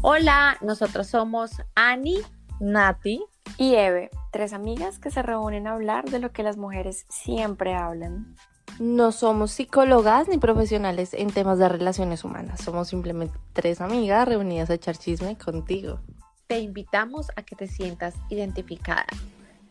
Hola, 0.00 0.56
nosotros 0.60 1.08
somos 1.08 1.50
Ani, 1.74 2.18
Nati 2.60 3.20
y 3.56 3.74
Eve, 3.74 4.10
tres 4.30 4.52
amigas 4.52 5.00
que 5.00 5.10
se 5.10 5.22
reúnen 5.22 5.66
a 5.66 5.72
hablar 5.72 6.04
de 6.04 6.20
lo 6.20 6.30
que 6.30 6.44
las 6.44 6.56
mujeres 6.56 7.04
siempre 7.08 7.74
hablan. 7.74 8.36
No 8.78 9.10
somos 9.10 9.50
psicólogas 9.50 10.28
ni 10.28 10.38
profesionales 10.38 11.14
en 11.14 11.32
temas 11.32 11.58
de 11.58 11.68
relaciones 11.68 12.22
humanas, 12.22 12.60
somos 12.60 12.86
simplemente 12.86 13.36
tres 13.52 13.80
amigas 13.80 14.28
reunidas 14.28 14.70
a 14.70 14.74
echar 14.74 14.96
chisme 14.96 15.36
contigo. 15.36 15.98
Te 16.46 16.60
invitamos 16.60 17.32
a 17.34 17.42
que 17.42 17.56
te 17.56 17.66
sientas 17.66 18.14
identificada. 18.30 19.06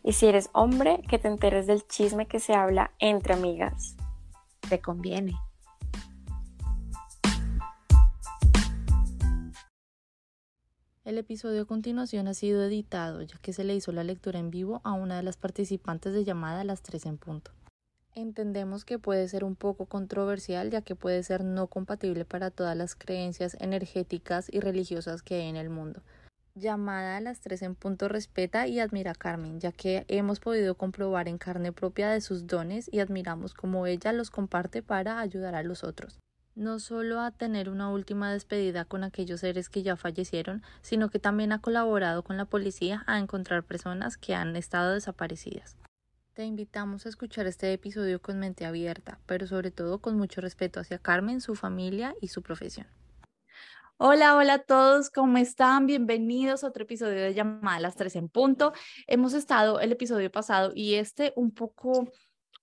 Y 0.04 0.12
si 0.12 0.26
eres 0.26 0.50
hombre, 0.52 1.00
que 1.08 1.18
te 1.18 1.28
enteres 1.28 1.66
del 1.66 1.86
chisme 1.86 2.26
que 2.26 2.38
se 2.38 2.52
habla 2.52 2.90
entre 2.98 3.32
amigas. 3.32 3.96
Te 4.68 4.78
conviene. 4.78 5.32
El 11.08 11.16
episodio 11.16 11.62
a 11.62 11.64
continuación 11.64 12.28
ha 12.28 12.34
sido 12.34 12.62
editado 12.62 13.22
ya 13.22 13.38
que 13.38 13.54
se 13.54 13.64
le 13.64 13.74
hizo 13.74 13.92
la 13.92 14.04
lectura 14.04 14.38
en 14.38 14.50
vivo 14.50 14.82
a 14.84 14.92
una 14.92 15.16
de 15.16 15.22
las 15.22 15.38
participantes 15.38 16.12
de 16.12 16.22
llamada 16.22 16.60
a 16.60 16.64
las 16.64 16.82
3 16.82 17.06
en 17.06 17.16
punto. 17.16 17.50
Entendemos 18.14 18.84
que 18.84 18.98
puede 18.98 19.26
ser 19.26 19.42
un 19.42 19.56
poco 19.56 19.86
controversial 19.86 20.68
ya 20.68 20.82
que 20.82 20.96
puede 20.96 21.22
ser 21.22 21.44
no 21.44 21.66
compatible 21.68 22.26
para 22.26 22.50
todas 22.50 22.76
las 22.76 22.94
creencias 22.94 23.56
energéticas 23.58 24.52
y 24.52 24.60
religiosas 24.60 25.22
que 25.22 25.36
hay 25.36 25.48
en 25.48 25.56
el 25.56 25.70
mundo. 25.70 26.02
Llamada 26.54 27.16
a 27.16 27.20
las 27.22 27.40
3 27.40 27.62
en 27.62 27.74
punto 27.74 28.08
respeta 28.08 28.66
y 28.66 28.78
admira 28.78 29.12
a 29.12 29.14
Carmen, 29.14 29.60
ya 29.60 29.72
que 29.72 30.04
hemos 30.08 30.40
podido 30.40 30.74
comprobar 30.74 31.26
en 31.26 31.38
carne 31.38 31.72
propia 31.72 32.10
de 32.10 32.20
sus 32.20 32.46
dones 32.46 32.86
y 32.92 33.00
admiramos 33.00 33.54
cómo 33.54 33.86
ella 33.86 34.12
los 34.12 34.28
comparte 34.28 34.82
para 34.82 35.20
ayudar 35.20 35.54
a 35.54 35.62
los 35.62 35.84
otros 35.84 36.18
no 36.58 36.80
solo 36.80 37.20
a 37.20 37.30
tener 37.30 37.70
una 37.70 37.88
última 37.88 38.32
despedida 38.32 38.84
con 38.84 39.04
aquellos 39.04 39.40
seres 39.40 39.68
que 39.68 39.84
ya 39.84 39.96
fallecieron, 39.96 40.62
sino 40.82 41.08
que 41.08 41.20
también 41.20 41.52
ha 41.52 41.60
colaborado 41.60 42.24
con 42.24 42.36
la 42.36 42.46
policía 42.46 43.04
a 43.06 43.18
encontrar 43.18 43.62
personas 43.62 44.16
que 44.16 44.34
han 44.34 44.56
estado 44.56 44.92
desaparecidas. 44.92 45.76
Te 46.34 46.44
invitamos 46.44 47.06
a 47.06 47.08
escuchar 47.08 47.46
este 47.46 47.72
episodio 47.72 48.20
con 48.20 48.40
mente 48.40 48.66
abierta, 48.66 49.20
pero 49.26 49.46
sobre 49.46 49.70
todo 49.70 50.00
con 50.00 50.16
mucho 50.16 50.40
respeto 50.40 50.80
hacia 50.80 50.98
Carmen, 50.98 51.40
su 51.40 51.54
familia 51.54 52.14
y 52.20 52.28
su 52.28 52.42
profesión. 52.42 52.88
Hola, 53.96 54.36
hola 54.36 54.54
a 54.54 54.58
todos, 54.58 55.10
¿cómo 55.10 55.38
están? 55.38 55.86
Bienvenidos 55.86 56.62
a 56.62 56.68
otro 56.68 56.84
episodio 56.84 57.20
de 57.20 57.34
Llamada 57.34 57.76
a 57.76 57.80
las 57.80 57.96
3 57.96 58.14
en 58.16 58.28
punto. 58.28 58.72
Hemos 59.06 59.32
estado 59.32 59.80
el 59.80 59.90
episodio 59.92 60.30
pasado 60.30 60.72
y 60.74 60.94
este 60.94 61.32
un 61.34 61.52
poco 61.52 62.08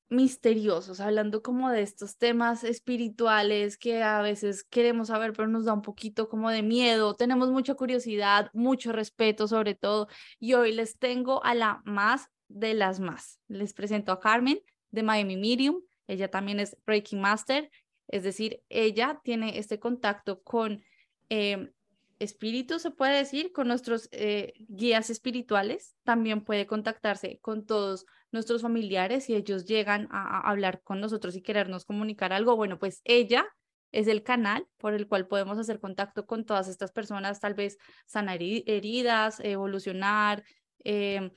misteriosos, 0.10 1.00
hablando 1.00 1.42
como 1.42 1.70
de 1.70 1.82
estos 1.82 2.18
temas 2.18 2.64
espirituales 2.64 3.78
que 3.78 4.04
a 4.04 4.22
veces 4.22 4.64
queremos 4.64 5.08
saber, 5.08 5.34
pero 5.34 5.48
nos 5.48 5.66
da 5.66 5.74
un 5.74 5.82
poquito 5.82 6.30
como 6.30 6.50
de 6.50 6.62
miedo, 6.62 7.16
tenemos 7.16 7.50
mucha 7.50 7.76
curiosidad, 7.76 8.50
mucho 8.54 8.92
respeto 8.92 9.48
sobre 9.48 9.76
todo, 9.76 10.08
y 10.40 10.54
hoy 10.54 10.74
les 10.74 10.98
tengo 11.00 11.44
a 11.44 11.56
la 11.56 11.82
más 11.86 12.30
de 12.48 12.74
las 12.74 13.00
más. 13.00 13.40
Les 13.48 13.74
presento 13.74 14.12
a 14.12 14.20
Carmen 14.20 14.60
de 14.92 15.04
Miami 15.04 15.38
Medium, 15.38 15.82
ella 16.08 16.30
también 16.30 16.60
es 16.60 16.78
Breaking 16.86 17.20
Master, 17.20 17.72
es 18.08 18.24
decir, 18.24 18.62
ella 18.70 19.20
tiene 19.24 19.58
este 19.58 19.80
contacto 19.80 20.42
con 20.44 20.84
eh, 21.30 21.72
espíritus, 22.20 22.82
se 22.82 22.92
puede 22.92 23.18
decir, 23.18 23.52
con 23.52 23.68
nuestros 23.68 24.08
eh, 24.12 24.54
guías 24.68 25.10
espirituales, 25.10 25.96
también 26.04 26.44
puede 26.44 26.66
contactarse 26.66 27.40
con 27.42 27.66
todos 27.66 28.06
nuestros 28.32 28.62
familiares 28.62 29.30
y 29.30 29.36
ellos 29.36 29.66
llegan 29.66 30.08
a, 30.12 30.50
hablar 30.50 30.82
con 30.82 31.02
nosotros 31.02 31.36
y 31.36 31.42
querernos 31.42 31.86
comunicar 31.86 32.34
algo. 32.34 32.56
Bueno, 32.56 32.80
pues 32.80 33.02
ella 33.04 33.46
es 33.92 34.08
el 34.08 34.24
canal 34.24 34.68
por 34.78 34.94
el 34.94 35.08
cual 35.08 35.28
podemos 35.28 35.58
hacer 35.58 35.80
contacto 35.80 36.26
con 36.26 36.46
todas 36.46 36.68
estas 36.68 36.92
personas, 36.92 37.40
tal 37.40 37.54
vez 37.54 37.78
sanar 38.06 38.40
heridas, 38.42 39.40
evolucionar, 39.42 40.44
em, 40.84 41.32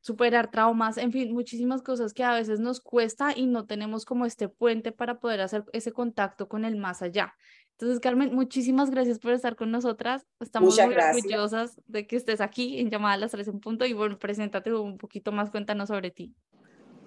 superar 0.00 0.50
traumas, 0.50 0.98
en 0.98 1.12
fin, 1.12 1.32
muchísimas 1.32 1.80
cosas 1.82 2.12
que 2.12 2.24
a 2.24 2.34
veces 2.34 2.60
nos 2.60 2.80
cuesta 2.80 3.32
y 3.34 3.46
no 3.46 3.64
tenemos 3.64 4.04
como 4.04 4.26
este 4.26 4.50
puente 4.50 4.92
para 4.92 5.18
poder 5.18 5.40
hacer 5.40 5.64
ese 5.72 5.92
contacto 5.92 6.46
con 6.46 6.66
el 6.66 6.76
más 6.76 7.00
allá. 7.00 7.34
Entonces, 7.84 8.00
Carmen, 8.00 8.34
muchísimas 8.34 8.90
gracias 8.90 9.18
por 9.18 9.34
estar 9.34 9.56
con 9.56 9.70
nosotras. 9.70 10.26
Estamos 10.40 10.74
muy 10.74 10.94
orgullosas 10.94 11.78
de 11.86 12.06
que 12.06 12.16
estés 12.16 12.40
aquí 12.40 12.78
en 12.78 12.88
Llamada 12.88 13.12
a 13.12 13.18
las 13.18 13.32
3 13.32 13.46
en 13.48 13.60
punto 13.60 13.84
y 13.84 13.92
bueno, 13.92 14.18
preséntate 14.18 14.72
un 14.72 14.96
poquito 14.96 15.32
más, 15.32 15.50
cuéntanos 15.50 15.88
sobre 15.88 16.10
ti. 16.10 16.34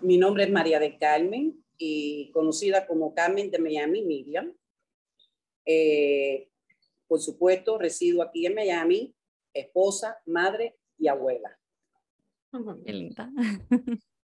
Mi 0.01 0.19
nombre 0.19 0.43
es 0.43 0.51
María 0.51 0.77
de 0.79 0.99
Carmen 0.99 1.65
y 1.79 2.29
conocida 2.29 2.85
como 2.85 3.15
Carmen 3.15 3.49
de 3.49 3.57
Miami 3.57 4.03
Miriam. 4.03 4.53
Eh, 5.65 6.47
por 7.07 7.21
supuesto, 7.21 7.79
resido 7.79 8.21
aquí 8.21 8.45
en 8.45 8.53
Miami, 8.53 9.15
esposa, 9.55 10.19
madre 10.27 10.77
y 10.99 11.07
abuela. 11.07 11.57
Qué 12.85 12.93
linda. 12.93 13.31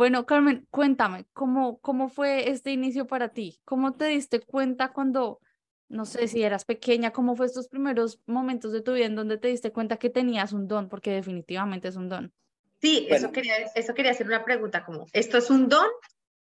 Bueno, 0.00 0.24
Carmen, 0.24 0.66
cuéntame, 0.70 1.26
¿cómo, 1.34 1.78
¿cómo 1.80 2.08
fue 2.08 2.48
este 2.48 2.70
inicio 2.70 3.06
para 3.06 3.34
ti? 3.34 3.60
¿Cómo 3.66 3.92
te 3.92 4.06
diste 4.06 4.40
cuenta 4.40 4.94
cuando, 4.94 5.40
no 5.90 6.06
sé 6.06 6.26
si 6.26 6.42
eras 6.42 6.64
pequeña, 6.64 7.12
cómo 7.12 7.36
fue 7.36 7.44
estos 7.44 7.68
primeros 7.68 8.18
momentos 8.24 8.72
de 8.72 8.80
tu 8.80 8.94
vida 8.94 9.04
en 9.04 9.14
donde 9.14 9.36
te 9.36 9.48
diste 9.48 9.72
cuenta 9.72 9.98
que 9.98 10.08
tenías 10.08 10.54
un 10.54 10.68
don? 10.68 10.88
Porque 10.88 11.10
definitivamente 11.10 11.88
es 11.88 11.96
un 11.96 12.08
don. 12.08 12.32
Sí, 12.80 13.08
eso, 13.10 13.30
quería, 13.30 13.56
eso 13.74 13.92
quería 13.92 14.12
hacer 14.12 14.26
una 14.26 14.42
pregunta 14.42 14.86
como, 14.86 15.04
¿esto 15.12 15.36
es 15.36 15.50
un 15.50 15.68
don 15.68 15.88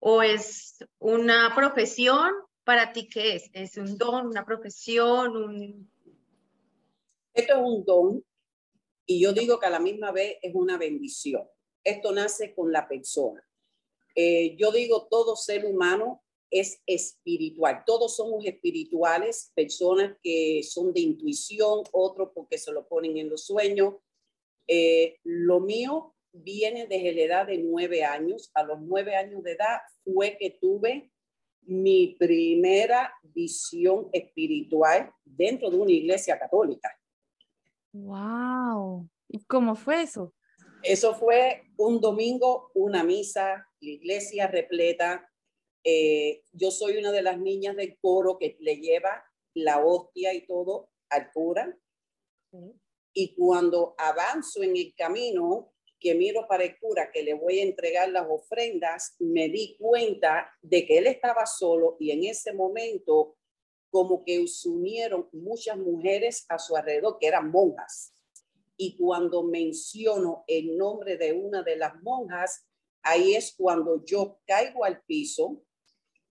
o 0.00 0.20
es 0.20 0.84
una 0.98 1.52
profesión? 1.54 2.32
¿Para 2.64 2.92
ti 2.92 3.08
qué 3.08 3.36
es? 3.36 3.50
¿Es 3.52 3.76
un 3.76 3.96
don, 3.96 4.26
una 4.26 4.44
profesión? 4.44 5.36
Un... 5.36 5.92
Esto 7.32 7.52
es 7.52 7.62
un 7.62 7.84
don 7.84 8.24
y 9.06 9.20
yo 9.20 9.32
digo 9.32 9.60
que 9.60 9.66
a 9.66 9.70
la 9.70 9.78
misma 9.78 10.10
vez 10.10 10.38
es 10.42 10.56
una 10.56 10.76
bendición 10.76 11.44
esto 11.84 12.12
nace 12.12 12.54
con 12.54 12.72
la 12.72 12.88
persona. 12.88 13.46
Eh, 14.16 14.56
yo 14.56 14.72
digo, 14.72 15.06
todo 15.10 15.36
ser 15.36 15.64
humano 15.64 16.22
es 16.50 16.80
espiritual. 16.86 17.82
Todos 17.84 18.16
somos 18.16 18.44
espirituales, 18.44 19.52
personas 19.54 20.16
que 20.22 20.62
son 20.62 20.92
de 20.92 21.00
intuición, 21.00 21.82
otros 21.92 22.30
porque 22.34 22.58
se 22.58 22.72
lo 22.72 22.86
ponen 22.86 23.16
en 23.18 23.28
los 23.28 23.44
sueños. 23.44 23.96
Eh, 24.66 25.18
lo 25.24 25.60
mío 25.60 26.14
viene 26.32 26.86
desde 26.86 27.12
la 27.12 27.22
edad 27.22 27.46
de 27.46 27.58
nueve 27.58 28.04
años. 28.04 28.50
A 28.54 28.62
los 28.62 28.80
nueve 28.80 29.16
años 29.16 29.42
de 29.42 29.52
edad 29.52 29.78
fue 30.04 30.36
que 30.38 30.50
tuve 30.50 31.10
mi 31.62 32.16
primera 32.18 33.12
visión 33.22 34.08
espiritual 34.12 35.12
dentro 35.24 35.70
de 35.70 35.76
una 35.76 35.92
iglesia 35.92 36.38
católica. 36.38 36.90
¡Wow! 37.92 39.08
¿Y 39.28 39.44
cómo 39.44 39.74
fue 39.74 40.02
eso? 40.02 40.34
Eso 40.84 41.14
fue 41.14 41.62
un 41.78 41.98
domingo, 41.98 42.70
una 42.74 43.04
misa, 43.04 43.66
la 43.80 43.90
iglesia 43.90 44.48
repleta. 44.48 45.30
Eh, 45.82 46.42
yo 46.52 46.70
soy 46.70 46.98
una 46.98 47.10
de 47.10 47.22
las 47.22 47.38
niñas 47.38 47.74
del 47.76 47.96
coro 47.98 48.36
que 48.38 48.58
le 48.60 48.76
lleva 48.76 49.24
la 49.54 49.82
hostia 49.82 50.34
y 50.34 50.46
todo 50.46 50.90
al 51.08 51.32
cura. 51.32 51.74
Y 53.14 53.34
cuando 53.34 53.94
avanzo 53.96 54.62
en 54.62 54.76
el 54.76 54.94
camino, 54.94 55.72
que 55.98 56.14
miro 56.14 56.46
para 56.46 56.64
el 56.64 56.78
cura 56.78 57.10
que 57.10 57.22
le 57.22 57.32
voy 57.32 57.60
a 57.60 57.62
entregar 57.62 58.10
las 58.10 58.26
ofrendas, 58.28 59.16
me 59.18 59.48
di 59.48 59.76
cuenta 59.78 60.50
de 60.60 60.84
que 60.84 60.98
él 60.98 61.06
estaba 61.06 61.46
solo 61.46 61.96
y 61.98 62.10
en 62.10 62.24
ese 62.24 62.52
momento 62.52 63.38
como 63.90 64.22
que 64.22 64.46
se 64.48 64.68
unieron 64.68 65.30
muchas 65.32 65.78
mujeres 65.78 66.44
a 66.50 66.58
su 66.58 66.76
alrededor 66.76 67.16
que 67.18 67.28
eran 67.28 67.50
monjas 67.50 68.13
y 68.76 68.96
cuando 68.96 69.42
menciono 69.42 70.44
el 70.46 70.76
nombre 70.76 71.16
de 71.16 71.32
una 71.32 71.62
de 71.62 71.76
las 71.76 72.00
monjas, 72.02 72.66
ahí 73.02 73.34
es 73.34 73.54
cuando 73.56 74.04
yo 74.04 74.40
caigo 74.46 74.84
al 74.84 75.02
piso 75.02 75.62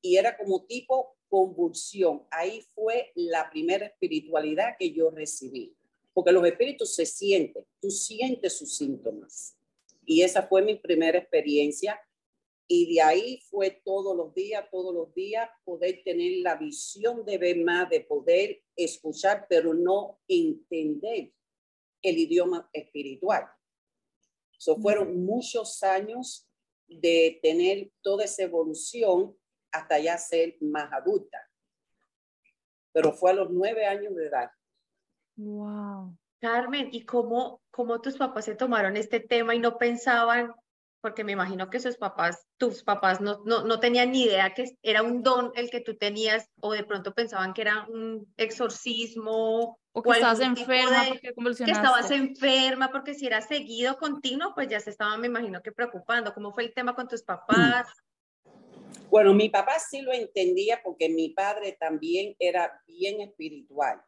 y 0.01 0.17
era 0.17 0.37
como 0.37 0.65
tipo 0.65 1.15
convulsión. 1.29 2.27
Ahí 2.29 2.61
fue 2.75 3.11
la 3.15 3.49
primera 3.49 3.85
espiritualidad 3.85 4.75
que 4.77 4.91
yo 4.91 5.09
recibí, 5.09 5.75
porque 6.13 6.31
los 6.31 6.45
espíritus 6.45 6.95
se 6.95 7.05
sienten, 7.05 7.65
tú 7.79 7.89
sientes 7.89 8.57
sus 8.57 8.75
síntomas. 8.75 9.57
Y 10.05 10.21
esa 10.21 10.43
fue 10.43 10.61
mi 10.61 10.75
primera 10.75 11.17
experiencia. 11.17 11.99
Y 12.67 12.93
de 12.93 13.01
ahí 13.01 13.39
fue 13.49 13.81
todos 13.83 14.15
los 14.15 14.33
días, 14.33 14.65
todos 14.71 14.93
los 14.93 15.13
días, 15.13 15.49
poder 15.63 16.01
tener 16.03 16.39
la 16.41 16.55
visión 16.55 17.25
de 17.25 17.37
ver 17.37 17.57
más, 17.63 17.89
de 17.89 18.01
poder 18.01 18.61
escuchar, 18.75 19.45
pero 19.49 19.73
no 19.73 20.19
entender 20.27 21.31
el 22.03 22.17
idioma 22.19 22.69
espiritual. 22.73 23.49
So, 24.57 24.77
fueron 24.77 25.25
muchos 25.25 25.81
años 25.81 26.47
de 26.87 27.39
tener 27.41 27.91
toda 28.01 28.25
esa 28.25 28.43
evolución 28.43 29.35
hasta 29.71 29.97
ya 29.99 30.17
ser 30.17 30.57
más 30.61 30.91
adulta. 30.93 31.39
Pero 32.91 33.11
fue 33.13 33.31
a 33.31 33.33
los 33.33 33.49
nueve 33.49 33.85
años 33.85 34.15
de 34.15 34.27
edad. 34.27 34.51
Wow. 35.35 36.15
Carmen, 36.39 36.89
¿y 36.91 37.05
cómo, 37.05 37.63
cómo 37.71 38.01
tus 38.01 38.17
papás 38.17 38.45
se 38.45 38.55
tomaron 38.55 38.97
este 38.97 39.19
tema 39.19 39.55
y 39.55 39.59
no 39.59 39.77
pensaban 39.77 40.53
porque 41.03 41.25
me 41.25 41.33
imagino 41.33 41.69
que 41.69 41.81
sus 41.81 41.97
papás, 41.97 42.47
tus 42.57 42.81
papás 42.81 43.19
no, 43.19 43.41
no, 43.45 43.65
no 43.65 43.81
tenían 43.81 44.11
ni 44.11 44.23
idea 44.23 44.53
que 44.53 44.77
era 44.81 45.03
un 45.03 45.21
don 45.21 45.51
el 45.55 45.69
que 45.69 45.81
tú 45.81 45.97
tenías 45.97 46.49
o 46.61 46.71
de 46.71 46.85
pronto 46.85 47.13
pensaban 47.13 47.53
que 47.53 47.61
era 47.61 47.85
un 47.89 48.33
exorcismo 48.37 49.77
O 49.91 50.01
que 50.01 50.11
estabas 50.11 50.39
algún 50.39 50.55
tipo 50.55 50.71
enferma 50.71 51.01
de- 51.03 51.07
porque 51.09 51.27
que 51.27 51.33
convulsionaste. 51.33 51.85
estabas 51.85 52.09
enferma, 52.11 52.89
porque 52.89 53.15
si 53.15 53.27
era 53.27 53.41
seguido, 53.41 53.97
continuo, 53.97 54.53
pues 54.55 54.69
ya 54.69 54.79
se 54.79 54.91
estaban, 54.91 55.19
me 55.19 55.27
imagino 55.27 55.61
que 55.61 55.73
preocupando. 55.73 56.33
¿Cómo 56.33 56.53
fue 56.53 56.63
el 56.63 56.73
tema 56.73 56.95
con 56.95 57.09
tus 57.09 57.21
papás? 57.21 57.85
Bueno, 59.09 59.33
mi 59.33 59.49
papá 59.49 59.79
sí 59.79 60.01
lo 60.01 60.13
entendía 60.13 60.79
porque 60.85 61.09
mi 61.09 61.31
padre 61.31 61.75
también 61.77 62.33
era 62.39 62.81
bien 62.87 63.19
espiritual. 63.19 64.01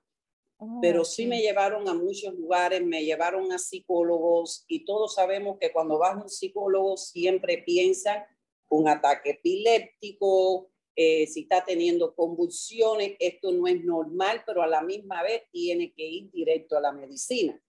Oh, 0.57 0.79
pero 0.81 1.03
sí 1.03 1.23
ok. 1.23 1.29
me 1.29 1.41
llevaron 1.41 1.87
a 1.89 1.93
muchos 1.93 2.33
lugares, 2.33 2.81
me 2.83 3.03
llevaron 3.03 3.51
a 3.51 3.57
psicólogos 3.57 4.63
y 4.67 4.85
todos 4.85 5.15
sabemos 5.15 5.57
que 5.59 5.71
cuando 5.71 5.97
vas 5.97 6.15
a 6.15 6.21
un 6.23 6.29
psicólogo 6.29 6.95
siempre 6.95 7.57
piensan 7.57 8.23
un 8.69 8.87
ataque 8.87 9.31
epiléptico, 9.31 10.71
eh, 10.95 11.27
si 11.27 11.41
está 11.41 11.63
teniendo 11.65 12.15
convulsiones, 12.15 13.17
esto 13.19 13.51
no 13.51 13.67
es 13.67 13.83
normal, 13.83 14.43
pero 14.45 14.63
a 14.63 14.67
la 14.67 14.81
misma 14.81 15.23
vez 15.23 15.43
tiene 15.51 15.93
que 15.93 16.03
ir 16.03 16.31
directo 16.31 16.77
a 16.77 16.81
la 16.81 16.93
medicina. 16.93 17.61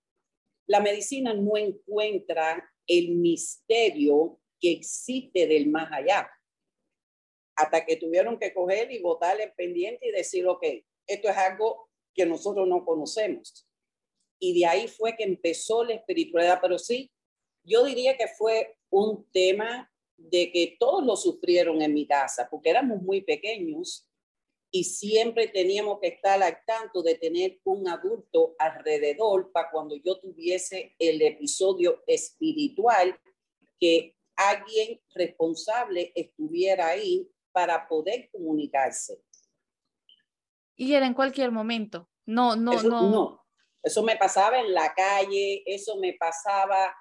La 0.66 0.80
medicina 0.80 1.34
no 1.34 1.56
encuentra 1.56 2.72
el 2.86 3.16
misterio 3.16 4.38
que 4.60 4.72
existe 4.72 5.46
del 5.46 5.68
más 5.68 5.90
allá. 5.92 6.30
Hasta 7.56 7.84
que 7.84 7.96
tuvieron 7.96 8.38
que 8.38 8.54
coger 8.54 8.92
y 8.92 9.00
botarle 9.00 9.44
el 9.44 9.52
pendiente 9.52 10.06
y 10.06 10.12
decir, 10.12 10.46
ok, 10.46 10.64
esto 11.06 11.28
es 11.28 11.36
algo 11.36 11.85
que 12.16 12.26
nosotros 12.26 12.66
no 12.66 12.84
conocemos. 12.84 13.68
Y 14.38 14.58
de 14.58 14.66
ahí 14.66 14.88
fue 14.88 15.16
que 15.16 15.24
empezó 15.24 15.84
la 15.84 15.94
espiritualidad, 15.94 16.58
pero 16.60 16.78
sí, 16.78 17.10
yo 17.62 17.84
diría 17.84 18.16
que 18.16 18.28
fue 18.28 18.76
un 18.90 19.24
tema 19.32 19.90
de 20.16 20.50
que 20.50 20.76
todos 20.78 21.04
lo 21.04 21.16
sufrieron 21.16 21.82
en 21.82 21.92
mi 21.92 22.06
casa, 22.06 22.48
porque 22.50 22.70
éramos 22.70 23.02
muy 23.02 23.20
pequeños 23.20 24.08
y 24.70 24.84
siempre 24.84 25.48
teníamos 25.48 26.00
que 26.00 26.08
estar 26.08 26.42
al 26.42 26.58
tanto 26.66 27.02
de 27.02 27.14
tener 27.16 27.60
un 27.64 27.88
adulto 27.88 28.54
alrededor 28.58 29.50
para 29.52 29.70
cuando 29.70 29.96
yo 29.96 30.18
tuviese 30.18 30.94
el 30.98 31.22
episodio 31.22 32.02
espiritual, 32.06 33.18
que 33.78 34.16
alguien 34.34 35.00
responsable 35.14 36.12
estuviera 36.14 36.88
ahí 36.88 37.30
para 37.52 37.88
poder 37.88 38.28
comunicarse. 38.30 39.22
Y 40.76 40.92
era 40.92 41.06
en 41.06 41.14
cualquier 41.14 41.50
momento. 41.50 42.08
No, 42.26 42.54
no, 42.56 42.72
eso, 42.72 42.88
no. 42.88 43.42
Eso 43.82 44.02
me 44.02 44.16
pasaba 44.16 44.60
en 44.60 44.74
la 44.74 44.92
calle, 44.94 45.62
eso 45.64 45.96
me 45.96 46.12
pasaba 46.14 46.94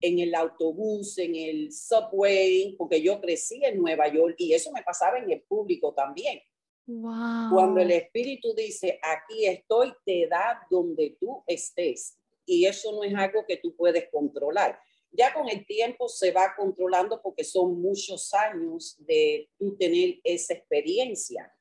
en 0.00 0.18
el 0.18 0.34
autobús, 0.34 1.18
en 1.18 1.34
el 1.34 1.72
subway, 1.72 2.74
porque 2.78 3.02
yo 3.02 3.20
crecí 3.20 3.62
en 3.64 3.78
Nueva 3.78 4.08
York 4.08 4.34
y 4.38 4.54
eso 4.54 4.72
me 4.72 4.82
pasaba 4.82 5.18
en 5.18 5.30
el 5.30 5.42
público 5.42 5.92
también. 5.92 6.40
Wow. 6.86 7.50
Cuando 7.52 7.80
el 7.80 7.90
espíritu 7.92 8.54
dice, 8.54 8.98
aquí 9.02 9.46
estoy, 9.46 9.92
te 10.04 10.26
da 10.26 10.66
donde 10.70 11.16
tú 11.20 11.44
estés. 11.46 12.18
Y 12.46 12.66
eso 12.66 12.90
no 12.92 13.04
es 13.04 13.14
algo 13.14 13.44
que 13.46 13.58
tú 13.58 13.76
puedes 13.76 14.08
controlar. 14.10 14.80
Ya 15.12 15.32
con 15.34 15.48
el 15.48 15.66
tiempo 15.66 16.08
se 16.08 16.32
va 16.32 16.54
controlando 16.56 17.20
porque 17.22 17.44
son 17.44 17.80
muchos 17.80 18.32
años 18.32 18.96
de 18.98 19.48
tú 19.58 19.76
tener 19.76 20.20
esa 20.24 20.54
experiencia. 20.54 21.52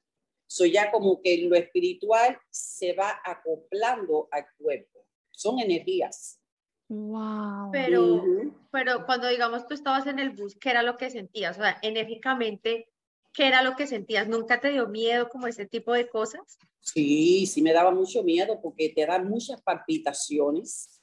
So 0.49 0.65
ya 0.65 0.89
como 0.89 1.21
que 1.21 1.37
lo 1.43 1.55
espiritual 1.55 2.39
se 2.49 2.93
va 2.93 3.21
acoplando 3.23 4.27
al 4.31 4.47
cuerpo. 4.57 5.05
Son 5.29 5.59
energías. 5.59 6.41
Wow. 6.87 7.69
Pero, 7.71 8.15
Ujú. 8.15 8.53
pero 8.71 9.05
cuando 9.05 9.27
digamos 9.27 9.67
tú 9.67 9.75
estabas 9.75 10.07
en 10.07 10.17
el 10.17 10.31
bus, 10.31 10.55
¿qué 10.59 10.71
era 10.71 10.81
lo 10.81 10.97
que 10.97 11.11
sentías? 11.11 11.55
O 11.55 11.61
sea, 11.61 11.77
enérgicamente, 11.83 12.91
¿qué 13.31 13.45
era 13.45 13.61
lo 13.61 13.75
que 13.75 13.85
sentías? 13.85 14.27
¿Nunca 14.27 14.59
te 14.59 14.71
dio 14.71 14.87
miedo 14.87 15.29
como 15.29 15.45
ese 15.45 15.67
tipo 15.67 15.93
de 15.93 16.09
cosas? 16.09 16.57
Sí, 16.79 17.45
sí 17.45 17.61
me 17.61 17.71
daba 17.71 17.91
mucho 17.91 18.23
miedo 18.23 18.59
porque 18.59 18.89
te 18.89 19.05
dan 19.05 19.29
muchas 19.29 19.61
palpitaciones. 19.61 20.99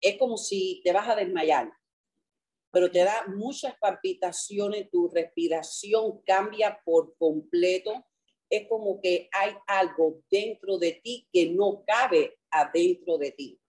Es 0.00 0.18
como 0.18 0.36
si 0.36 0.80
te 0.82 0.92
vas 0.92 1.08
a 1.08 1.14
desmayar, 1.14 1.72
pero 2.72 2.90
te 2.90 3.04
da 3.04 3.24
muchas 3.28 3.76
palpitaciones, 3.78 4.90
tu 4.90 5.08
respiración 5.08 6.22
cambia 6.26 6.80
por 6.84 7.16
completo. 7.16 8.04
Es 8.50 8.68
como 8.68 9.00
que 9.00 9.28
hay 9.32 9.54
algo 9.66 10.20
dentro 10.30 10.78
de 10.78 10.92
ti 11.02 11.26
que 11.32 11.50
no 11.50 11.82
cabe 11.86 12.38
adentro 12.50 13.18
de 13.18 13.32
ti. 13.32 13.60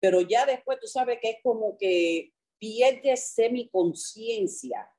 Pero 0.00 0.20
ya 0.20 0.44
después 0.44 0.78
tú 0.80 0.86
sabes 0.86 1.18
que 1.22 1.30
es 1.30 1.36
como 1.42 1.76
que 1.78 2.32
pierdes 2.58 3.30
semiconciencia 3.34 4.90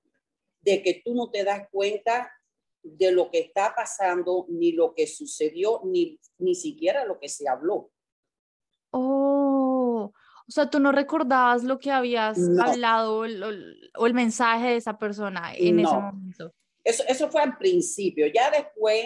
de 0.62 0.82
que 0.82 1.02
tú 1.06 1.14
no 1.14 1.30
te 1.30 1.44
das 1.44 1.68
cuenta 1.72 2.32
de 2.82 3.12
lo 3.12 3.30
que 3.30 3.40
está 3.40 3.74
pasando, 3.76 4.46
ni 4.50 4.72
lo 4.72 4.94
que 4.94 5.08
sucedió, 5.08 5.82
ni, 5.84 6.20
ni 6.38 6.56
siquiera 6.56 7.06
lo 7.06 7.20
que 7.20 7.30
se 7.30 7.48
habló. 7.48 7.92
Oh, 8.92 10.12
o 10.48 10.52
sea, 10.52 10.70
tú 10.70 10.80
no 10.80 10.92
recordabas 10.92 11.64
lo 11.64 11.80
que 11.80 11.92
habías 11.92 12.38
No. 12.38 12.64
hablado 12.64 13.18
o 13.20 13.26
el, 13.26 13.44
o 13.98 14.06
el- 14.08 14.14
mensaje 14.14 14.68
de 14.70 14.76
esa 14.78 14.98
persona 14.98 15.54
en 15.56 15.80
ese 15.80 15.94
momento. 15.94 16.54
Eso, 16.86 17.04
eso 17.08 17.30
fue 17.30 17.42
al 17.42 17.58
principio. 17.58 18.28
Ya 18.28 18.52
después 18.52 19.06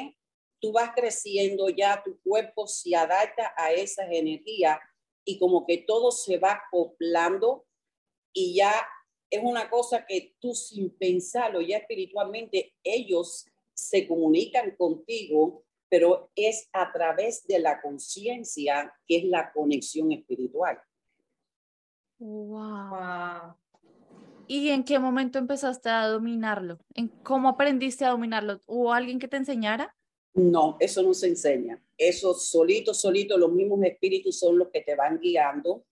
tú 0.60 0.74
vas 0.74 0.92
creciendo, 0.94 1.70
ya 1.70 2.04
tu 2.04 2.20
cuerpo 2.22 2.68
se 2.68 2.96
adapta 2.96 3.54
a 3.58 3.72
esas 3.72 4.08
energías 4.12 4.78
y 5.26 5.40
como 5.40 5.66
que 5.66 5.80
todo 5.80 6.12
se 6.12 6.38
va 6.38 6.62
acoplando 6.68 7.66
y 8.34 8.56
ya 8.56 8.74
es 9.30 9.42
una 9.44 9.70
cosa 9.70 10.06
que 10.06 10.36
tú 10.40 10.54
sin 10.54 10.90
pensarlo, 10.98 11.62
ya 11.62 11.78
espiritualmente, 11.78 12.74
ellos 12.84 13.46
se 13.74 14.08
comunican 14.08 14.76
contigo, 14.76 15.64
pero 15.88 16.32
es 16.36 16.68
a 16.74 16.92
través 16.92 17.46
de 17.48 17.60
la 17.60 17.82
conciencia 17.82 18.94
que 19.08 19.18
es 19.18 19.24
la 19.26 19.52
conexión 19.52 20.12
espiritual. 20.12 20.80
Wow. 22.20 22.90
Wow. 22.90 23.69
¿Y 24.52 24.70
en 24.70 24.84
qué 24.84 24.98
momento 24.98 25.38
empezaste 25.38 25.90
a 25.90 26.08
dominarlo? 26.08 26.80
¿En 26.96 27.08
cómo 27.08 27.50
aprendiste 27.50 28.04
a 28.04 28.10
dominarlo? 28.10 28.60
¿Hubo 28.66 28.92
alguien 28.92 29.20
que 29.20 29.28
te 29.28 29.38
enseñara? 29.38 29.96
No, 30.34 30.76
eso 30.80 31.04
no 31.04 31.14
se 31.14 31.28
enseña. 31.28 31.80
Eso 31.96 32.34
solito, 32.34 32.96
solito, 32.96 33.38
los 33.38 33.52
mismos 33.52 33.84
espíritus 33.84 34.40
son 34.40 34.58
los 34.58 34.70
que 34.70 34.82
te 34.82 34.96
van 34.96 35.20
guiando. 35.20 35.86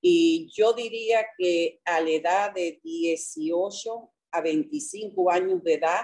Y 0.00 0.50
yo 0.52 0.72
diría 0.72 1.24
que 1.38 1.80
a 1.84 2.00
la 2.00 2.10
edad 2.10 2.52
de 2.52 2.80
18 2.82 4.12
a 4.32 4.40
25 4.40 5.30
años 5.30 5.62
de 5.62 5.74
edad 5.74 6.02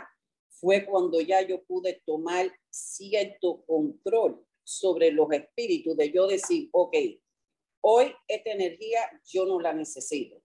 fue 0.48 0.86
cuando 0.86 1.20
ya 1.20 1.42
yo 1.42 1.64
pude 1.64 2.00
tomar 2.06 2.52
cierto 2.70 3.64
control 3.66 4.46
sobre 4.62 5.10
los 5.10 5.26
espíritus, 5.32 5.96
de 5.96 6.12
yo 6.12 6.28
decir, 6.28 6.68
ok, 6.70 6.94
hoy 7.80 8.12
esta 8.28 8.52
energía 8.52 9.00
yo 9.24 9.44
no 9.44 9.58
la 9.58 9.72
necesito. 9.72 10.40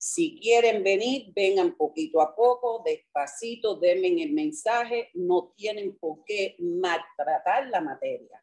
Si 0.00 0.38
quieren 0.40 0.84
venir, 0.84 1.32
vengan 1.34 1.76
poquito 1.76 2.20
a 2.20 2.34
poco, 2.34 2.82
despacito, 2.84 3.74
denme 3.74 4.22
el 4.22 4.32
mensaje, 4.32 5.10
no 5.14 5.52
tienen 5.56 5.98
por 5.98 6.22
qué 6.24 6.54
maltratar 6.60 7.68
la 7.68 7.80
materia. 7.80 8.42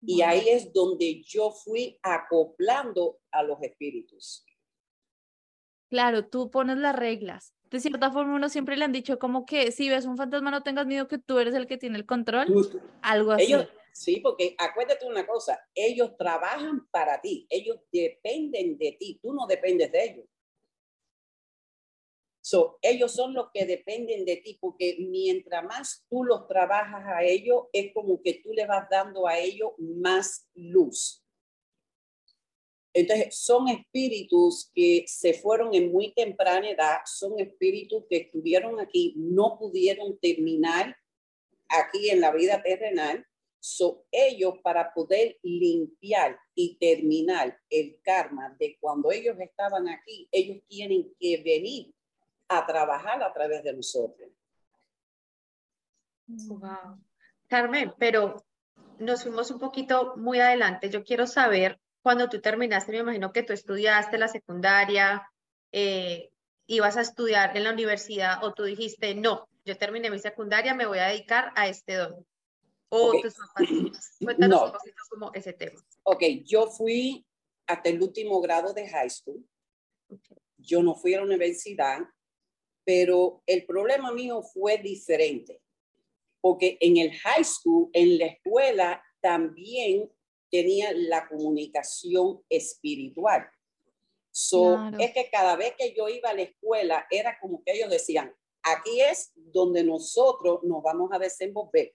Y 0.00 0.22
ahí 0.22 0.48
es 0.48 0.72
donde 0.72 1.22
yo 1.22 1.50
fui 1.50 1.98
acoplando 2.02 3.18
a 3.30 3.42
los 3.42 3.62
espíritus. 3.62 4.46
Claro, 5.90 6.26
tú 6.26 6.50
pones 6.50 6.78
las 6.78 6.96
reglas. 6.96 7.54
De 7.70 7.80
cierta 7.80 8.10
forma, 8.10 8.36
uno 8.36 8.48
siempre 8.48 8.76
le 8.76 8.84
han 8.84 8.92
dicho 8.92 9.18
como 9.18 9.44
que 9.44 9.70
si 9.70 9.88
ves 9.88 10.06
un 10.06 10.16
fantasma 10.16 10.50
no 10.50 10.62
tengas 10.62 10.86
miedo 10.86 11.08
que 11.08 11.18
tú 11.18 11.38
eres 11.38 11.54
el 11.54 11.66
que 11.66 11.76
tiene 11.76 11.98
el 11.98 12.06
control, 12.06 12.46
algo 13.02 13.32
así. 13.32 13.44
Ellos, 13.44 13.68
sí, 13.96 14.20
porque 14.20 14.54
acuérdate 14.58 15.06
una 15.06 15.26
cosa, 15.26 15.58
ellos 15.74 16.16
trabajan 16.16 16.86
para 16.90 17.20
ti, 17.20 17.46
ellos 17.50 17.78
dependen 17.90 18.76
de 18.78 18.92
ti, 18.92 19.18
tú 19.22 19.32
no 19.32 19.46
dependes 19.46 19.90
de 19.90 20.04
ellos. 20.04 20.26
So, 22.40 22.78
ellos 22.80 23.12
son 23.12 23.34
los 23.34 23.48
que 23.52 23.66
dependen 23.66 24.24
de 24.24 24.36
ti, 24.36 24.56
porque 24.60 24.98
mientras 25.00 25.64
más 25.64 26.06
tú 26.08 26.22
los 26.22 26.46
trabajas 26.46 27.02
a 27.04 27.24
ellos, 27.24 27.64
es 27.72 27.92
como 27.92 28.22
que 28.22 28.34
tú 28.34 28.52
le 28.52 28.66
vas 28.66 28.86
dando 28.88 29.26
a 29.26 29.36
ellos 29.38 29.72
más 29.78 30.48
luz. 30.54 31.24
Entonces, 32.94 33.36
son 33.36 33.68
espíritus 33.68 34.70
que 34.74 35.04
se 35.08 35.34
fueron 35.34 35.74
en 35.74 35.90
muy 35.90 36.14
temprana 36.14 36.70
edad, 36.70 36.98
son 37.04 37.38
espíritus 37.40 38.04
que 38.08 38.18
estuvieron 38.18 38.78
aquí, 38.78 39.14
no 39.16 39.58
pudieron 39.58 40.18
terminar 40.18 40.96
aquí 41.68 42.10
en 42.10 42.20
la 42.20 42.30
vida 42.30 42.62
terrenal. 42.62 43.26
So, 43.68 44.04
ellos 44.12 44.60
para 44.62 44.94
poder 44.94 45.38
limpiar 45.42 46.38
y 46.54 46.78
terminar 46.78 47.58
el 47.68 47.98
karma 48.00 48.54
de 48.60 48.78
cuando 48.80 49.10
ellos 49.10 49.36
estaban 49.40 49.88
aquí, 49.88 50.28
ellos 50.30 50.62
tienen 50.68 51.12
que 51.18 51.42
venir 51.42 51.92
a 52.46 52.64
trabajar 52.64 53.20
a 53.24 53.32
través 53.32 53.64
de 53.64 53.72
nosotros. 53.72 54.30
Wow. 56.28 57.02
Carmen, 57.48 57.92
pero 57.98 58.46
nos 59.00 59.24
fuimos 59.24 59.50
un 59.50 59.58
poquito 59.58 60.14
muy 60.16 60.38
adelante. 60.38 60.88
Yo 60.88 61.02
quiero 61.02 61.26
saber, 61.26 61.80
cuando 62.02 62.28
tú 62.28 62.40
terminaste, 62.40 62.92
me 62.92 62.98
imagino 62.98 63.32
que 63.32 63.42
tú 63.42 63.52
estudiaste 63.52 64.16
la 64.16 64.28
secundaria, 64.28 65.28
eh, 65.72 66.30
ibas 66.68 66.96
a 66.96 67.00
estudiar 67.00 67.56
en 67.56 67.64
la 67.64 67.72
universidad 67.72 68.44
o 68.44 68.54
tú 68.54 68.62
dijiste, 68.62 69.16
no, 69.16 69.48
yo 69.64 69.76
terminé 69.76 70.08
mi 70.08 70.20
secundaria, 70.20 70.72
me 70.72 70.86
voy 70.86 71.00
a 71.00 71.08
dedicar 71.08 71.50
a 71.56 71.66
este 71.66 71.94
don? 71.94 72.24
O 72.88 73.10
Ok. 73.10 73.22
tus 73.22 73.34
papás. 73.34 73.56
Cuéntanos 74.24 74.60
No. 74.60 74.66
un 74.66 74.72
poquito 74.72 75.02
como 75.10 75.30
ese 75.34 75.52
tema. 75.52 75.80
Ok, 76.04 76.22
yo 76.44 76.68
fui 76.68 77.26
hasta 77.66 77.88
el 77.88 78.00
último 78.02 78.40
grado 78.40 78.72
de 78.72 78.88
high 78.88 79.10
school. 79.10 79.44
Ok. 80.08 80.20
Yo 80.58 80.82
no 80.82 80.94
fui 80.94 81.14
a 81.14 81.18
la 81.18 81.24
universidad, 81.24 81.98
pero 82.84 83.42
el 83.46 83.66
problema 83.66 84.12
mío 84.12 84.42
fue 84.42 84.78
diferente. 84.78 85.60
Porque 86.40 86.78
en 86.80 86.96
el 86.98 87.12
high 87.12 87.44
school, 87.44 87.90
en 87.92 88.18
la 88.18 88.26
escuela, 88.26 89.02
también 89.20 90.10
tenía 90.50 90.92
la 90.92 91.26
comunicación 91.28 92.42
espiritual. 92.48 93.48
So, 94.30 94.76
Claro. 94.76 94.98
es 95.00 95.12
que 95.12 95.28
cada 95.30 95.56
vez 95.56 95.74
que 95.76 95.92
yo 95.94 96.08
iba 96.08 96.30
a 96.30 96.34
la 96.34 96.42
escuela, 96.42 97.06
era 97.10 97.36
como 97.40 97.64
que 97.64 97.72
ellos 97.72 97.90
decían, 97.90 98.32
aquí 98.62 99.00
es 99.00 99.32
donde 99.34 99.82
nosotros 99.82 100.60
nos 100.62 100.82
vamos 100.82 101.10
a 101.12 101.18
desenvolver. 101.18 101.94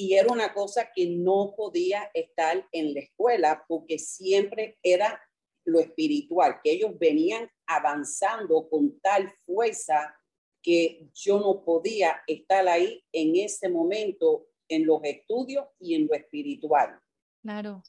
Y 0.00 0.14
era 0.14 0.32
una 0.32 0.54
cosa 0.54 0.92
que 0.94 1.08
no 1.08 1.54
podía 1.56 2.08
estar 2.14 2.68
en 2.70 2.94
la 2.94 3.00
escuela 3.00 3.64
porque 3.66 3.98
siempre 3.98 4.78
era 4.80 5.20
lo 5.64 5.80
espiritual, 5.80 6.60
que 6.62 6.70
ellos 6.70 6.96
venían 6.96 7.50
avanzando 7.66 8.68
con 8.70 9.00
tal 9.00 9.28
fuerza 9.44 10.14
que 10.62 11.08
yo 11.12 11.40
no 11.40 11.64
podía 11.64 12.22
estar 12.28 12.68
ahí 12.68 13.04
en 13.10 13.34
ese 13.34 13.68
momento 13.68 14.46
en 14.68 14.86
los 14.86 15.00
estudios 15.02 15.66
y 15.80 15.96
en 15.96 16.06
lo 16.06 16.14
espiritual. 16.14 17.00
Claro. 17.42 17.82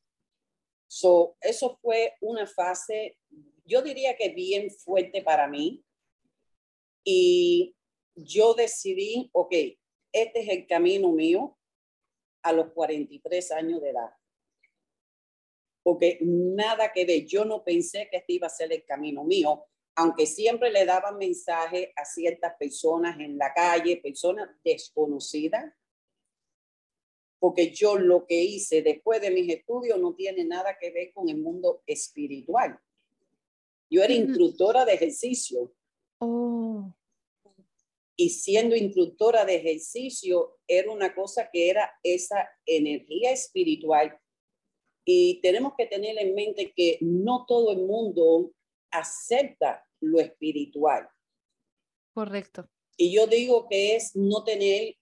So, 0.88 1.38
eso 1.40 1.78
fue 1.80 2.16
una 2.22 2.48
fase, 2.48 3.20
yo 3.66 3.84
diría 3.84 4.18
que 4.18 4.30
bien 4.30 4.72
fuerte 4.72 5.22
para 5.22 5.48
mí. 5.48 5.86
Y 7.04 7.76
yo 8.16 8.56
decidí, 8.56 9.30
ok, 9.32 9.54
este 10.12 10.40
es 10.42 10.50
el 10.50 10.66
camino 10.66 11.12
mío 11.12 11.56
a 12.42 12.52
los 12.52 12.72
43 12.72 13.52
años 13.52 13.82
de 13.82 13.90
edad. 13.90 14.10
Porque 15.84 16.20
nada 16.22 16.92
que 16.94 17.06
ver, 17.06 17.26
yo 17.26 17.46
no 17.46 17.64
pensé 17.64 18.08
que 18.10 18.18
este 18.18 18.34
iba 18.34 18.48
a 18.48 18.52
ser 18.52 18.72
el 18.74 18.86
camino 18.86 19.24
mío, 19.24 19.66
aunque 19.96 20.26
siempre 20.26 20.72
le 20.72 20.86
daban 20.86 21.18
mensajes 21.18 21.90
a 21.96 22.06
ciertas 22.06 22.54
personas 22.58 23.20
en 23.20 23.38
la 23.38 23.54
calle, 23.54 23.98
personas 23.98 24.50
desconocidas, 24.64 25.74
porque 27.40 27.72
yo 27.72 27.98
lo 27.98 28.26
que 28.26 28.42
hice 28.42 28.82
después 28.82 29.22
de 29.22 29.32
mis 29.32 29.52
estudios 29.54 30.00
no 30.00 30.14
tiene 30.14 30.44
nada 30.44 30.78
que 30.80 30.92
ver 30.92 31.14
con 31.14 31.30
el 31.30 31.38
mundo 31.38 31.82
espiritual. 31.86 32.80
Yo 33.90 34.04
era 34.04 34.14
instructora 34.14 34.86
de 34.86 34.94
ejercicio. 34.94 35.74
Oh, 36.20 36.94
y 38.20 38.32
siendo 38.32 38.76
instructora 38.76 39.46
de 39.46 39.56
ejercicio 39.56 40.58
era 40.68 40.92
una 40.92 41.16
cosa 41.16 41.50
que 41.54 41.70
era 41.70 41.90
esa 42.04 42.50
energía 42.66 43.32
espiritual. 43.32 44.20
Y 45.06 45.40
tenemos 45.40 45.72
que 45.78 45.86
tener 45.86 46.18
en 46.18 46.36
mente 46.36 46.74
que 46.76 46.98
no 47.00 47.46
todo 47.48 47.72
el 47.72 47.78
mundo 47.78 48.52
acepta 48.92 49.86
lo 50.02 50.20
espiritual. 50.20 51.08
correcto. 52.14 52.68
Y 52.98 53.14
yo 53.14 53.26
digo 53.26 53.70
que 53.70 53.96
es 53.96 54.14
no 54.18 54.44
tener 54.44 54.98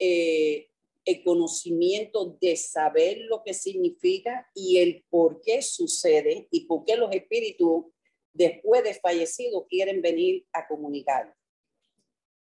eh, 0.00 0.70
el 1.04 1.22
conocimiento 1.22 2.36
de 2.40 2.56
saber 2.56 3.18
lo 3.28 3.44
que 3.44 3.54
significa 3.54 4.50
y 4.56 4.78
el 4.78 5.04
por 5.08 5.40
qué 5.40 5.62
sucede 5.62 6.48
y 6.50 6.66
por 6.66 6.84
qué 6.84 6.96
los 6.96 7.12
espíritus 7.12 7.84
después 8.32 8.82
de 8.82 8.94
fallecido 8.94 9.68
quieren 9.68 10.02
venir 10.02 10.44
a 10.52 10.66
comunicar. 10.66 11.32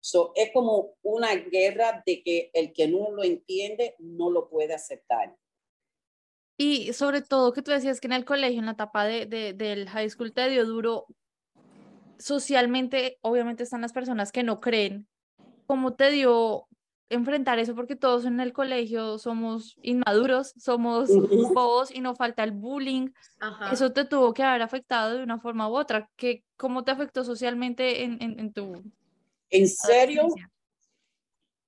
So, 0.06 0.30
es 0.36 0.50
como 0.52 0.94
una 1.02 1.34
guerra 1.34 2.04
de 2.06 2.22
que 2.22 2.50
el 2.54 2.72
que 2.72 2.86
no 2.86 3.10
lo 3.10 3.24
entiende 3.24 3.96
no 3.98 4.30
lo 4.30 4.48
puede 4.48 4.72
aceptar. 4.72 5.36
Y 6.56 6.92
sobre 6.92 7.22
todo 7.22 7.52
que 7.52 7.60
tú 7.60 7.72
decías 7.72 8.00
que 8.00 8.06
en 8.06 8.12
el 8.12 8.24
colegio, 8.24 8.60
en 8.60 8.66
la 8.66 8.72
etapa 8.72 9.04
de, 9.04 9.26
de- 9.26 9.52
del 9.52 9.88
high 9.88 10.08
school, 10.08 10.32
te 10.32 10.48
dio 10.48 10.64
duro. 10.64 11.06
Socialmente, 12.18 13.18
obviamente 13.20 13.64
están 13.64 13.80
las 13.80 13.92
personas 13.92 14.30
que 14.30 14.44
no 14.44 14.60
creen. 14.60 15.08
¿Cómo 15.66 15.96
te 15.96 16.12
dio 16.12 16.68
enfrentar 17.08 17.58
eso? 17.58 17.74
Porque 17.74 17.96
todos 17.96 18.26
en 18.26 18.38
el 18.38 18.52
colegio 18.52 19.18
somos 19.18 19.76
inmaduros, 19.82 20.52
somos 20.56 21.10
bobos 21.52 21.92
y 21.92 22.00
nos 22.00 22.16
falta 22.16 22.44
el 22.44 22.52
bullying. 22.52 23.08
Ajá. 23.40 23.72
Eso 23.72 23.92
te 23.92 24.04
tuvo 24.04 24.32
que 24.32 24.44
haber 24.44 24.62
afectado 24.62 25.16
de 25.16 25.24
una 25.24 25.40
forma 25.40 25.68
u 25.68 25.76
otra. 25.76 26.08
¿Qué, 26.14 26.44
¿Cómo 26.56 26.84
te 26.84 26.92
afectó 26.92 27.24
socialmente 27.24 28.04
en, 28.04 28.22
en, 28.22 28.38
en 28.38 28.52
tu 28.52 28.84
En 29.50 29.68
serio, 29.68 30.28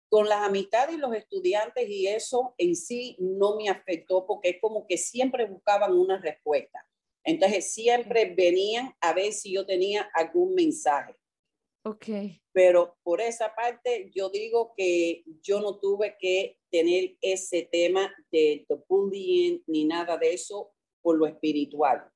con 0.09 0.29
las 0.29 0.47
amistades 0.47 0.97
y 0.97 0.99
los 0.99 1.15
estudiantes 1.15 1.89
y 1.89 2.07
eso 2.07 2.55
en 2.59 2.75
sí 2.75 3.17
no 3.19 3.57
me 3.57 3.69
afectó 3.69 4.27
porque 4.27 4.51
es 4.51 4.61
como 4.61 4.87
que 4.87 4.97
siempre 4.97 5.45
buscaban 5.45 5.93
una 5.93 6.19
respuesta. 6.19 6.85
Entonces 7.25 7.73
siempre 7.73 8.35
venían 8.35 8.95
a 9.01 9.13
ver 9.13 9.33
si 9.33 9.53
yo 9.53 9.67
tenía 9.67 10.09
algún 10.15 10.55
mensaje. 10.55 11.15
Ok, 11.85 12.07
Pero 12.53 12.99
por 13.03 13.21
esa 13.21 13.55
parte 13.55 14.11
yo 14.15 14.31
digo 14.31 14.75
que 14.77 15.25
yo 15.43 15.61
no 15.61 15.79
tuve 15.79 16.17
que 16.19 16.59
tener 16.71 17.17
ese 17.21 17.63
tema 17.71 18.13
de, 18.31 18.67
de 18.69 18.79
bullying 18.89 19.61
ni 19.67 19.85
nada 19.85 20.17
de 20.17 20.35
eso 20.35 20.73
por 21.01 21.17
lo 21.17 21.27
espiritual. 21.27 22.11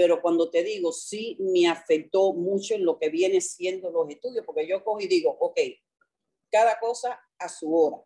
Pero 0.00 0.22
cuando 0.22 0.48
te 0.48 0.64
digo, 0.64 0.92
sí 0.92 1.36
me 1.40 1.68
afectó 1.68 2.32
mucho 2.32 2.72
en 2.72 2.86
lo 2.86 2.98
que 2.98 3.10
viene 3.10 3.42
siendo 3.42 3.90
los 3.90 4.08
estudios, 4.08 4.46
porque 4.46 4.66
yo 4.66 4.82
cojo 4.82 4.98
y 4.98 5.06
digo, 5.06 5.36
ok, 5.38 5.60
cada 6.50 6.80
cosa 6.80 7.20
a 7.38 7.48
su 7.50 7.76
hora, 7.76 8.02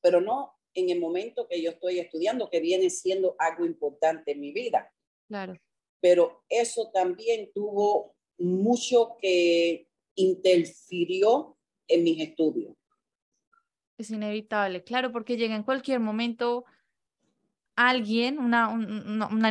pero 0.00 0.20
no 0.20 0.54
en 0.74 0.90
el 0.90 0.98
momento 0.98 1.46
que 1.46 1.62
yo 1.62 1.70
estoy 1.70 2.00
estudiando, 2.00 2.50
que 2.50 2.58
viene 2.58 2.90
siendo 2.90 3.36
algo 3.38 3.64
importante 3.64 4.32
en 4.32 4.40
mi 4.40 4.50
vida. 4.50 4.92
claro. 5.28 5.54
Pero 6.00 6.42
eso 6.48 6.90
también 6.92 7.52
tuvo 7.54 8.16
mucho 8.38 9.16
que 9.20 9.86
interfirió 10.16 11.56
en 11.86 12.02
mis 12.02 12.20
estudios. 12.22 12.74
Es 13.98 14.10
inevitable, 14.10 14.82
claro, 14.82 15.12
porque 15.12 15.36
llega 15.36 15.54
en 15.54 15.62
cualquier 15.62 16.00
momento 16.00 16.64
alguien, 17.76 18.40
una, 18.40 18.68
un- 18.68 18.90
una, 19.30 19.50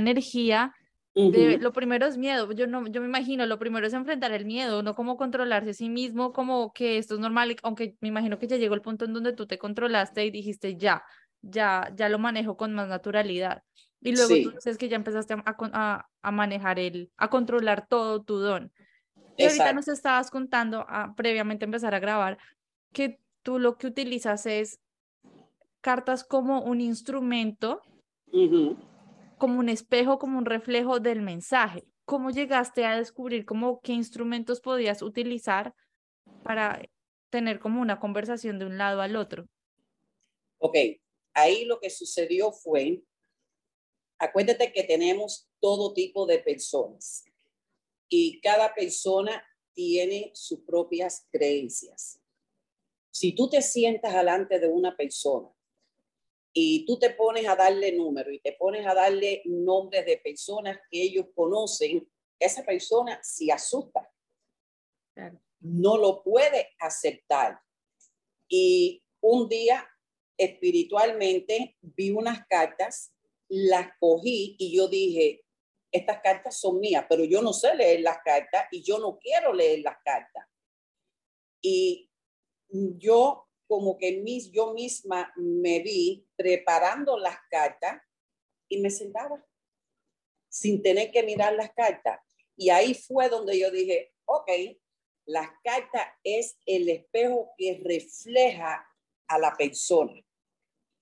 de- 1.15 1.53
Ujú. 1.55 1.63
lo 1.63 1.71
primero 1.73 2.05
es 2.05 2.17
miedo, 2.17 2.51
yo 2.51 2.67
no, 2.67 2.85
yo 2.87 2.99
me 3.01 3.07
imagino, 3.07 3.45
lo 3.45 3.57
primero 3.57 3.87
es 3.87 3.93
enfrentar 3.93 4.31
el 4.33 4.45
miedo, 4.45 4.83
no 4.83 4.93
como 4.95 5.15
controlarse 5.17 5.69
a 5.69 5.73
sí 5.73 5.89
mismo, 5.89 6.33
como 6.33 6.73
que 6.73 6.97
esto 6.97 7.13
es 7.15 7.19
normal, 7.21 7.55
aunque 7.63 7.95
me 8.01 8.09
imagino 8.09 8.37
que 8.37 8.47
ya 8.47 8.57
llegó 8.57 8.75
el 8.75 8.81
punto 8.81 9.05
en 9.05 9.13
donde 9.13 9.31
tú 9.33 9.47
te 9.47 9.57
controlaste 9.57 10.25
y 10.25 10.31
dijiste 10.31 10.75
ya, 10.75 11.03
ya, 11.41 11.91
ya 11.95 12.09
lo 12.09 12.19
manejo 12.19 12.57
con 12.57 12.73
más 12.73 12.87
naturalidad. 12.89 13.63
Y 14.01 14.11
luego 14.11 14.35
tú 14.35 14.49
Sí. 14.49 14.55
dices 14.55 14.77
que 14.77 14.89
ya 14.89 14.97
empezaste 14.97 15.33
a, 15.33 15.43
a 15.45 15.55
a- 15.73 16.05
a 16.21 16.31
manejar 16.31 16.79
el, 16.79 17.09
a 17.17 17.29
controlar 17.29 17.87
todo 17.87 18.21
tu 18.21 18.37
don. 18.37 18.71
Y 19.37 19.43
ahorita 19.43 19.73
nos 19.73 19.87
Exacto. 19.87 19.91
estabas 19.93 20.31
contando, 20.31 20.85
ah, 20.87 21.13
previamente 21.15 21.65
a 21.65 21.67
empezar 21.67 21.95
a 21.95 21.99
grabar, 21.99 22.37
que 22.93 23.19
tú 23.41 23.57
lo 23.57 23.77
que 23.77 23.87
utilizas 23.87 24.45
es 24.45 24.79
cartas 25.81 26.23
como 26.23 26.61
un 26.61 26.81
instrumento 26.81 27.81
Ujú. 28.31 28.75
Como 29.37 29.59
un 29.59 29.69
espejo, 29.69 30.19
como 30.19 30.37
un 30.37 30.45
reflejo 30.45 30.99
del 30.99 31.21
mensaje. 31.21 31.85
¿Cómo 32.05 32.29
llegaste 32.29 32.85
a 32.85 32.97
descubrir 32.97 33.45
cómo 33.45 33.81
qué 33.81 33.93
instrumentos 33.93 34.61
podías 34.61 35.01
utilizar 35.01 35.73
para 36.43 36.81
tener 37.29 37.59
como 37.59 37.81
una 37.81 37.99
conversación 37.99 38.59
de 38.59 38.65
un 38.65 38.77
lado 38.77 39.01
al 39.01 39.15
otro? 39.15 39.47
Ok, 40.59 40.77
ahí 41.33 41.65
lo 41.65 41.79
que 41.79 41.89
sucedió 41.89 42.51
fue, 42.51 43.03
acuérdate 44.19 44.71
que 44.71 44.83
tenemos 44.83 45.49
todo 45.59 45.93
tipo 45.93 46.25
de 46.25 46.39
personas 46.39 47.25
y 48.07 48.39
cada 48.41 48.73
persona 48.73 49.43
tiene 49.73 50.31
sus 50.33 50.61
propias 50.61 51.27
creencias. 51.31 52.21
Si 53.11 53.33
tú 53.33 53.49
te 53.49 53.61
sientas 53.61 54.13
delante 54.13 54.59
de 54.59 54.67
una 54.67 54.95
persona 54.95 55.54
y 56.57 56.85
tú 56.85 56.97
te 56.97 57.09
pones 57.09 57.45
a 57.49 57.55
darle 57.57 57.91
número 57.91 58.31
y 58.31 58.39
te 58.39 58.53
pones 58.53 58.87
a 58.87 58.93
darle 58.93 59.41
nombres 59.43 60.05
de 60.05 60.17
personas 60.17 60.79
que 60.89 61.01
ellos 61.01 61.25
conocen, 61.35 62.09
esa 62.39 62.63
persona 62.63 63.19
se 63.21 63.51
asusta. 63.51 64.09
Claro. 65.13 65.41
No 65.59 65.97
lo 65.97 66.23
puede 66.23 66.69
aceptar. 66.79 67.59
Y 68.47 69.03
un 69.19 69.49
día 69.49 69.85
espiritualmente 70.37 71.75
vi 71.81 72.11
unas 72.11 72.47
cartas, 72.47 73.13
las 73.49 73.89
cogí 73.99 74.55
y 74.57 74.73
yo 74.77 74.87
dije, 74.87 75.43
estas 75.91 76.21
cartas 76.21 76.57
son 76.57 76.79
mías, 76.79 77.05
pero 77.09 77.25
yo 77.25 77.41
no 77.41 77.51
sé 77.51 77.75
leer 77.75 77.99
las 77.99 78.19
cartas 78.23 78.67
y 78.71 78.81
yo 78.81 78.97
no 78.99 79.19
quiero 79.19 79.51
leer 79.51 79.81
las 79.81 79.97
cartas. 80.05 80.45
Y 81.61 82.09
yo 82.69 83.44
como 83.67 83.97
que 83.97 84.21
mis, 84.21 84.51
yo 84.51 84.73
misma 84.73 85.33
me 85.35 85.79
vi 85.79 86.27
preparando 86.35 87.17
las 87.17 87.37
cartas 87.49 88.01
y 88.69 88.79
me 88.79 88.89
sentaba 88.89 89.43
sin 90.49 90.81
tener 90.81 91.11
que 91.11 91.23
mirar 91.23 91.53
las 91.53 91.73
cartas. 91.73 92.19
Y 92.55 92.69
ahí 92.69 92.93
fue 92.93 93.29
donde 93.29 93.59
yo 93.59 93.69
dije, 93.71 94.13
ok, 94.25 94.49
las 95.25 95.49
cartas 95.63 96.07
es 96.23 96.57
el 96.65 96.87
espejo 96.89 97.51
que 97.57 97.81
refleja 97.83 98.87
a 99.27 99.39
la 99.39 99.55
persona. 99.57 100.13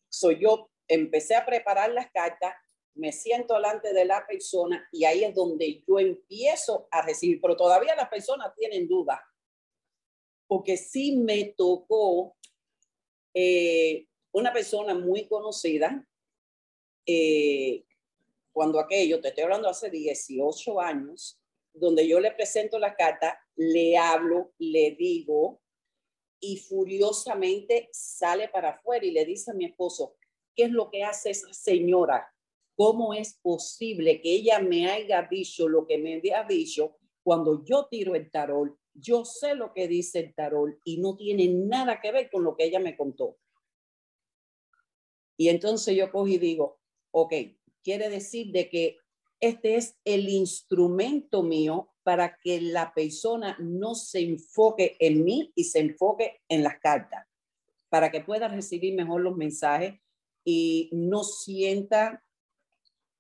So 0.10 0.32
yo 0.32 0.70
empecé 0.88 1.36
a 1.36 1.46
preparar 1.46 1.92
las 1.92 2.10
cartas, 2.12 2.54
me 2.96 3.12
siento 3.12 3.56
delante 3.56 3.94
de 3.94 4.06
la 4.06 4.26
persona 4.26 4.88
y 4.92 5.06
ahí 5.06 5.24
es 5.24 5.34
donde 5.34 5.84
yo 5.88 6.00
empiezo 6.00 6.88
a 6.92 7.02
recibir, 7.02 7.42
pero 7.42 7.56
todavía 7.56 7.96
las 7.96 8.10
personas 8.10 8.54
tienen 8.56 8.88
dudas, 8.88 9.20
porque 10.48 10.78
sí 10.78 11.18
me 11.18 11.46
tocó 11.58 12.38
eh, 13.34 14.08
una 14.32 14.52
persona 14.52 14.94
muy 14.94 15.28
conocida, 15.28 16.06
eh, 17.06 17.86
cuando 18.52 18.80
aquello, 18.80 19.20
te 19.20 19.30
estoy 19.30 19.44
hablando 19.44 19.68
hace 19.68 19.90
18 19.90 20.80
años, 20.80 21.40
donde 21.74 22.08
yo 22.08 22.20
le 22.20 22.32
presento 22.32 22.78
la 22.78 22.96
carta, 22.96 23.40
le 23.56 23.98
hablo, 23.98 24.54
le 24.60 24.92
digo, 24.92 25.62
y 26.40 26.58
furiosamente 26.58 27.90
sale 27.92 28.50
para 28.50 28.72
afuera 28.72 29.06
y 29.06 29.12
le 29.12 29.26
dice 29.26 29.52
a 29.52 29.54
mi 29.54 29.66
esposo, 29.66 30.16
¿qué 30.56 30.66
es 30.66 30.72
lo 30.72 30.92
que 30.92 31.04
hace 31.04 31.32
esa 31.32 31.52
señora? 31.54 32.32
¿Cómo 32.76 33.14
es 33.14 33.40
posible 33.42 34.22
que 34.22 34.34
ella 34.34 34.60
me 34.60 34.90
haya 34.90 35.24
dicho 35.24 35.68
lo 35.68 35.88
que 35.88 35.98
me 35.98 36.16
había 36.16 36.44
dicho 36.44 36.98
cuando 37.24 37.64
yo 37.64 37.88
tiro 37.90 38.14
el 38.16 38.30
tarol? 38.30 38.78
Yo 38.94 39.26
sé 39.26 39.56
lo 39.56 39.74
que 39.74 39.88
dice 39.88 40.20
el 40.20 40.36
tarol 40.36 40.80
y 40.84 41.00
no 41.00 41.16
tiene 41.16 41.48
nada 41.48 42.00
que 42.02 42.12
ver 42.12 42.30
con 42.32 42.44
lo 42.44 42.56
que 42.56 42.66
ella 42.66 42.80
me 42.80 42.96
contó. 42.96 43.38
Y 45.38 45.50
entonces 45.50 45.96
yo 45.96 46.12
cojo 46.12 46.28
y 46.28 46.38
digo, 46.38 46.80
ok, 47.12 47.34
quiere 47.84 48.10
decir 48.10 48.52
de 48.52 48.70
que 48.70 48.98
este 49.40 49.76
es 49.76 49.98
el 50.06 50.30
instrumento 50.30 51.44
mío 51.44 51.90
para 52.04 52.38
que 52.38 52.62
la 52.62 52.94
persona 52.94 53.58
no 53.60 53.96
se 53.96 54.20
enfoque 54.20 54.96
en 55.00 55.24
mí 55.24 55.52
y 55.56 55.66
se 55.66 55.80
enfoque 55.80 56.42
en 56.48 56.64
las 56.64 56.80
cartas, 56.80 57.26
para 57.90 58.12
que 58.12 58.22
pueda 58.22 58.48
recibir 58.48 58.94
mejor 58.96 59.22
los 59.22 59.36
mensajes 59.36 60.00
y 60.46 60.90
no 60.94 61.24
sienta 61.24 62.24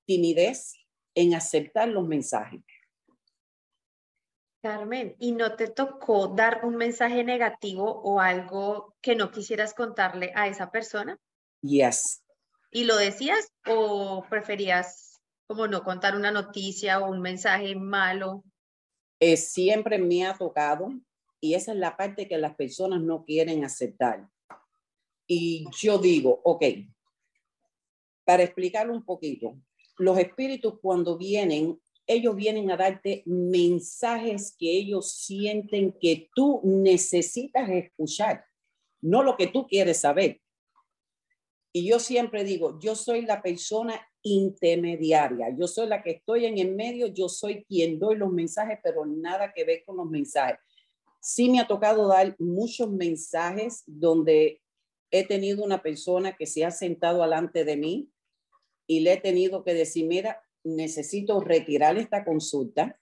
timidez 0.05 0.75
en 1.15 1.33
aceptar 1.33 1.87
los 1.87 2.07
mensajes. 2.07 2.61
Carmen, 4.63 5.13
¿y 5.19 5.33
no 5.33 5.57
te 5.57 5.67
tocó 5.67 6.29
dar 6.29 6.61
un 6.63 6.77
mensaje 6.77 7.25
negativo 7.25 7.83
o 7.83 8.21
algo 8.21 8.95
que 9.01 9.13
no 9.13 9.29
quisieras 9.29 9.73
contarle 9.73 10.31
a 10.35 10.47
esa 10.47 10.71
persona? 10.71 11.19
Yes. 11.61 12.23
¿Y 12.71 12.85
lo 12.85 12.95
decías 12.95 13.51
o 13.67 14.23
preferías 14.29 15.21
como 15.47 15.67
no 15.67 15.83
contar 15.83 16.15
una 16.15 16.31
noticia 16.31 17.01
o 17.01 17.11
un 17.11 17.19
mensaje 17.19 17.75
malo? 17.75 18.45
Eh, 19.19 19.35
siempre 19.35 19.97
me 19.97 20.25
ha 20.25 20.37
tocado 20.37 20.93
y 21.41 21.55
esa 21.55 21.73
es 21.73 21.77
la 21.77 21.97
parte 21.97 22.29
que 22.29 22.37
las 22.37 22.55
personas 22.55 23.01
no 23.01 23.25
quieren 23.25 23.65
aceptar. 23.65 24.29
Y 25.27 25.65
yo 25.77 25.97
digo, 25.97 26.39
ok, 26.41 26.63
para 28.23 28.43
explicarlo 28.43 28.93
un 28.93 29.03
poquito, 29.03 29.57
los 29.97 30.17
espíritus 30.17 30.79
cuando 30.81 31.17
vienen, 31.17 31.81
ellos 32.07 32.35
vienen 32.35 32.69
a 32.71 32.77
darte 32.77 33.23
mensajes 33.25 34.55
que 34.57 34.71
ellos 34.71 35.11
sienten 35.11 35.93
que 35.99 36.29
tú 36.35 36.61
necesitas 36.63 37.69
escuchar, 37.69 38.45
no 39.01 39.23
lo 39.23 39.37
que 39.37 39.47
tú 39.47 39.67
quieres 39.67 39.99
saber. 39.99 40.41
Y 41.71 41.87
yo 41.87 41.99
siempre 41.99 42.43
digo, 42.43 42.79
yo 42.79 42.95
soy 42.95 43.23
la 43.23 43.41
persona 43.41 43.99
intermediaria, 44.21 45.55
yo 45.57 45.67
soy 45.67 45.87
la 45.87 46.03
que 46.03 46.11
estoy 46.11 46.45
en 46.45 46.59
el 46.59 46.75
medio, 46.75 47.07
yo 47.07 47.27
soy 47.27 47.63
quien 47.65 47.99
doy 47.99 48.15
los 48.15 48.31
mensajes, 48.31 48.79
pero 48.83 49.05
nada 49.05 49.51
que 49.53 49.65
ver 49.65 49.83
con 49.83 49.97
los 49.97 50.09
mensajes. 50.09 50.59
Sí 51.19 51.49
me 51.49 51.59
ha 51.59 51.67
tocado 51.67 52.07
dar 52.07 52.35
muchos 52.37 52.91
mensajes 52.91 53.83
donde 53.87 54.61
he 55.09 55.25
tenido 55.25 55.63
una 55.63 55.81
persona 55.81 56.35
que 56.35 56.45
se 56.45 56.65
ha 56.65 56.71
sentado 56.71 57.21
delante 57.21 57.65
de 57.65 57.77
mí 57.77 58.09
y 58.85 58.99
le 58.99 59.13
he 59.13 59.17
tenido 59.17 59.63
que 59.63 59.73
decir, 59.73 60.05
mira, 60.05 60.41
necesito 60.63 61.39
retirar 61.39 61.97
esta 61.97 62.23
consulta, 62.23 62.99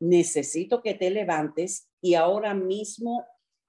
necesito 0.00 0.82
que 0.82 0.94
te 0.94 1.10
levantes 1.10 1.88
y 2.00 2.14
ahora 2.14 2.54
mismo 2.54 3.24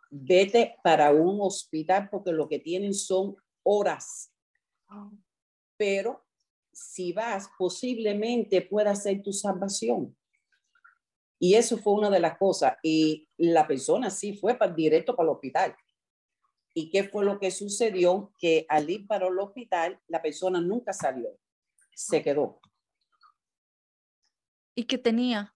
vete 0.09 0.75
para 0.83 1.11
un 1.11 1.39
hospital 1.41 2.09
porque 2.09 2.31
lo 2.31 2.47
que 2.47 2.59
tienen 2.59 2.93
son 2.93 3.35
horas. 3.63 4.31
Pero 5.77 6.25
si 6.71 7.11
vas, 7.11 7.49
posiblemente 7.57 8.61
pueda 8.61 8.95
ser 8.95 9.21
tu 9.21 9.33
salvación. 9.33 10.15
Y 11.39 11.55
eso 11.55 11.77
fue 11.77 11.93
una 11.93 12.09
de 12.09 12.19
las 12.19 12.37
cosas. 12.37 12.77
Y 12.81 13.27
la 13.37 13.67
persona 13.67 14.09
sí 14.09 14.33
fue 14.33 14.55
para, 14.55 14.73
directo 14.73 15.15
para 15.15 15.29
el 15.29 15.35
hospital. 15.35 15.75
¿Y 16.73 16.89
qué 16.89 17.03
fue 17.03 17.25
lo 17.25 17.39
que 17.39 17.51
sucedió? 17.51 18.33
Que 18.37 18.65
al 18.69 18.89
ir 18.89 19.07
para 19.07 19.27
el 19.27 19.39
hospital, 19.39 19.99
la 20.07 20.21
persona 20.21 20.61
nunca 20.61 20.93
salió. 20.93 21.29
Se 21.95 22.21
quedó. 22.21 22.59
¿Y 24.77 24.83
qué 24.83 24.99
tenía? 24.99 25.55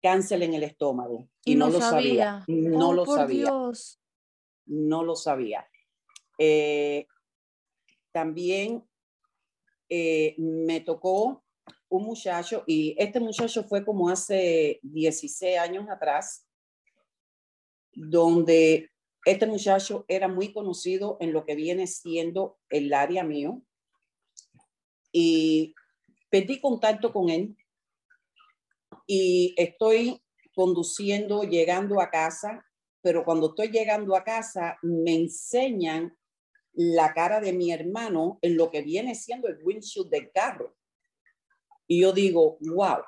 Cáncer 0.00 0.42
en 0.42 0.54
el 0.54 0.62
estómago. 0.62 1.28
Y, 1.44 1.56
no, 1.56 1.68
lo 1.68 1.78
sabía. 1.78 2.42
No 2.48 2.88
oh, 2.88 2.92
lo 2.94 3.04
por 3.04 3.18
sabía. 3.18 3.44
Dios. 3.44 4.00
No 4.64 5.04
lo 5.04 5.14
sabía. 5.14 5.68
Eh, 6.38 7.06
también 8.12 8.82
eh, 9.90 10.34
me 10.38 10.80
tocó 10.80 11.44
un 11.90 12.04
muchacho 12.04 12.64
y 12.66 12.96
este 12.96 13.20
muchacho 13.20 13.62
fue 13.64 13.84
como 13.84 14.08
hace 14.08 14.80
16 14.84 15.58
años 15.58 15.90
atrás, 15.90 16.46
donde 17.92 18.90
este 19.26 19.44
muchacho 19.44 20.06
era 20.08 20.28
muy 20.28 20.54
conocido 20.54 21.18
en 21.20 21.34
lo 21.34 21.44
que 21.44 21.56
viene 21.56 21.86
siendo 21.86 22.58
el 22.70 22.94
área 22.94 23.22
mío 23.22 23.60
y 25.12 25.74
perdí 26.30 26.58
contacto 26.58 27.12
con 27.12 27.28
él 27.28 27.54
y 29.06 29.54
estoy 29.56 30.22
conduciendo, 30.54 31.42
llegando 31.42 32.00
a 32.00 32.10
casa, 32.10 32.64
pero 33.00 33.24
cuando 33.24 33.48
estoy 33.48 33.68
llegando 33.68 34.14
a 34.16 34.24
casa 34.24 34.78
me 34.82 35.14
enseñan 35.14 36.16
la 36.72 37.12
cara 37.12 37.40
de 37.40 37.52
mi 37.52 37.72
hermano 37.72 38.38
en 38.42 38.56
lo 38.56 38.70
que 38.70 38.82
viene 38.82 39.14
siendo 39.14 39.48
el 39.48 39.58
windshield 39.62 40.08
del 40.08 40.30
carro. 40.30 40.74
Y 41.86 42.00
yo 42.00 42.12
digo, 42.12 42.56
wow, 42.60 43.02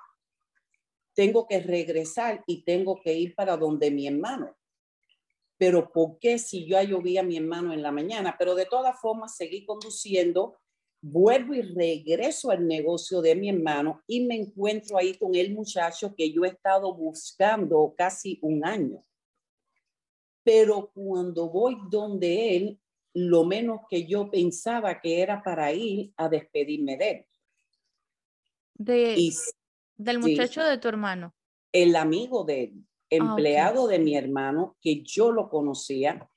tengo 1.14 1.46
que 1.46 1.60
regresar 1.60 2.42
y 2.46 2.64
tengo 2.64 3.00
que 3.00 3.14
ir 3.14 3.34
para 3.34 3.56
donde 3.56 3.90
mi 3.90 4.06
hermano. 4.06 4.56
Pero 5.56 5.90
¿por 5.92 6.18
qué 6.18 6.38
si 6.38 6.66
yo 6.66 7.00
vi 7.00 7.16
a 7.16 7.22
mi 7.22 7.36
hermano 7.36 7.72
en 7.72 7.82
la 7.82 7.92
mañana? 7.92 8.36
Pero 8.38 8.54
de 8.54 8.66
todas 8.66 9.00
formas 9.00 9.36
seguí 9.36 9.64
conduciendo, 9.64 10.58
vuelvo 11.06 11.54
y 11.54 11.62
regreso 11.62 12.50
al 12.50 12.66
negocio 12.66 13.20
de 13.20 13.34
mi 13.34 13.50
hermano 13.50 14.02
y 14.06 14.24
me 14.24 14.36
encuentro 14.36 14.96
ahí 14.96 15.14
con 15.18 15.34
el 15.34 15.52
muchacho 15.52 16.14
que 16.14 16.32
yo 16.32 16.44
he 16.44 16.48
estado 16.48 16.94
buscando 16.94 17.94
casi 17.96 18.38
un 18.42 18.64
año. 18.64 19.04
Pero 20.42 20.90
cuando 20.94 21.48
voy 21.50 21.76
donde 21.90 22.56
él, 22.56 22.80
lo 23.12 23.44
menos 23.44 23.80
que 23.88 24.06
yo 24.06 24.30
pensaba 24.30 25.00
que 25.00 25.20
era 25.20 25.42
para 25.42 25.72
ir 25.72 26.12
a 26.16 26.28
despedirme 26.28 26.96
de 26.96 27.10
él. 27.10 27.26
De, 28.74 29.32
del 29.96 30.18
muchacho 30.18 30.62
de 30.62 30.78
tu 30.78 30.88
hermano. 30.88 31.34
El 31.72 31.96
amigo 31.96 32.44
de 32.44 32.64
él, 32.64 32.86
Ah, 33.10 33.16
empleado 33.16 33.86
de 33.86 33.98
mi 33.98 34.16
hermano, 34.16 34.76
que 34.80 35.02
yo 35.02 35.30
lo 35.30 35.48
conocía. 35.48 36.28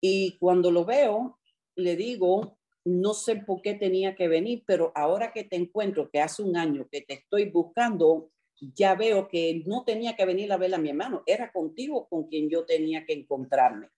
Y 0.00 0.36
cuando 0.38 0.70
lo 0.70 0.84
veo, 0.84 1.38
le 1.76 1.96
digo, 1.96 2.58
no 2.84 3.14
sé 3.14 3.36
por 3.36 3.62
qué 3.62 3.74
tenía 3.74 4.14
que 4.14 4.28
venir, 4.28 4.62
pero 4.66 4.92
ahora 4.94 5.32
que 5.32 5.44
te 5.44 5.56
encuentro, 5.56 6.10
que 6.10 6.20
hace 6.20 6.42
un 6.42 6.56
año 6.56 6.86
que 6.90 7.00
te 7.00 7.14
estoy 7.14 7.50
buscando, 7.50 8.30
ya 8.60 8.94
veo 8.94 9.28
que 9.28 9.62
no 9.66 9.84
tenía 9.84 10.16
que 10.16 10.26
venir 10.26 10.52
a 10.52 10.56
ver 10.56 10.74
a 10.74 10.78
mi 10.78 10.90
hermano, 10.90 11.22
era 11.26 11.50
contigo 11.50 12.08
con 12.08 12.28
quien 12.28 12.48
yo 12.50 12.64
tenía 12.64 13.04
que 13.04 13.14
encontrarme. 13.14 13.88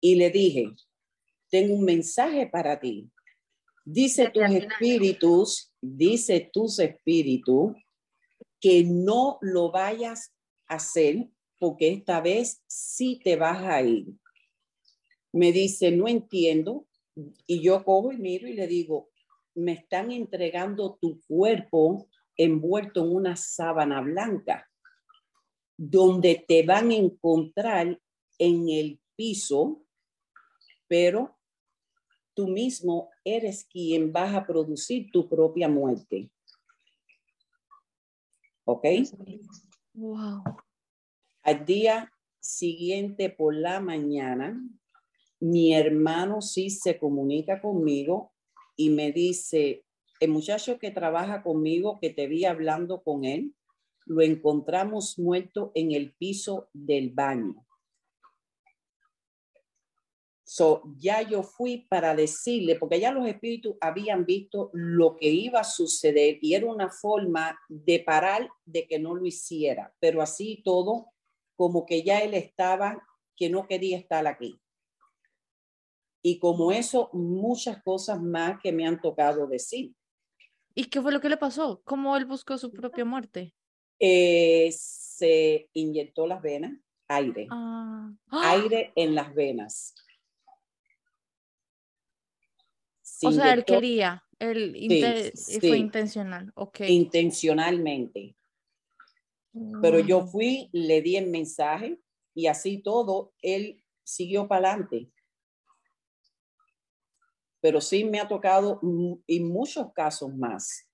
Y 0.00 0.14
le 0.14 0.30
dije, 0.30 0.70
tengo 1.50 1.74
un 1.74 1.84
mensaje 1.84 2.46
para 2.46 2.78
ti. 2.78 3.10
Dice 3.84 4.30
tus 4.30 4.44
espíritus, 4.44 5.72
dice 5.80 6.50
tus 6.52 6.78
espíritus, 6.78 7.72
que 8.60 8.84
no 8.84 9.38
lo 9.40 9.70
vayas 9.70 10.34
a 10.66 10.74
hacer 10.74 11.28
porque 11.58 11.90
esta 11.90 12.20
vez 12.20 12.62
sí 12.66 13.20
te 13.22 13.36
vas 13.36 13.62
a 13.64 13.82
ir. 13.82 14.06
Me 15.32 15.52
dice, 15.52 15.90
no 15.90 16.08
entiendo. 16.08 16.86
Y 17.46 17.60
yo 17.60 17.84
cojo 17.84 18.12
y 18.12 18.18
miro 18.18 18.46
y 18.46 18.54
le 18.54 18.66
digo, 18.66 19.10
me 19.54 19.72
están 19.72 20.12
entregando 20.12 20.98
tu 21.00 21.20
cuerpo 21.26 22.08
envuelto 22.36 23.04
en 23.04 23.14
una 23.14 23.36
sábana 23.36 24.00
blanca, 24.00 24.70
donde 25.76 26.44
te 26.46 26.62
van 26.64 26.90
a 26.90 26.94
encontrar 26.94 28.00
en 28.38 28.68
el 28.68 29.00
piso, 29.16 29.82
pero 30.86 31.36
tú 32.34 32.46
mismo 32.46 33.10
eres 33.24 33.64
quien 33.64 34.12
vas 34.12 34.34
a 34.34 34.46
producir 34.46 35.10
tu 35.10 35.28
propia 35.28 35.68
muerte. 35.68 36.30
¿Ok? 38.64 38.84
Wow. 39.94 40.44
Al 41.42 41.64
día 41.64 42.12
siguiente 42.38 43.30
por 43.30 43.54
la 43.54 43.80
mañana, 43.80 44.62
mi 45.40 45.74
hermano 45.74 46.40
sí 46.40 46.70
se 46.70 46.98
comunica 46.98 47.60
conmigo 47.60 48.32
y 48.76 48.90
me 48.90 49.12
dice, 49.12 49.84
el 50.20 50.30
muchacho 50.30 50.78
que 50.78 50.90
trabaja 50.90 51.42
conmigo, 51.42 51.98
que 52.00 52.10
te 52.10 52.26
vi 52.26 52.44
hablando 52.44 53.02
con 53.02 53.24
él, 53.24 53.54
lo 54.06 54.22
encontramos 54.22 55.18
muerto 55.18 55.70
en 55.74 55.92
el 55.92 56.14
piso 56.14 56.68
del 56.72 57.10
baño. 57.10 57.66
So, 60.44 60.82
ya 60.96 61.20
yo 61.20 61.42
fui 61.42 61.86
para 61.90 62.14
decirle, 62.14 62.76
porque 62.76 62.98
ya 62.98 63.12
los 63.12 63.26
espíritus 63.28 63.76
habían 63.82 64.24
visto 64.24 64.70
lo 64.72 65.16
que 65.16 65.28
iba 65.28 65.60
a 65.60 65.64
suceder 65.64 66.38
y 66.40 66.54
era 66.54 66.64
una 66.64 66.88
forma 66.88 67.60
de 67.68 68.00
parar 68.00 68.48
de 68.64 68.86
que 68.86 68.98
no 68.98 69.14
lo 69.14 69.26
hiciera, 69.26 69.94
pero 70.00 70.22
así 70.22 70.62
todo, 70.64 71.12
como 71.54 71.84
que 71.84 72.02
ya 72.02 72.20
él 72.20 72.32
estaba, 72.32 73.06
que 73.36 73.50
no 73.50 73.68
quería 73.68 73.98
estar 73.98 74.26
aquí. 74.26 74.58
Y 76.22 76.38
como 76.38 76.72
eso, 76.72 77.10
muchas 77.12 77.82
cosas 77.82 78.20
más 78.20 78.58
que 78.62 78.72
me 78.72 78.86
han 78.86 79.00
tocado 79.00 79.46
decir. 79.46 79.94
¿Y 80.74 80.84
qué 80.86 81.00
fue 81.00 81.12
lo 81.12 81.20
que 81.20 81.28
le 81.28 81.36
pasó? 81.36 81.80
¿Cómo 81.84 82.16
él 82.16 82.24
buscó 82.24 82.58
su 82.58 82.70
propia 82.72 83.04
muerte? 83.04 83.54
Eh, 84.00 84.68
se 84.72 85.68
inyectó 85.72 86.26
las 86.26 86.40
venas, 86.42 86.72
aire, 87.08 87.46
Ah. 87.50 88.12
aire 88.30 88.92
en 88.94 89.14
las 89.14 89.34
venas. 89.34 89.94
Se 93.02 93.26
O 93.26 93.32
sea, 93.32 93.46
él 93.46 93.50
inyectó 93.54 93.74
quería, 93.74 94.24
él 94.38 95.32
sí. 95.34 95.58
fue 95.60 95.78
intencional, 95.78 96.52
ok. 96.54 96.80
intencionalmente. 96.88 98.36
Pero 99.82 99.98
yo 99.98 100.24
fui, 100.26 100.68
le 100.72 101.02
di 101.02 101.16
el 101.16 101.28
mensaje 101.30 101.98
y 102.34 102.46
así 102.46 102.78
todo, 102.78 103.32
él 103.42 103.82
siguió 104.04 104.46
para 104.46 104.70
adelante. 104.72 105.10
Pero 107.60 107.80
sí 107.80 108.04
me 108.04 108.20
ha 108.20 108.28
tocado 108.28 108.80
y 109.26 109.40
muchos 109.40 109.92
casos 109.92 110.34
más. 110.34 110.88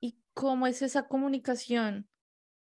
¿Y 0.00 0.18
cómo 0.34 0.66
es 0.66 0.82
esa 0.82 1.08
comunicación 1.08 2.08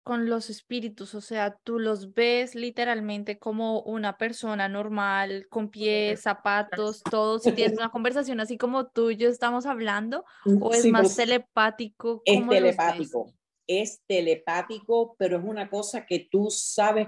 con 0.02 0.28
los 0.28 0.50
espíritus? 0.50 1.14
O 1.14 1.20
sea, 1.20 1.56
tú 1.64 1.78
los 1.78 2.12
ves 2.12 2.54
literalmente 2.54 3.38
como 3.38 3.80
una 3.82 4.18
persona 4.18 4.68
normal, 4.68 5.46
con 5.48 5.70
pies, 5.70 6.20
zapatos, 6.20 7.02
todo. 7.02 7.38
Si 7.38 7.52
tienes 7.52 7.78
una 7.78 7.90
conversación 7.90 8.40
así 8.40 8.58
como 8.58 8.88
tú 8.88 9.10
y 9.10 9.16
yo 9.16 9.28
estamos 9.28 9.64
hablando, 9.64 10.24
o 10.60 10.72
es 10.74 10.82
Sí, 10.82 10.92
más 10.92 11.16
telepático, 11.16 12.22
es 12.24 12.46
telepático. 12.48 13.32
Es 13.66 14.02
telepático, 14.06 15.14
pero 15.18 15.38
es 15.38 15.44
una 15.44 15.70
cosa 15.70 16.04
que 16.04 16.28
tú 16.30 16.48
sabes, 16.50 17.06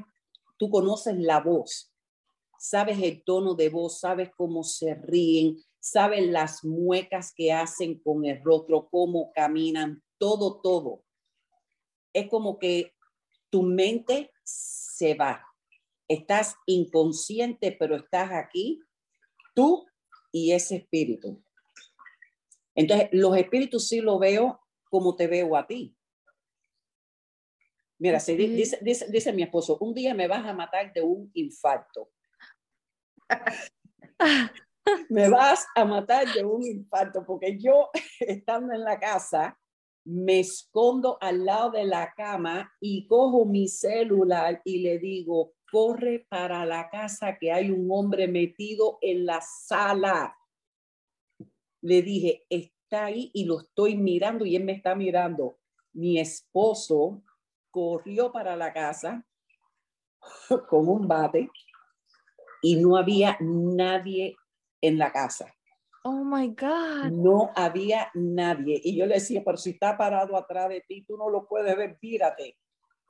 tú 0.56 0.70
conoces 0.70 1.16
la 1.18 1.40
voz, 1.40 1.93
sabes 2.58 3.00
el 3.02 3.22
tono 3.24 3.54
de 3.54 3.68
voz, 3.68 4.00
sabes 4.00 4.30
cómo 4.36 4.62
se 4.62 4.94
ríen, 4.94 5.56
sabes 5.80 6.26
las 6.26 6.64
muecas 6.64 7.32
que 7.34 7.52
hacen 7.52 7.98
con 8.00 8.24
el 8.24 8.42
rostro, 8.42 8.88
cómo 8.90 9.32
caminan, 9.32 10.02
todo, 10.18 10.60
todo. 10.60 11.04
Es 12.12 12.28
como 12.28 12.58
que 12.58 12.94
tu 13.50 13.62
mente 13.62 14.30
se 14.44 15.14
va. 15.14 15.44
Estás 16.08 16.56
inconsciente, 16.66 17.76
pero 17.78 17.96
estás 17.96 18.30
aquí, 18.32 18.80
tú 19.54 19.86
y 20.32 20.52
ese 20.52 20.76
espíritu. 20.76 21.42
Entonces, 22.74 23.08
los 23.12 23.36
espíritus 23.36 23.88
sí 23.88 24.00
lo 24.00 24.18
veo 24.18 24.60
como 24.90 25.14
te 25.16 25.26
veo 25.26 25.56
a 25.56 25.66
ti. 25.66 25.96
Mira, 27.98 28.20
si 28.20 28.36
dice, 28.36 28.78
dice, 28.82 29.06
dice 29.10 29.32
mi 29.32 29.42
esposo, 29.42 29.78
un 29.80 29.94
día 29.94 30.14
me 30.14 30.26
vas 30.26 30.44
a 30.44 30.52
matar 30.52 30.92
de 30.92 31.02
un 31.02 31.30
infarto. 31.34 32.10
Me 35.08 35.28
vas 35.28 35.66
a 35.74 35.84
matar 35.84 36.26
de 36.32 36.44
un 36.44 36.64
infarto, 36.64 37.24
porque 37.24 37.58
yo 37.58 37.90
estando 38.20 38.72
en 38.72 38.84
la 38.84 38.98
casa, 38.98 39.58
me 40.04 40.40
escondo 40.40 41.16
al 41.20 41.44
lado 41.44 41.70
de 41.70 41.84
la 41.84 42.12
cama 42.14 42.70
y 42.80 43.06
cojo 43.06 43.46
mi 43.46 43.68
celular 43.68 44.60
y 44.64 44.80
le 44.80 44.98
digo, 44.98 45.54
corre 45.70 46.26
para 46.28 46.66
la 46.66 46.90
casa 46.90 47.38
que 47.38 47.50
hay 47.50 47.70
un 47.70 47.88
hombre 47.90 48.28
metido 48.28 48.98
en 49.00 49.24
la 49.24 49.40
sala. 49.40 50.36
Le 51.80 52.02
dije, 52.02 52.44
está 52.50 53.06
ahí 53.06 53.30
y 53.32 53.44
lo 53.44 53.60
estoy 53.60 53.96
mirando 53.96 54.44
y 54.44 54.56
él 54.56 54.64
me 54.64 54.72
está 54.72 54.94
mirando. 54.94 55.58
Mi 55.92 56.18
esposo 56.18 57.22
corrió 57.70 58.30
para 58.30 58.56
la 58.56 58.72
casa 58.72 59.26
con 60.68 60.88
un 60.88 61.08
bate 61.08 61.50
y 62.64 62.76
no 62.76 62.96
había 62.96 63.36
nadie 63.40 64.38
en 64.80 64.96
la 64.96 65.12
casa. 65.12 65.54
Oh 66.02 66.24
my 66.24 66.48
God. 66.48 67.10
No 67.12 67.50
había 67.54 68.10
nadie. 68.14 68.80
Y 68.82 68.96
yo 68.96 69.04
le 69.04 69.16
decía, 69.16 69.42
pero 69.44 69.58
si 69.58 69.70
está 69.70 69.98
parado 69.98 70.34
atrás 70.34 70.70
de 70.70 70.80
ti, 70.80 71.04
tú 71.06 71.18
no 71.18 71.28
lo 71.28 71.46
puedes 71.46 71.76
ver, 71.76 71.98
mírate. 72.00 72.56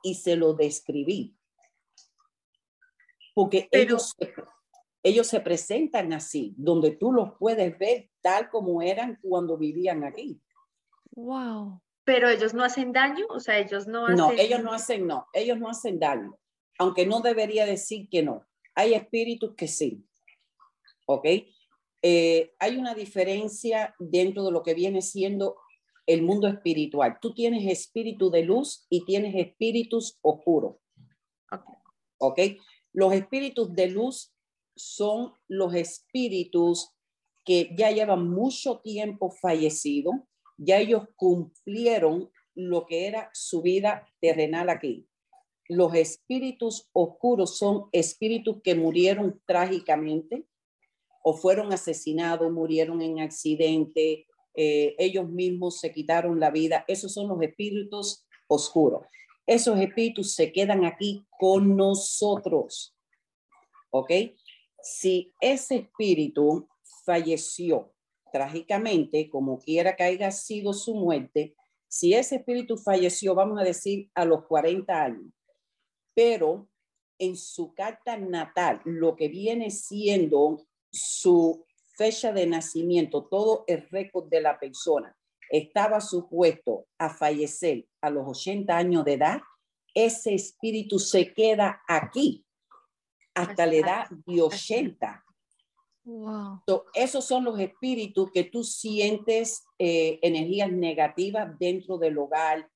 Y 0.03 0.15
se 0.15 0.35
lo 0.35 0.53
describí. 0.53 1.37
Porque 3.33 3.69
Pero- 3.71 3.83
ellos, 3.83 4.13
ellos 5.01 5.27
se 5.27 5.39
presentan 5.39 6.11
así, 6.11 6.53
donde 6.57 6.91
tú 6.91 7.13
los 7.13 7.37
puedes 7.39 7.79
ver 7.79 8.09
tal 8.21 8.49
como 8.49 8.81
eran 8.81 9.17
cuando 9.21 9.57
vivían 9.57 10.03
aquí. 10.03 10.41
Wow. 11.11 11.81
Pero 12.03 12.27
ellos 12.27 12.53
no 12.53 12.65
hacen 12.65 12.91
daño, 12.91 13.25
o 13.29 13.39
sea, 13.39 13.57
ellos 13.57 13.87
no 13.87 14.05
hacen. 14.05 14.17
No, 14.17 14.31
ellos 14.31 14.61
no 14.61 14.73
hacen, 14.73 15.07
no, 15.07 15.27
ellos 15.31 15.57
no 15.57 15.69
hacen 15.69 15.97
daño. 15.97 16.37
Aunque 16.77 17.05
no 17.05 17.21
debería 17.21 17.65
decir 17.65 18.09
que 18.09 18.21
no. 18.21 18.45
Hay 18.75 18.93
espíritus 18.93 19.55
que 19.55 19.67
sí. 19.67 20.05
¿Ok? 21.07 21.25
Eh, 22.01 22.53
hay 22.59 22.77
una 22.77 22.93
diferencia 22.93 23.95
dentro 23.99 24.43
de 24.43 24.51
lo 24.51 24.61
que 24.61 24.73
viene 24.73 25.01
siendo 25.01 25.55
el 26.05 26.21
mundo 26.21 26.47
espiritual. 26.47 27.17
Tú 27.21 27.33
tienes 27.33 27.65
espíritu 27.67 28.29
de 28.29 28.43
luz 28.43 28.85
y 28.89 29.05
tienes 29.05 29.33
espíritus 29.35 30.19
oscuros. 30.21 30.75
Ok. 31.51 31.65
¿Ok? 32.17 32.39
Los 32.93 33.13
espíritus 33.13 33.73
de 33.73 33.87
luz 33.87 34.33
son 34.75 35.33
los 35.47 35.73
espíritus 35.73 36.91
que 37.43 37.75
ya 37.77 37.91
llevan 37.91 38.29
mucho 38.29 38.79
tiempo 38.79 39.31
fallecidos, 39.31 40.15
ya 40.57 40.79
ellos 40.79 41.03
cumplieron 41.15 42.31
lo 42.55 42.85
que 42.85 43.07
era 43.07 43.29
su 43.33 43.61
vida 43.61 44.07
terrenal 44.19 44.69
aquí. 44.69 45.07
Los 45.67 45.95
espíritus 45.95 46.89
oscuros 46.93 47.57
son 47.57 47.89
espíritus 47.91 48.61
que 48.63 48.75
murieron 48.75 49.41
trágicamente 49.47 50.45
o 51.23 51.33
fueron 51.33 51.73
asesinados, 51.73 52.51
murieron 52.51 53.01
en 53.01 53.19
accidente, 53.19 54.27
eh, 54.55 54.95
ellos 54.97 55.27
mismos 55.27 55.79
se 55.79 55.91
quitaron 55.91 56.39
la 56.39 56.51
vida. 56.51 56.85
Esos 56.87 57.13
son 57.13 57.27
los 57.27 57.41
espíritus 57.41 58.25
oscuros. 58.47 59.05
Esos 59.45 59.79
espíritus 59.79 60.33
se 60.33 60.51
quedan 60.51 60.85
aquí 60.85 61.25
con 61.39 61.75
nosotros. 61.75 62.95
¿Ok? 63.89 64.11
Si 64.81 65.33
ese 65.41 65.75
espíritu 65.77 66.67
falleció 67.05 67.91
trágicamente, 68.31 69.29
como 69.29 69.59
quiera 69.59 69.95
que 69.95 70.03
haya 70.03 70.31
sido 70.31 70.73
su 70.73 70.95
muerte, 70.95 71.55
si 71.87 72.13
ese 72.13 72.37
espíritu 72.37 72.77
falleció, 72.77 73.35
vamos 73.35 73.59
a 73.59 73.63
decir, 73.63 74.09
a 74.13 74.25
los 74.25 74.45
40 74.45 75.03
años, 75.03 75.31
pero 76.15 76.67
en 77.19 77.37
su 77.37 77.73
carta 77.75 78.17
natal, 78.17 78.81
lo 78.85 79.15
que 79.15 79.27
viene 79.27 79.69
siendo 79.69 80.65
su 80.91 81.65
fecha 81.95 82.33
de 82.33 82.47
nacimiento, 82.47 83.25
todo 83.25 83.63
el 83.67 83.87
récord 83.89 84.27
de 84.29 84.41
la 84.41 84.59
persona, 84.59 85.15
estaba 85.49 86.01
supuesto 86.01 86.87
a 86.97 87.09
fallecer 87.09 87.87
a 88.01 88.09
los 88.09 88.27
80 88.27 88.75
años 88.75 89.05
de 89.05 89.13
edad, 89.13 89.41
ese 89.93 90.33
espíritu 90.33 90.99
se 90.99 91.33
queda 91.33 91.83
aquí 91.87 92.45
hasta 93.33 93.65
la 93.65 93.75
edad 93.75 94.09
de 94.25 94.41
80. 94.41 95.23
Wow. 96.03 96.61
So, 96.67 96.85
esos 96.93 97.25
son 97.25 97.45
los 97.45 97.59
espíritus 97.59 98.31
que 98.31 98.43
tú 98.43 98.63
sientes 98.63 99.65
eh, 99.79 100.19
energías 100.21 100.71
negativas 100.71 101.57
dentro 101.57 101.97
del 101.97 102.17
hogar. 102.17 102.69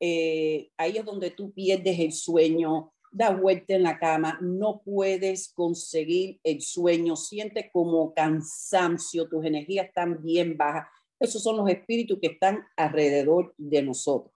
Eh, 0.00 0.70
ahí 0.76 0.96
es 0.98 1.04
donde 1.04 1.30
tú 1.30 1.52
pierdes 1.52 1.98
el 1.98 2.12
sueño, 2.12 2.92
da 3.12 3.30
vuelta 3.30 3.74
en 3.74 3.84
la 3.84 3.98
cama, 3.98 4.38
no 4.42 4.82
puedes 4.84 5.52
conseguir 5.52 6.40
el 6.42 6.60
sueño, 6.60 7.14
sientes 7.16 7.66
como 7.72 8.12
cansancio, 8.12 9.28
tus 9.28 9.44
energías 9.44 9.86
están 9.86 10.22
bien 10.22 10.56
bajas. 10.56 10.88
Esos 11.20 11.42
son 11.42 11.56
los 11.56 11.68
espíritus 11.70 12.18
que 12.20 12.26
están 12.28 12.66
alrededor 12.76 13.54
de 13.56 13.82
nosotros. 13.82 14.32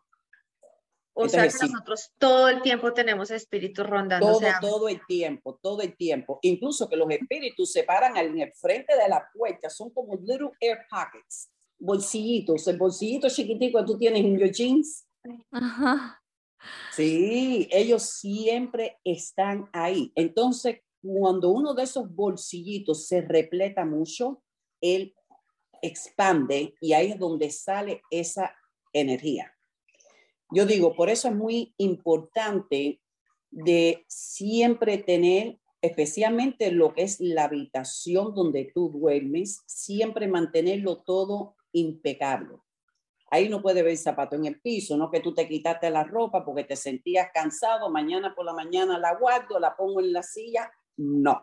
O 1.21 1.29
sea, 1.29 1.43
Entonces, 1.43 1.61
que 1.61 1.67
sí. 1.67 1.73
nosotros 1.73 2.11
todo 2.17 2.49
el 2.49 2.63
tiempo 2.63 2.93
tenemos 2.95 3.33
espíritus 3.33 3.85
rondando. 3.85 4.29
o 4.29 4.31
Todo, 4.31 4.39
sea, 4.39 4.61
todo 4.61 4.89
el 4.89 5.05
tiempo, 5.05 5.59
todo 5.61 5.83
el 5.83 5.97
tiempo. 5.97 6.39
Incluso 6.43 6.89
que 6.89 6.95
los 6.97 7.11
espíritus 7.11 7.73
se 7.73 7.83
paran 7.83 8.17
en 8.17 8.39
el 8.39 8.53
frente 8.53 8.97
de 8.97 9.09
la 9.09 9.29
puerta, 9.35 9.69
son 9.69 9.91
como 9.91 10.15
little 10.15 10.51
air 10.61 10.79
pockets. 10.89 11.51
bolsillitos, 11.81 12.69
el 12.69 12.77
bolsillito 12.79 13.29
chiquitico 13.29 13.81
que 13.81 13.85
tú 13.85 13.99
tienes 13.99 14.25
en 14.25 14.39
your 14.39 14.51
jeans. 14.53 15.08
Ajá. 15.51 16.23
Sí, 16.93 17.69
ellos 17.71 18.03
siempre 18.03 18.99
están 19.05 19.69
ahí. 19.73 20.13
Entonces, 20.15 20.81
cuando 21.01 21.51
uno 21.51 21.75
de 21.75 21.85
esos 21.85 22.13
bolsillitos 22.15 23.07
se 23.07 23.21
repleta 23.21 23.85
mucho, 23.85 24.43
él 24.81 25.15
expande 25.83 26.75
y 26.81 26.93
ahí 26.93 27.13
es 27.13 27.19
donde 27.19 27.51
sale 27.51 28.03
esa 28.11 28.55
energía. 28.93 29.55
Yo 30.51 30.67
digo, 30.67 30.95
por 30.95 31.11
eso 31.11 31.29
es 31.29 31.35
muy 31.35 31.75
importante 31.77 33.01
de 33.51 34.05
siempre 34.09 34.99
tener, 34.99 35.59
especialmente 35.83 36.73
lo 36.73 36.95
que 36.95 37.03
es 37.03 37.21
la 37.21 37.45
habitación 37.45 38.35
donde 38.35 38.71
tú 38.75 38.91
duermes, 38.91 39.63
siempre 39.67 40.27
mantenerlo 40.27 41.03
todo 41.03 41.57
impecable. 41.73 42.57
Ahí 43.31 43.49
no 43.49 43.61
puede 43.61 43.83
ver 43.83 43.97
zapato 43.97 44.37
en 44.37 44.47
el 44.47 44.61
piso, 44.61 44.97
no 44.97 45.11
que 45.11 45.21
tú 45.21 45.35
te 45.35 45.47
quitaste 45.47 45.91
la 45.91 46.05
ropa 46.05 46.45
porque 46.45 46.65
te 46.65 46.77
sentías 46.77 47.29
cansado, 47.33 47.91
mañana 47.91 48.35
por 48.35 48.47
la 48.47 48.55
mañana 48.55 48.99
la 48.99 49.15
guardo, 49.17 49.59
la 49.61 49.77
pongo 49.77 50.01
en 50.01 50.13
la 50.13 50.23
silla. 50.23 50.71
No. 50.97 51.43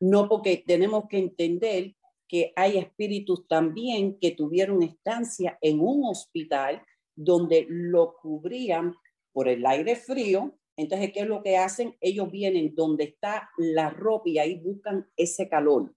No 0.00 0.28
porque 0.28 0.64
tenemos 0.66 1.04
que 1.08 1.18
entender 1.18 1.94
que 2.26 2.52
hay 2.56 2.78
espíritus 2.78 3.46
también 3.46 4.18
que 4.18 4.30
tuvieron 4.30 4.82
estancia 4.82 5.58
en 5.60 5.80
un 5.80 6.04
hospital 6.06 6.82
donde 7.14 7.66
lo 7.68 8.16
cubrían 8.16 8.94
por 9.32 9.48
el 9.48 9.64
aire 9.66 9.94
frío. 9.94 10.58
Entonces, 10.76 11.12
¿qué 11.12 11.20
es 11.20 11.26
lo 11.26 11.42
que 11.42 11.56
hacen? 11.58 11.96
Ellos 12.00 12.30
vienen 12.30 12.74
donde 12.74 13.04
está 13.04 13.50
la 13.58 13.90
ropa 13.90 14.28
y 14.28 14.38
ahí 14.38 14.58
buscan 14.58 15.06
ese 15.16 15.48
calor. 15.48 15.94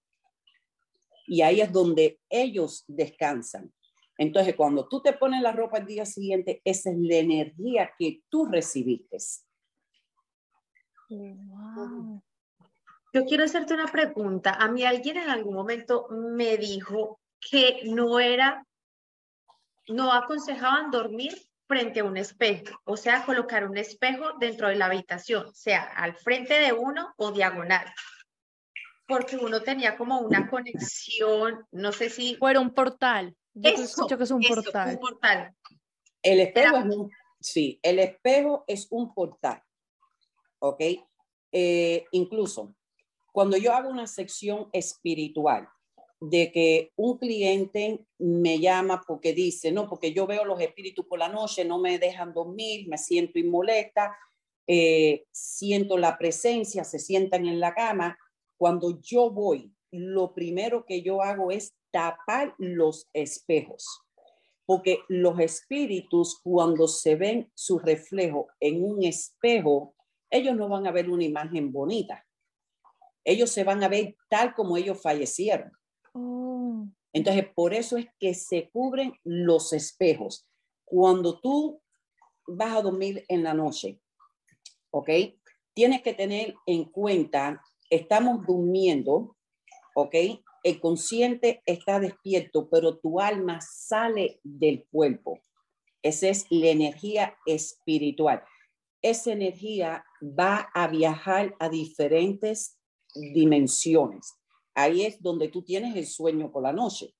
Y 1.26 1.40
ahí 1.42 1.60
es 1.60 1.72
donde 1.72 2.20
ellos 2.28 2.84
descansan. 2.86 3.72
Entonces, 4.18 4.56
cuando 4.56 4.88
tú 4.88 5.00
te 5.00 5.12
pones 5.12 5.40
la 5.40 5.52
ropa 5.52 5.78
el 5.78 5.86
día 5.86 6.04
siguiente, 6.04 6.60
esa 6.64 6.90
es 6.90 6.96
la 6.98 7.16
energía 7.16 7.92
que 7.96 8.22
tú 8.28 8.46
recibiste. 8.46 9.18
Yo 11.08 12.20
quiero 13.26 13.44
hacerte 13.44 13.74
una 13.74 13.86
pregunta. 13.86 14.54
A 14.54 14.68
mí 14.68 14.84
alguien 14.84 15.18
en 15.18 15.30
algún 15.30 15.54
momento 15.54 16.08
me 16.10 16.56
dijo 16.56 17.20
que 17.40 17.82
no 17.84 18.18
era, 18.18 18.66
no 19.86 20.12
aconsejaban 20.12 20.90
dormir 20.90 21.40
frente 21.68 22.00
a 22.00 22.04
un 22.04 22.16
espejo, 22.16 22.80
o 22.84 22.96
sea, 22.96 23.24
colocar 23.24 23.68
un 23.68 23.76
espejo 23.76 24.32
dentro 24.40 24.68
de 24.68 24.76
la 24.76 24.86
habitación, 24.86 25.54
sea 25.54 25.82
al 25.82 26.16
frente 26.16 26.54
de 26.54 26.72
uno 26.72 27.12
o 27.18 27.30
diagonal 27.30 27.86
porque 29.08 29.38
uno 29.38 29.62
tenía 29.62 29.96
como 29.96 30.20
una 30.20 30.50
conexión, 30.50 31.66
no 31.72 31.92
sé 31.92 32.10
si... 32.10 32.36
Fuera 32.36 32.60
un 32.60 32.74
portal. 32.74 33.34
Yo 33.60 33.70
Eso, 33.70 33.82
escucho 33.82 34.16
que 34.18 34.24
es 34.24 34.30
un 34.30 34.42
eso, 34.42 34.54
portal. 34.54 34.94
un 34.94 34.98
portal. 35.00 35.54
El 36.22 36.40
espejo 36.40 36.76
Era- 36.76 36.88
es 36.88 36.96
un, 36.96 37.10
sí, 37.40 37.78
el 37.82 37.98
espejo 37.98 38.64
es 38.66 38.86
un 38.90 39.12
portal. 39.14 39.62
¿Ok? 40.60 40.82
Eh, 41.52 42.04
incluso 42.12 42.74
cuando 43.32 43.56
yo 43.56 43.72
hago 43.72 43.88
una 43.88 44.06
sección 44.06 44.68
espiritual 44.72 45.68
de 46.20 46.50
que 46.50 46.92
un 46.96 47.16
cliente 47.18 48.04
me 48.18 48.58
llama 48.58 49.00
porque 49.06 49.32
dice, 49.32 49.70
no, 49.70 49.88
porque 49.88 50.12
yo 50.12 50.26
veo 50.26 50.44
los 50.44 50.60
espíritus 50.60 51.06
por 51.06 51.20
la 51.20 51.28
noche, 51.28 51.64
no 51.64 51.78
me 51.78 51.98
dejan 52.00 52.34
dormir, 52.34 52.88
me 52.88 52.98
siento 52.98 53.38
inmolesta, 53.38 54.16
eh, 54.66 55.24
siento 55.30 55.96
la 55.96 56.18
presencia, 56.18 56.82
se 56.82 56.98
sientan 56.98 57.46
en 57.46 57.60
la 57.60 57.72
cama. 57.74 58.18
Cuando 58.56 59.00
yo 59.00 59.30
voy, 59.30 59.72
lo 59.90 60.34
primero 60.34 60.84
que 60.86 61.02
yo 61.02 61.22
hago 61.22 61.50
es 61.50 61.74
tapar 61.90 62.54
los 62.58 63.08
espejos 63.12 64.02
porque 64.68 64.98
los 65.08 65.40
espíritus 65.40 66.42
cuando 66.44 66.88
se 66.88 67.16
ven 67.16 67.50
su 67.54 67.78
reflejo 67.78 68.48
en 68.60 68.84
un 68.84 69.02
espejo, 69.02 69.94
ellos 70.28 70.56
no 70.56 70.68
van 70.68 70.86
a 70.86 70.92
ver 70.92 71.08
una 71.08 71.24
imagen 71.24 71.72
bonita. 71.72 72.26
Ellos 73.24 73.50
se 73.50 73.64
van 73.64 73.82
a 73.82 73.88
ver 73.88 74.14
tal 74.28 74.54
como 74.54 74.76
ellos 74.76 75.00
fallecieron. 75.00 75.72
Oh, 76.12 76.86
Entonces, 77.14 77.46
por 77.54 77.72
eso 77.72 77.96
es 77.96 78.08
que 78.20 78.34
se 78.34 78.68
cubren 78.68 79.14
los 79.24 79.72
espejos. 79.72 80.46
Cuando 80.84 81.40
tú 81.40 81.80
vas 82.46 82.76
a 82.76 82.82
dormir 82.82 83.24
en 83.28 83.44
la 83.44 83.54
noche, 83.54 84.02
¿ok? 84.90 85.08
Tienes 85.72 86.02
que 86.02 86.12
tener 86.12 86.54
en 86.66 86.84
cuenta, 86.84 87.62
estamos 87.88 88.44
durmiendo, 88.46 89.34
¿ok? 89.98 90.14
El 90.62 90.80
consciente 90.80 91.60
está 91.66 91.98
despierto, 91.98 92.68
pero 92.70 92.98
tu 92.98 93.20
alma 93.20 93.58
sale 93.60 94.38
del 94.44 94.86
cuerpo. 94.92 95.40
Esa 96.02 96.28
es 96.28 96.46
la 96.50 96.68
energía 96.68 97.36
espiritual. 97.46 98.44
Esa 99.02 99.32
energía 99.32 100.04
va 100.22 100.70
a 100.72 100.86
viajar 100.86 101.56
a 101.58 101.68
diferentes 101.68 102.78
dimensiones. 103.12 104.34
Ahí 104.72 105.02
es 105.02 105.20
donde 105.20 105.48
tú 105.48 105.64
tienes 105.64 105.96
el 105.96 106.06
sueño 106.06 106.52
por 106.52 106.62
la 106.62 106.72
noche. 106.72 107.12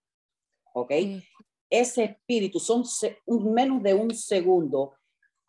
¿Ok? 0.72 0.92
sí. 0.92 1.22
ese 1.70 2.04
espíritu, 2.04 2.60
son 2.60 2.84
menos 3.26 3.82
de 3.82 3.94
un 3.94 4.14
segundo, 4.14 4.94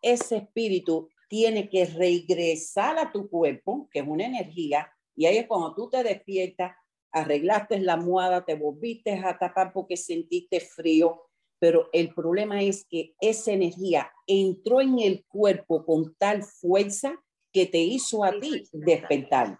ese 0.02 0.38
espíritu 0.38 1.08
tiene 1.28 1.68
que 1.68 1.84
regresar 1.84 2.98
a 2.98 3.12
tu 3.12 3.30
cuerpo, 3.30 3.88
que 3.92 4.00
es 4.00 4.06
una 4.06 4.26
energía, 4.26 4.90
y 5.14 5.26
ahí 5.26 5.36
es 5.36 5.46
cuando 5.46 5.74
tú 5.74 5.88
te 5.88 6.02
despiertas, 6.02 6.72
arreglaste 7.12 7.78
la 7.80 7.94
almohada, 7.94 8.44
te 8.44 8.54
volviste 8.54 9.12
a 9.14 9.38
tapar 9.38 9.72
porque 9.72 9.96
sentiste 9.96 10.60
frío, 10.60 11.22
pero 11.58 11.88
el 11.92 12.14
problema 12.14 12.62
es 12.62 12.86
que 12.88 13.14
esa 13.20 13.52
energía 13.52 14.10
entró 14.26 14.80
en 14.80 14.98
el 14.98 15.24
cuerpo 15.26 15.84
con 15.84 16.14
tal 16.14 16.42
fuerza 16.42 17.22
que 17.52 17.66
te 17.66 17.78
hizo 17.78 18.24
a 18.24 18.38
ti 18.38 18.64
despertar. 18.72 19.58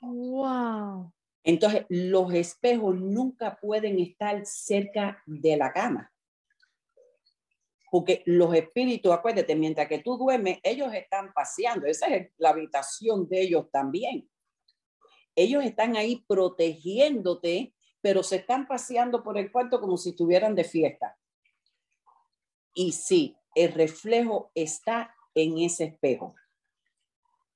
Wow. 0.00 1.12
Entonces, 1.42 1.84
los 1.88 2.32
espejos 2.32 2.94
nunca 2.96 3.58
pueden 3.60 3.98
estar 3.98 4.44
cerca 4.44 5.22
de 5.26 5.56
la 5.56 5.72
cama. 5.72 6.12
Porque 7.90 8.22
los 8.24 8.54
espíritus, 8.54 9.12
acuérdate, 9.12 9.56
mientras 9.56 9.88
que 9.88 9.98
tú 9.98 10.16
duermes, 10.16 10.58
ellos 10.62 10.92
están 10.94 11.32
paseando. 11.32 11.86
Esa 11.86 12.06
es 12.06 12.30
la 12.38 12.50
habitación 12.50 13.28
de 13.28 13.42
ellos 13.42 13.70
también. 13.70 14.30
Ellos 15.36 15.64
están 15.64 15.96
ahí 15.96 16.24
protegiéndote, 16.26 17.74
pero 18.00 18.22
se 18.22 18.36
están 18.36 18.66
paseando 18.66 19.22
por 19.22 19.38
el 19.38 19.52
cuarto 19.52 19.80
como 19.80 19.96
si 19.96 20.10
estuvieran 20.10 20.54
de 20.54 20.64
fiesta. 20.64 21.16
Y 22.74 22.92
sí, 22.92 23.36
el 23.54 23.72
reflejo 23.72 24.50
está 24.54 25.14
en 25.34 25.58
ese 25.58 25.84
espejo. 25.84 26.34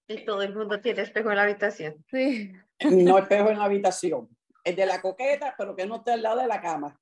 Y 0.06 0.24
todo 0.24 0.42
el 0.42 0.54
mundo 0.54 0.80
tiene 0.80 1.02
espejo 1.02 1.30
en 1.30 1.36
la 1.36 1.44
habitación. 1.44 2.04
Sí. 2.10 2.52
No 2.90 3.18
espejo 3.18 3.50
en 3.50 3.58
la 3.58 3.64
habitación. 3.64 4.28
El 4.64 4.76
de 4.76 4.86
la 4.86 5.00
coqueta, 5.00 5.54
pero 5.56 5.74
que 5.74 5.86
no 5.86 5.96
esté 5.96 6.12
al 6.12 6.22
lado 6.22 6.40
de 6.40 6.46
la 6.46 6.60
cama. 6.60 7.00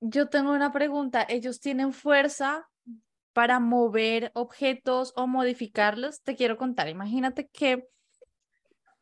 Yo 0.00 0.28
tengo 0.28 0.52
una 0.52 0.72
pregunta. 0.72 1.24
¿Ellos 1.28 1.60
tienen 1.60 1.92
fuerza 1.92 2.68
para 3.32 3.60
mover 3.60 4.32
objetos 4.34 5.12
o 5.16 5.26
modificarlos? 5.26 6.22
Te 6.22 6.34
quiero 6.34 6.56
contar. 6.56 6.88
Imagínate 6.88 7.48
que 7.48 7.88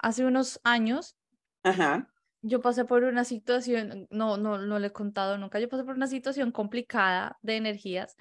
hace 0.02 0.24
unos 0.24 0.60
años 0.64 1.16
Ajá. 1.62 2.08
yo 2.42 2.60
pasé 2.60 2.84
por 2.84 3.04
una 3.04 3.24
situación, 3.24 4.06
no, 4.10 4.36
no, 4.36 4.58
no 4.58 4.78
le 4.78 4.88
he 4.88 4.92
contado 4.92 5.36
nunca, 5.36 5.60
yo 5.60 5.68
pasé 5.68 5.84
por 5.84 5.94
una 5.94 6.06
situación 6.06 6.52
complicada 6.52 7.38
de 7.42 7.56
energías. 7.56 8.16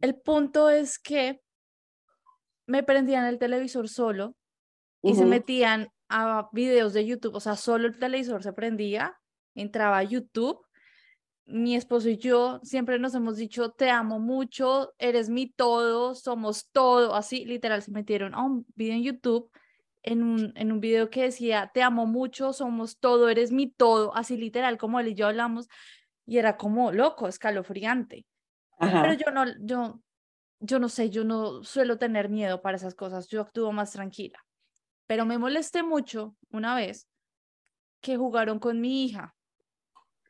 El 0.00 0.20
punto 0.20 0.70
es 0.70 0.98
que 0.98 1.42
me 2.66 2.82
prendían 2.82 3.24
el 3.26 3.38
televisor 3.38 3.88
solo 3.88 4.36
y 5.02 5.14
se 5.14 5.22
Ujú. 5.22 5.30
metían 5.30 5.88
a 6.08 6.48
videos 6.52 6.92
de 6.92 7.06
YouTube, 7.06 7.34
o 7.34 7.40
sea, 7.40 7.56
solo 7.56 7.88
el 7.88 7.98
televisor 7.98 8.42
se 8.42 8.52
prendía, 8.52 9.18
entraba 9.54 9.98
a 9.98 10.04
YouTube. 10.04 10.60
Mi 11.46 11.76
esposo 11.76 12.10
y 12.10 12.18
yo 12.18 12.60
siempre 12.62 12.98
nos 12.98 13.14
hemos 13.14 13.38
dicho, 13.38 13.70
te 13.70 13.88
amo 13.90 14.18
mucho, 14.18 14.92
eres 14.98 15.30
mi 15.30 15.50
todo, 15.50 16.14
somos 16.14 16.68
todo, 16.70 17.14
así 17.14 17.46
literal 17.46 17.82
se 17.82 17.90
metieron 17.90 18.34
a 18.34 18.44
un 18.44 18.66
video 18.74 18.94
en 18.94 19.02
YouTube, 19.02 19.50
en 20.02 20.22
un, 20.22 20.52
en 20.56 20.72
un 20.72 20.80
video 20.80 21.10
que 21.10 21.22
decía, 21.22 21.70
te 21.72 21.82
amo 21.82 22.06
mucho, 22.06 22.52
somos 22.52 22.98
todo, 22.98 23.28
eres 23.28 23.52
mi 23.52 23.70
todo, 23.70 24.14
así 24.14 24.36
literal 24.36 24.78
como 24.78 25.00
él 25.00 25.08
y 25.08 25.14
yo 25.14 25.26
hablamos, 25.26 25.68
y 26.26 26.38
era 26.38 26.56
como 26.56 26.92
loco, 26.92 27.28
escalofriante. 27.28 28.26
Ajá. 28.78 29.02
Pero 29.02 29.14
yo 29.14 29.30
no, 29.30 29.44
yo, 29.60 30.00
yo 30.60 30.78
no 30.78 30.88
sé, 30.88 31.10
yo 31.10 31.24
no 31.24 31.62
suelo 31.64 31.98
tener 31.98 32.28
miedo 32.28 32.62
para 32.62 32.76
esas 32.76 32.94
cosas, 32.94 33.28
yo 33.28 33.40
actúo 33.40 33.72
más 33.72 33.92
tranquila. 33.92 34.38
Pero 35.06 35.24
me 35.24 35.38
molesté 35.38 35.82
mucho 35.82 36.36
una 36.50 36.74
vez 36.74 37.08
que 38.00 38.16
jugaron 38.16 38.58
con 38.58 38.80
mi 38.80 39.04
hija. 39.04 39.34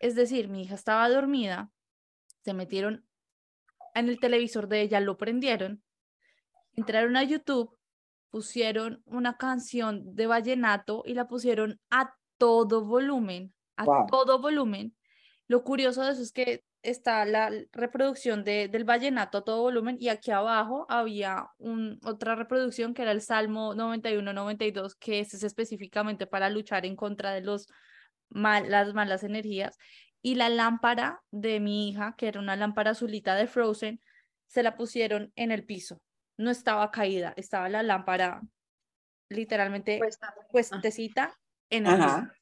Es 0.00 0.14
decir, 0.14 0.48
mi 0.48 0.62
hija 0.62 0.74
estaba 0.74 1.08
dormida, 1.08 1.70
se 2.42 2.54
metieron 2.54 3.06
en 3.94 4.08
el 4.08 4.20
televisor 4.20 4.68
de 4.68 4.82
ella, 4.82 5.00
lo 5.00 5.16
prendieron, 5.16 5.82
entraron 6.74 7.16
a 7.16 7.24
YouTube, 7.24 7.77
pusieron 8.30 9.02
una 9.06 9.36
canción 9.36 10.14
de 10.14 10.26
vallenato 10.26 11.02
y 11.06 11.14
la 11.14 11.26
pusieron 11.28 11.80
a 11.90 12.14
todo 12.38 12.84
volumen, 12.84 13.52
a 13.76 13.84
Wow. 13.84 14.06
todo 14.10 14.40
volumen. 14.40 14.94
Lo 15.46 15.64
curioso 15.64 16.02
de 16.04 16.12
eso 16.12 16.22
es 16.22 16.32
que 16.32 16.64
está 16.82 17.24
la 17.24 17.50
reproducción 17.72 18.44
de, 18.44 18.68
del 18.68 18.84
vallenato 18.84 19.38
a 19.38 19.44
todo 19.44 19.62
volumen 19.62 19.96
y 19.98 20.08
aquí 20.10 20.30
abajo 20.30 20.86
había 20.88 21.48
un, 21.58 21.98
otra 22.04 22.34
reproducción 22.36 22.94
que 22.94 23.02
era 23.02 23.12
el 23.12 23.20
Salmo 23.22 23.74
91-92, 23.74 24.94
que 24.98 25.20
ese 25.20 25.36
es 25.36 25.42
específicamente 25.42 26.26
para 26.26 26.50
luchar 26.50 26.86
en 26.86 26.96
contra 26.96 27.32
de 27.32 27.40
los 27.40 27.66
mal- 28.30 28.70
las 28.70 28.94
malas 28.94 29.24
energías. 29.24 29.76
Y 30.22 30.34
la 30.34 30.48
lámpara 30.48 31.22
de 31.30 31.60
mi 31.60 31.88
hija, 31.88 32.14
que 32.16 32.28
era 32.28 32.40
una 32.40 32.56
lámpara 32.56 32.90
azulita 32.90 33.34
de 33.36 33.46
Frozen, 33.46 34.00
se 34.46 34.62
la 34.62 34.76
pusieron 34.76 35.32
en 35.36 35.50
el 35.50 35.64
piso. 35.64 36.00
No 36.38 36.50
estaba 36.50 36.90
caída, 36.90 37.34
estaba 37.36 37.68
la 37.68 37.82
lámpara 37.82 38.40
literalmente 39.28 40.00
ah, 40.22 40.34
puestecita 40.50 41.38
en 41.70 41.86
el. 41.86 42.00
Ajá. 42.00 42.32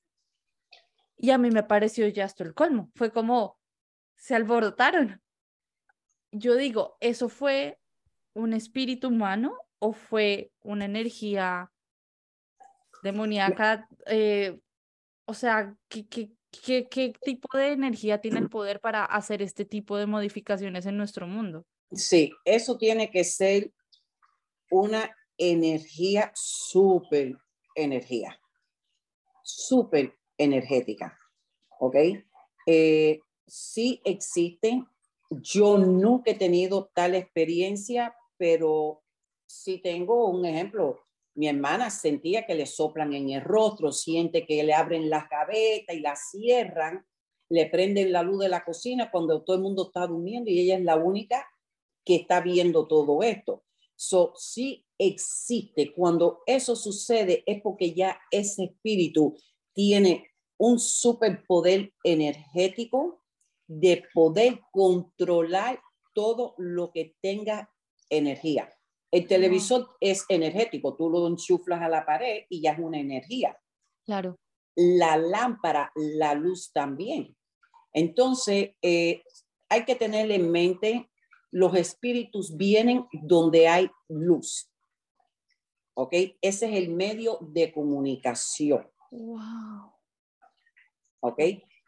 Y 1.16 1.30
a 1.30 1.38
mí 1.38 1.50
me 1.50 1.62
pareció 1.62 2.06
ya 2.08 2.24
esto 2.24 2.44
el 2.44 2.54
colmo. 2.54 2.90
Fue 2.94 3.10
como, 3.10 3.58
se 4.16 4.34
alborotaron. 4.34 5.22
Yo 6.30 6.56
digo, 6.56 6.96
¿eso 7.00 7.28
fue 7.28 7.78
un 8.34 8.52
espíritu 8.52 9.08
humano 9.08 9.56
o 9.78 9.92
fue 9.92 10.52
una 10.60 10.84
energía 10.84 11.72
demoníaca? 13.02 13.88
Eh, 14.06 14.60
o 15.24 15.32
sea, 15.32 15.74
¿qué, 15.88 16.06
qué, 16.06 16.32
qué, 16.50 16.86
qué 16.88 17.14
tipo 17.22 17.56
de 17.56 17.72
energía 17.72 18.20
tiene 18.20 18.38
el 18.40 18.50
poder 18.50 18.80
para 18.80 19.04
hacer 19.04 19.40
este 19.40 19.64
tipo 19.64 19.96
de 19.96 20.06
modificaciones 20.06 20.84
en 20.84 20.98
nuestro 20.98 21.26
mundo? 21.26 21.64
Sí, 21.92 22.32
eso 22.44 22.76
tiene 22.76 23.10
que 23.10 23.24
ser 23.24 23.72
una 24.70 25.14
energía 25.38 26.32
súper 26.34 27.36
energía, 27.74 28.40
súper 29.42 30.14
energética, 30.38 31.18
¿ok? 31.78 31.96
Eh, 32.66 33.20
sí 33.46 34.00
existen, 34.04 34.86
yo 35.30 35.78
nunca 35.78 36.32
he 36.32 36.34
tenido 36.34 36.90
tal 36.94 37.14
experiencia, 37.14 38.14
pero 38.36 39.02
sí 39.46 39.78
tengo 39.78 40.28
un 40.28 40.44
ejemplo. 40.44 41.00
Mi 41.34 41.48
hermana 41.48 41.90
sentía 41.90 42.46
que 42.46 42.54
le 42.54 42.66
soplan 42.66 43.12
en 43.12 43.30
el 43.30 43.42
rostro, 43.42 43.92
siente 43.92 44.46
que 44.46 44.62
le 44.62 44.74
abren 44.74 45.10
la 45.10 45.28
cabeza 45.28 45.92
y 45.92 46.00
la 46.00 46.16
cierran, 46.16 47.06
le 47.48 47.66
prenden 47.66 48.10
la 48.10 48.22
luz 48.22 48.40
de 48.40 48.48
la 48.48 48.64
cocina 48.64 49.10
cuando 49.10 49.44
todo 49.44 49.56
el 49.56 49.62
mundo 49.62 49.86
está 49.86 50.06
durmiendo 50.06 50.50
y 50.50 50.60
ella 50.60 50.76
es 50.76 50.84
la 50.84 50.96
única 50.96 51.46
que 52.04 52.16
está 52.16 52.40
viendo 52.40 52.86
todo 52.86 53.22
esto. 53.22 53.65
So, 53.96 54.34
sí 54.36 54.86
existe. 54.98 55.92
Cuando 55.94 56.42
eso 56.46 56.76
sucede 56.76 57.42
es 57.46 57.62
porque 57.62 57.94
ya 57.94 58.20
ese 58.30 58.64
espíritu 58.64 59.36
tiene 59.72 60.30
un 60.58 60.78
superpoder 60.78 61.92
energético 62.04 63.22
de 63.66 64.04
poder 64.14 64.60
controlar 64.70 65.80
todo 66.14 66.54
lo 66.58 66.92
que 66.92 67.16
tenga 67.20 67.70
energía. 68.08 68.72
El 69.10 69.26
televisor 69.26 69.96
es 70.00 70.24
energético, 70.28 70.96
tú 70.96 71.08
lo 71.08 71.26
enchuflas 71.26 71.80
a 71.80 71.88
la 71.88 72.04
pared 72.04 72.44
y 72.48 72.60
ya 72.60 72.72
es 72.72 72.78
una 72.78 72.98
energía. 72.98 73.56
Claro. 74.04 74.36
La 74.74 75.16
lámpara, 75.16 75.90
la 75.94 76.34
luz 76.34 76.72
también. 76.72 77.36
Entonces, 77.92 78.72
eh, 78.82 79.22
hay 79.68 79.84
que 79.84 79.94
tener 79.94 80.30
en 80.30 80.50
mente, 80.50 81.10
los 81.50 81.74
espíritus 81.74 82.56
vienen 82.56 83.06
donde 83.12 83.68
hay 83.68 83.90
luz. 84.08 84.70
¿Ok? 85.94 86.12
Ese 86.40 86.68
es 86.68 86.76
el 86.76 86.90
medio 86.90 87.38
de 87.40 87.72
comunicación. 87.72 88.90
Wow. 89.10 89.92
¿Ok? 91.20 91.40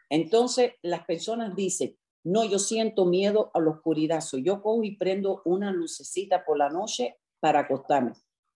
Entonces, 0.09 0.73
las 0.81 1.05
personas 1.05 1.55
dicen, 1.55 1.97
no, 2.23 2.43
yo 2.43 2.59
siento 2.59 3.05
miedo 3.05 3.51
a 3.53 3.59
la 3.59 3.71
oscuridad. 3.71 4.21
So, 4.21 4.37
yo 4.37 4.61
cojo 4.61 4.83
y 4.83 4.97
prendo 4.97 5.41
una 5.45 5.71
lucecita 5.71 6.43
por 6.43 6.57
la 6.57 6.69
noche 6.69 7.17
para 7.39 7.61
acostarme. 7.61 8.13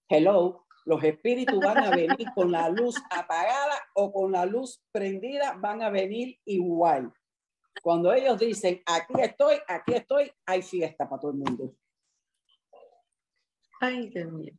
Hello, 0.10 0.66
los 0.86 1.04
espíritus 1.04 1.60
van 1.60 1.78
a 1.78 1.90
venir 1.90 2.28
con 2.36 2.52
la 2.52 2.70
luz 2.70 2.96
apagada 3.10 3.76
o 3.94 4.12
con 4.12 4.32
la 4.32 4.46
luz 4.46 4.84
prendida, 4.92 5.56
van 5.58 5.82
a 5.82 5.90
venir 5.90 6.40
igual. 6.46 7.14
Cuando 7.84 8.14
ellos 8.14 8.40
dicen, 8.40 8.82
aquí 8.86 9.14
estoy, 9.20 9.58
aquí 9.68 9.94
estoy, 9.94 10.32
hay 10.46 10.62
fiesta 10.62 11.10
para 11.10 11.20
todo 11.20 11.32
el 11.32 11.38
mundo. 11.38 11.76
Ay, 13.82 14.08
Dios 14.08 14.32
mío. 14.32 14.54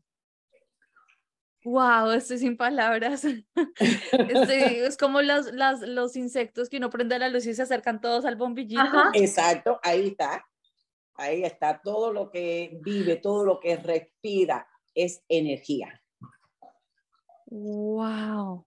Wow, 1.65 2.11
estoy 2.11 2.37
sin 2.37 2.59
palabras. 2.59 3.25
Estoy- 4.13 4.81
es 4.85 4.99
como 4.99 5.23
los, 5.23 5.51
las, 5.55 5.81
los 5.81 6.17
insectos 6.17 6.69
que 6.69 6.77
uno 6.77 6.91
prende 6.91 7.19
la 7.19 7.31
luz 7.31 7.47
y 7.47 7.55
se 7.55 7.63
acercan 7.63 8.03
todos 8.03 8.27
al 8.27 8.37
bombillito. 8.37 8.83
Ajá. 8.83 9.11
Exacto, 9.15 9.81
ahí 9.83 10.09
está. 10.09 10.45
Ahí 11.15 11.45
está. 11.45 11.81
Todo 11.83 12.13
lo 12.13 12.31
que 12.31 12.79
vive, 12.83 13.17
todo 13.17 13.47
lo 13.47 13.59
que 13.59 13.77
respira 13.77 14.69
es 14.95 15.25
energía. 15.31 15.99
Wow. 17.47 18.67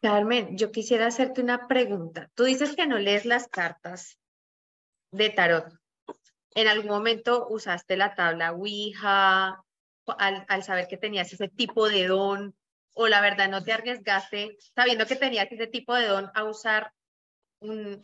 Carmen, 0.00 0.56
yo 0.56 0.70
quisiera 0.70 1.06
hacerte 1.06 1.40
una 1.40 1.66
pregunta. 1.66 2.30
Tú 2.34 2.44
dices 2.44 2.76
que 2.76 2.86
no 2.86 2.98
lees 2.98 3.24
las 3.24 3.48
cartas 3.48 4.18
de 5.10 5.30
tarot. 5.30 5.72
¿En 6.54 6.68
algún 6.68 6.88
momento 6.90 7.46
usaste 7.48 7.96
la 7.96 8.14
tabla 8.14 8.52
Ouija 8.52 9.62
al, 10.06 10.44
al 10.48 10.62
saber 10.62 10.86
que 10.88 10.96
tenías 10.96 11.32
ese 11.32 11.48
tipo 11.48 11.88
de 11.88 12.06
don? 12.06 12.54
¿O 12.94 13.08
la 13.08 13.20
verdad 13.20 13.48
no 13.48 13.62
te 13.62 13.72
arriesgaste 13.72 14.56
sabiendo 14.74 15.06
que 15.06 15.16
tenías 15.16 15.50
ese 15.50 15.66
tipo 15.66 15.94
de 15.94 16.06
don 16.06 16.30
a 16.34 16.44
usar 16.44 16.92
un, 17.60 18.02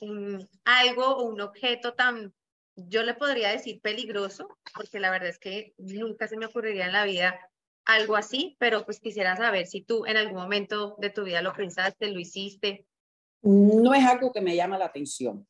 un- 0.00 0.48
algo 0.64 1.06
o 1.16 1.24
un 1.24 1.40
objeto 1.40 1.94
tan, 1.94 2.34
yo 2.76 3.02
le 3.02 3.14
podría 3.14 3.50
decir 3.50 3.80
peligroso? 3.80 4.48
Porque 4.74 5.00
la 5.00 5.10
verdad 5.10 5.28
es 5.30 5.38
que 5.38 5.74
nunca 5.78 6.28
se 6.28 6.36
me 6.36 6.46
ocurriría 6.46 6.86
en 6.86 6.92
la 6.92 7.04
vida 7.04 7.38
algo 7.86 8.16
así, 8.16 8.56
pero 8.58 8.84
pues 8.84 9.00
quisiera 9.00 9.36
saber 9.36 9.66
si 9.66 9.82
tú 9.82 10.04
en 10.06 10.16
algún 10.16 10.36
momento 10.42 10.96
de 10.98 11.10
tu 11.10 11.24
vida 11.24 11.40
lo 11.40 11.54
pensaste, 11.54 12.10
lo 12.10 12.18
hiciste. 12.20 12.86
No 13.42 13.94
es 13.94 14.04
algo 14.04 14.32
que 14.32 14.40
me 14.40 14.56
llama 14.56 14.76
la 14.76 14.86
atención. 14.86 15.46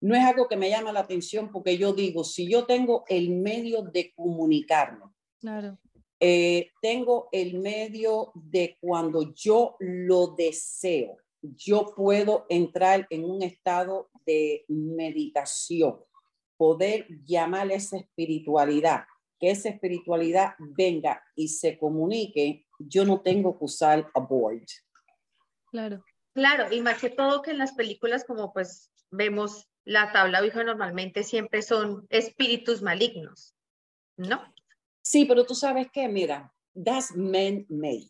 No 0.00 0.14
es 0.14 0.22
algo 0.22 0.46
que 0.46 0.56
me 0.56 0.68
llama 0.68 0.92
la 0.92 1.00
atención 1.00 1.50
porque 1.50 1.78
yo 1.78 1.94
digo, 1.94 2.22
si 2.24 2.46
yo 2.50 2.66
tengo 2.66 3.04
el 3.08 3.30
medio 3.30 3.82
de 3.82 4.12
comunicarme, 4.14 5.06
Claro. 5.40 5.78
eh, 6.20 6.70
tengo 6.82 7.28
el 7.32 7.58
medio 7.58 8.30
de 8.34 8.76
cuando 8.80 9.32
yo 9.34 9.76
lo 9.80 10.34
deseo, 10.36 11.16
yo 11.40 11.94
puedo 11.96 12.44
entrar 12.50 13.06
en 13.08 13.24
un 13.24 13.42
estado 13.42 14.10
de 14.26 14.64
meditación, 14.68 16.00
poder 16.58 17.06
llamar 17.24 17.70
esa 17.72 17.96
espiritualidad, 17.96 19.04
que 19.38 19.50
esa 19.50 19.68
espiritualidad 19.68 20.54
venga 20.58 21.22
y 21.34 21.48
se 21.48 21.78
comunique, 21.78 22.66
yo 22.78 23.04
no 23.04 23.20
tengo 23.20 23.58
que 23.58 23.64
usar 23.64 24.10
a 24.14 24.20
board. 24.20 24.66
Claro. 25.70 26.04
Claro, 26.34 26.72
y 26.74 26.80
más 26.80 27.00
que 27.00 27.10
todo 27.10 27.42
que 27.42 27.52
en 27.52 27.58
las 27.58 27.74
películas 27.74 28.24
como 28.24 28.52
pues 28.52 28.90
vemos 29.10 29.70
la 29.84 30.12
tabla 30.12 30.40
Ouija 30.40 30.64
normalmente 30.64 31.22
siempre 31.22 31.62
son 31.62 32.06
espíritus 32.10 32.82
malignos, 32.82 33.54
¿no? 34.16 34.52
Sí, 35.02 35.26
pero 35.26 35.44
tú 35.44 35.54
sabes 35.54 35.90
que, 35.92 36.08
mira, 36.08 36.52
that's 36.74 37.14
man-made. 37.14 38.08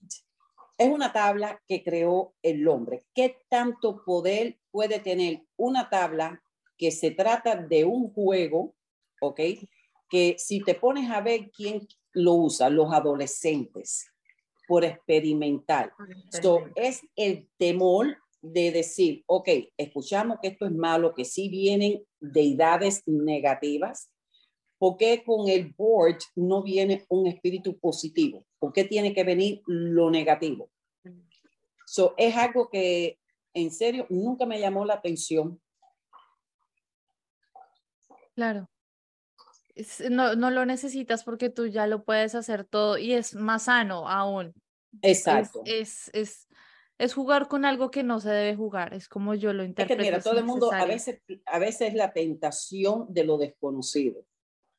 Es 0.79 0.89
una 0.89 1.13
tabla 1.13 1.61
que 1.67 1.83
creó 1.83 2.35
el 2.43 2.67
hombre. 2.67 3.05
¿Qué 3.15 3.39
tanto 3.49 4.03
poder 4.05 4.59
puede 4.71 5.01
tener 5.01 5.43
una 5.57 5.91
tabla 5.91 6.43
que 6.79 6.91
se 6.91 7.11
trata 7.11 7.57
de 7.57 7.85
un 7.85 8.13
juego, 8.13 8.75
ok? 9.21 9.41
Que 10.09 10.37
si 10.39 10.61
te 10.61 10.75
pones 10.75 11.11
a 11.11 11.21
ver 11.21 11.51
quién 11.51 11.87
lo 12.13 12.35
usa, 12.35 12.71
los 12.71 12.93
adolescentes, 12.93 14.07
por 14.67 14.85
experimentar. 14.85 15.93
So, 16.43 16.65
es 16.75 17.03
el 17.17 17.49
temor 17.59 18.17
de 18.41 18.71
decir, 18.73 19.25
ok, 19.27 19.49
escuchamos 19.77 20.39
que 20.41 20.49
esto 20.49 20.67
es 20.67 20.73
malo, 20.73 21.15
que 21.15 21.25
sí 21.25 21.49
vienen 21.49 22.05
deidades 22.21 23.03
negativas. 23.07 24.11
¿Por 24.79 24.97
qué 24.99 25.23
con 25.25 25.49
el 25.49 25.73
board 25.77 26.19
no 26.35 26.63
viene 26.63 27.07
un 27.09 27.27
espíritu 27.27 27.79
positivo? 27.79 28.45
¿Por 28.59 28.73
qué 28.73 28.85
tiene 28.85 29.15
que 29.15 29.25
venir 29.25 29.63
lo 29.67 30.11
negativo? 30.11 30.71
So, 31.87 32.15
es 32.17 32.37
algo 32.37 32.69
que 32.69 33.19
en 33.55 33.71
serio 33.71 34.07
nunca 34.11 34.45
me 34.47 34.61
llamó 34.61 34.85
la 34.85 34.95
atención. 34.95 35.61
Claro. 38.35 38.69
Es- 39.75 40.09
no, 40.11 40.35
no 40.37 40.51
lo 40.51 40.65
necesitas 40.67 41.25
porque 41.25 41.51
tú 41.51 41.67
ya 41.67 41.87
lo 41.87 42.05
puedes 42.05 42.35
hacer 42.35 42.65
todo 42.65 42.99
y 42.99 43.13
es 43.13 43.35
más 43.35 43.65
sano 43.65 44.09
aún. 44.09 44.55
Es, 45.03 45.19
Exacto. 45.19 45.63
es, 45.65 46.11
es, 46.15 46.49
es 46.99 47.15
jugar 47.15 47.49
con 47.49 47.65
algo 47.65 47.91
que 47.91 48.03
no 48.05 48.21
se 48.21 48.31
debe 48.31 48.55
jugar. 48.57 48.95
Es 48.95 49.09
como 49.09 49.35
yo 49.35 49.53
lo 49.53 49.63
Es 49.63 49.67
que 49.67 49.71
interpreto. 49.71 50.03
mira, 50.03 50.17
es 50.19 50.25
todo 50.25 50.39
el 50.39 50.45
mundo 50.45 50.73
a 50.73 50.85
veces, 50.85 51.21
a 51.47 51.59
veces 51.59 51.89
es 51.89 51.95
la 51.95 52.13
tentación 52.13 53.07
de 53.09 53.25
lo 53.25 53.37
desconocido. 53.37 54.25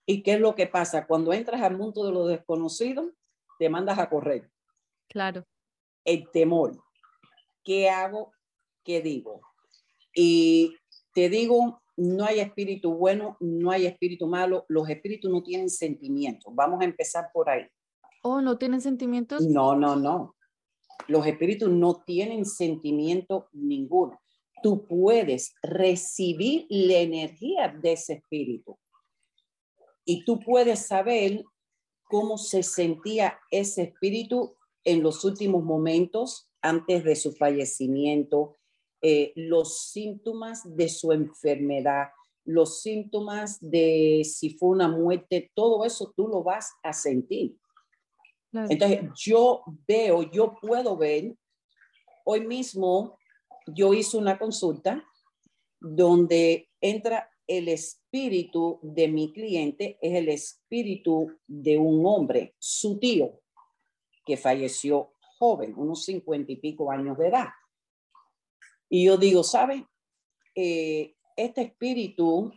¿Y 0.06 0.24
qué 0.24 0.34
es 0.36 0.40
lo 0.40 0.56
que 0.56 0.68
pasa? 0.68 1.08
Cuando 1.08 1.34
entras 1.34 1.62
al 1.62 1.76
mundo 1.78 2.06
de 2.06 2.12
lo 2.14 2.26
desconocido, 2.28 3.12
te 3.60 3.70
mandas 3.70 4.00
a 4.00 4.10
correr. 4.10 4.50
Claro. 5.10 5.46
el 6.04 6.30
temor. 6.32 6.78
¿Qué 7.64 7.90
hago? 7.90 8.32
¿qué 8.84 9.02
digo? 9.02 9.42
Y 10.14 10.78
te 11.14 11.28
digo, 11.30 11.82
no 11.98 12.26
hay 12.26 12.40
espíritu 12.40 12.94
bueno, 12.94 13.38
no 13.40 13.72
hay 13.72 13.86
espíritu 13.86 14.28
malo, 14.28 14.66
los 14.68 14.90
espíritus 14.90 15.32
no 15.32 15.44
tienen 15.44 15.70
sentimientos. 15.70 16.54
Vamos 16.56 16.82
a 16.82 16.86
empezar 16.86 17.30
por 17.34 17.50
ahí. 17.50 17.66
Oh, 18.22 18.42
¿no 18.42 18.58
tienen 18.58 18.82
sentimientos? 18.82 19.46
No, 19.46 19.76
no, 19.76 19.96
no. 19.96 20.36
Los 21.08 21.26
espíritus 21.28 21.70
no 21.70 22.04
tienen 22.06 22.46
sentimiento 22.46 23.48
ninguno. 23.54 24.20
Tú 24.64 24.86
puedes 24.88 25.54
recibir 25.62 26.66
la 26.70 26.98
energía 26.98 27.68
de 27.70 27.94
ese 27.94 28.14
espíritu 28.14 28.78
y 30.06 30.24
tú 30.24 30.40
puedes 30.40 30.88
saber 30.88 31.44
cómo 32.06 32.38
se 32.38 32.64
sentía 32.64 33.40
ese 33.52 33.84
espíritu 33.84 34.56
en 34.84 35.04
los 35.04 35.26
últimos 35.26 35.64
momentos 35.64 36.50
antes 36.62 37.04
de 37.04 37.16
su 37.16 37.34
fallecimiento, 37.34 38.58
eh, 39.08 39.34
los 39.36 39.92
síntomas 39.92 40.64
de 40.76 40.90
su 40.90 41.12
enfermedad, 41.12 42.08
los 42.44 42.82
síntomas 42.82 43.60
de 43.62 44.24
si 44.26 44.58
fue 44.58 44.70
una 44.70 44.88
muerte, 44.88 45.52
todo 45.54 45.86
eso 45.86 46.12
tú 46.18 46.28
lo 46.28 46.42
vas 46.42 46.72
a 46.82 46.92
sentir. 46.92 47.56
Entonces, 48.52 49.02
yo 49.16 49.62
veo, 49.88 50.24
yo 50.32 50.56
puedo 50.60 50.98
ver, 50.98 51.36
hoy 52.24 52.48
mismo 52.48 53.20
yo 53.68 53.94
hice 53.94 54.18
una 54.18 54.40
consulta 54.40 55.06
donde 55.80 56.68
entra 56.82 57.30
el 57.46 57.68
espíritu 57.68 58.80
de 58.82 59.08
mi 59.08 59.32
cliente, 59.34 60.00
es 60.02 60.16
el 60.16 60.30
espíritu 60.30 61.28
de 61.46 61.78
un 61.78 62.04
hombre, 62.08 62.56
su 62.58 62.98
tío, 62.98 63.40
que 64.26 64.36
falleció 64.36 65.12
joven, 65.38 65.76
unos 65.78 66.06
cincuenta 66.06 66.52
y 66.52 66.56
pico 66.56 66.90
años 66.90 67.20
de 67.20 67.28
edad. 67.28 67.50
Y 68.90 69.06
yo 69.06 69.18
digo, 69.18 69.44
¿sabe? 69.44 69.88
Eh, 70.56 71.16
este 71.36 71.62
espíritu 71.62 72.52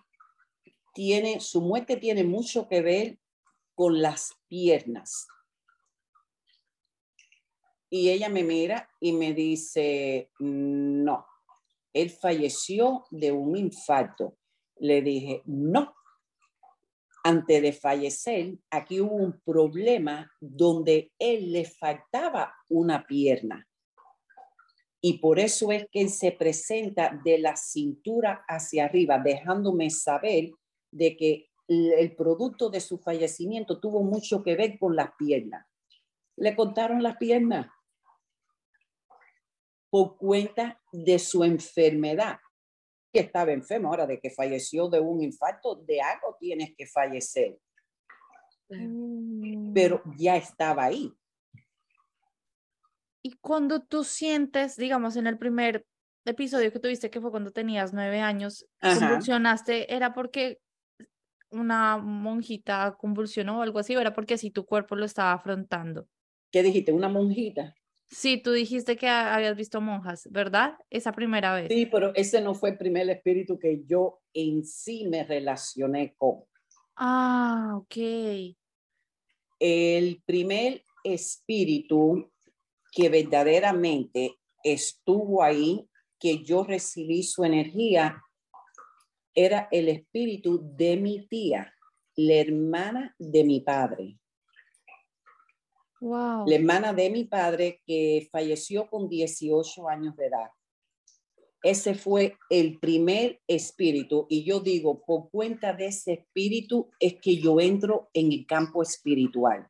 tiene, 0.94 1.40
su 1.40 1.60
muerte 1.60 1.96
tiene 1.96 2.24
mucho 2.24 2.68
que 2.68 2.82
ver 2.82 3.18
con 3.74 4.02
las 4.02 4.34
piernas. 4.48 5.28
Y 7.90 8.10
ella 8.10 8.28
me 8.28 8.44
mira 8.44 8.90
y 9.00 9.12
me 9.12 9.32
dice, 9.32 10.30
no, 10.40 11.24
él 11.92 12.10
falleció 12.10 13.04
de 13.10 13.32
un 13.32 13.56
infarto. 13.56 14.36
Le 14.76 15.02
dije, 15.02 15.42
no. 15.46 15.94
Antes 17.24 17.62
de 17.62 17.72
fallecer, 17.72 18.58
aquí 18.70 19.00
hubo 19.00 19.14
un 19.14 19.40
problema 19.40 20.30
donde 20.40 21.12
él 21.18 21.52
le 21.52 21.64
faltaba 21.64 22.54
una 22.68 23.06
pierna. 23.06 23.67
Y 25.00 25.18
por 25.18 25.38
eso 25.38 25.70
es 25.70 25.86
que 25.92 26.00
él 26.00 26.10
se 26.10 26.32
presenta 26.32 27.18
de 27.24 27.38
la 27.38 27.56
cintura 27.56 28.44
hacia 28.48 28.86
arriba, 28.86 29.18
dejándome 29.18 29.90
saber 29.90 30.50
de 30.90 31.16
que 31.16 31.48
el 31.68 32.16
producto 32.16 32.70
de 32.70 32.80
su 32.80 32.98
fallecimiento 32.98 33.78
tuvo 33.78 34.02
mucho 34.02 34.42
que 34.42 34.56
ver 34.56 34.78
con 34.78 34.96
las 34.96 35.10
piernas. 35.16 35.66
Le 36.36 36.56
contaron 36.56 37.02
las 37.02 37.16
piernas 37.16 37.68
por 39.90 40.16
cuenta 40.16 40.80
de 40.92 41.18
su 41.18 41.44
enfermedad. 41.44 42.38
Que 43.12 43.20
estaba 43.20 43.52
enfermo 43.52 43.88
ahora, 43.88 44.06
de 44.06 44.20
que 44.20 44.30
falleció 44.30 44.88
de 44.88 45.00
un 45.00 45.22
infarto, 45.22 45.76
de 45.76 46.00
algo 46.00 46.36
tienes 46.38 46.74
que 46.76 46.86
fallecer. 46.86 47.58
Mm. 48.68 49.72
Pero 49.72 50.02
ya 50.18 50.36
estaba 50.36 50.84
ahí. 50.84 51.12
Y 53.22 53.32
cuando 53.40 53.80
tú 53.80 54.04
sientes, 54.04 54.76
digamos, 54.76 55.16
en 55.16 55.26
el 55.26 55.38
primer 55.38 55.84
episodio 56.24 56.72
que 56.72 56.78
tuviste, 56.78 57.10
que 57.10 57.20
fue 57.20 57.30
cuando 57.30 57.50
tenías 57.50 57.92
nueve 57.92 58.20
años, 58.20 58.66
Ajá. 58.80 59.00
convulsionaste, 59.00 59.92
¿era 59.94 60.12
porque 60.12 60.58
una 61.50 61.96
monjita 61.96 62.96
convulsionó 62.98 63.58
o 63.58 63.62
algo 63.62 63.78
así? 63.78 63.96
¿O 63.96 64.00
era 64.00 64.12
porque 64.14 64.34
así 64.34 64.50
tu 64.50 64.64
cuerpo 64.66 64.96
lo 64.96 65.04
estaba 65.04 65.32
afrontando? 65.32 66.06
¿Qué 66.50 66.62
dijiste? 66.62 66.92
¿Una 66.92 67.08
monjita? 67.08 67.74
Sí, 68.10 68.40
tú 68.40 68.52
dijiste 68.52 68.96
que 68.96 69.06
ha- 69.08 69.34
habías 69.34 69.56
visto 69.56 69.80
monjas, 69.80 70.28
¿verdad? 70.30 70.78
Esa 70.88 71.12
primera 71.12 71.54
vez. 71.54 71.68
Sí, 71.68 71.86
pero 71.86 72.14
ese 72.14 72.40
no 72.40 72.54
fue 72.54 72.70
el 72.70 72.78
primer 72.78 73.08
espíritu 73.10 73.58
que 73.58 73.82
yo 73.84 74.20
en 74.32 74.64
sí 74.64 75.06
me 75.08 75.24
relacioné 75.24 76.14
con. 76.16 76.44
Ah, 76.96 77.72
ok. 77.76 77.96
El 79.60 80.22
primer 80.24 80.82
espíritu 81.04 82.30
que 82.92 83.08
verdaderamente 83.08 84.38
estuvo 84.62 85.42
ahí, 85.42 85.88
que 86.18 86.42
yo 86.42 86.64
recibí 86.64 87.22
su 87.22 87.44
energía, 87.44 88.22
era 89.34 89.68
el 89.70 89.88
espíritu 89.88 90.60
de 90.76 90.96
mi 90.96 91.26
tía, 91.28 91.72
la 92.16 92.34
hermana 92.34 93.14
de 93.18 93.44
mi 93.44 93.60
padre. 93.60 94.18
Wow. 96.00 96.46
la 96.46 96.54
hermana 96.54 96.92
de 96.92 97.10
mi 97.10 97.24
padre 97.24 97.82
que 97.84 98.28
falleció 98.30 98.88
con 98.88 99.08
18 99.08 99.88
años 99.88 100.14
de 100.14 100.26
edad. 100.26 100.50
Ese 101.62 101.96
fue 101.96 102.36
el 102.50 102.78
primer 102.78 103.40
espíritu 103.48 104.26
y 104.28 104.44
yo 104.44 104.60
digo, 104.60 105.02
por 105.04 105.28
cuenta 105.30 105.72
de 105.72 105.86
ese 105.86 106.12
espíritu 106.12 106.88
es 107.00 107.16
que 107.20 107.36
yo 107.38 107.60
entro 107.60 108.10
en 108.12 108.30
el 108.30 108.46
campo 108.46 108.80
espiritual. 108.80 109.68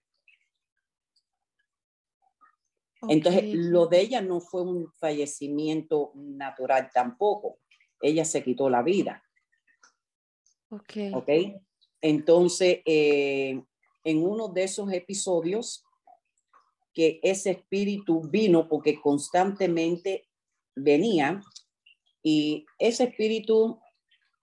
Entonces, 3.09 3.45
lo 3.55 3.87
de 3.87 4.01
ella 4.01 4.21
no 4.21 4.41
fue 4.41 4.63
un 4.63 4.93
fallecimiento 4.99 6.13
natural 6.15 6.91
tampoco. 6.93 7.59
Ella 8.01 8.25
se 8.25 8.43
quitó 8.43 8.69
la 8.69 8.83
vida, 8.83 9.23
Ok. 10.71 11.15
¿ok? 11.15 11.29
Entonces, 12.01 12.81
eh, 12.85 13.61
en 14.05 14.23
uno 14.25 14.49
de 14.49 14.65
esos 14.65 14.93
episodios, 14.93 15.85
que 16.99 17.21
ese 17.23 17.53
espíritu 17.53 18.23
vino 18.29 18.69
porque 18.69 19.01
constantemente 19.01 20.29
venía 20.75 21.41
y 22.23 22.67
ese 22.79 23.05
espíritu 23.05 23.79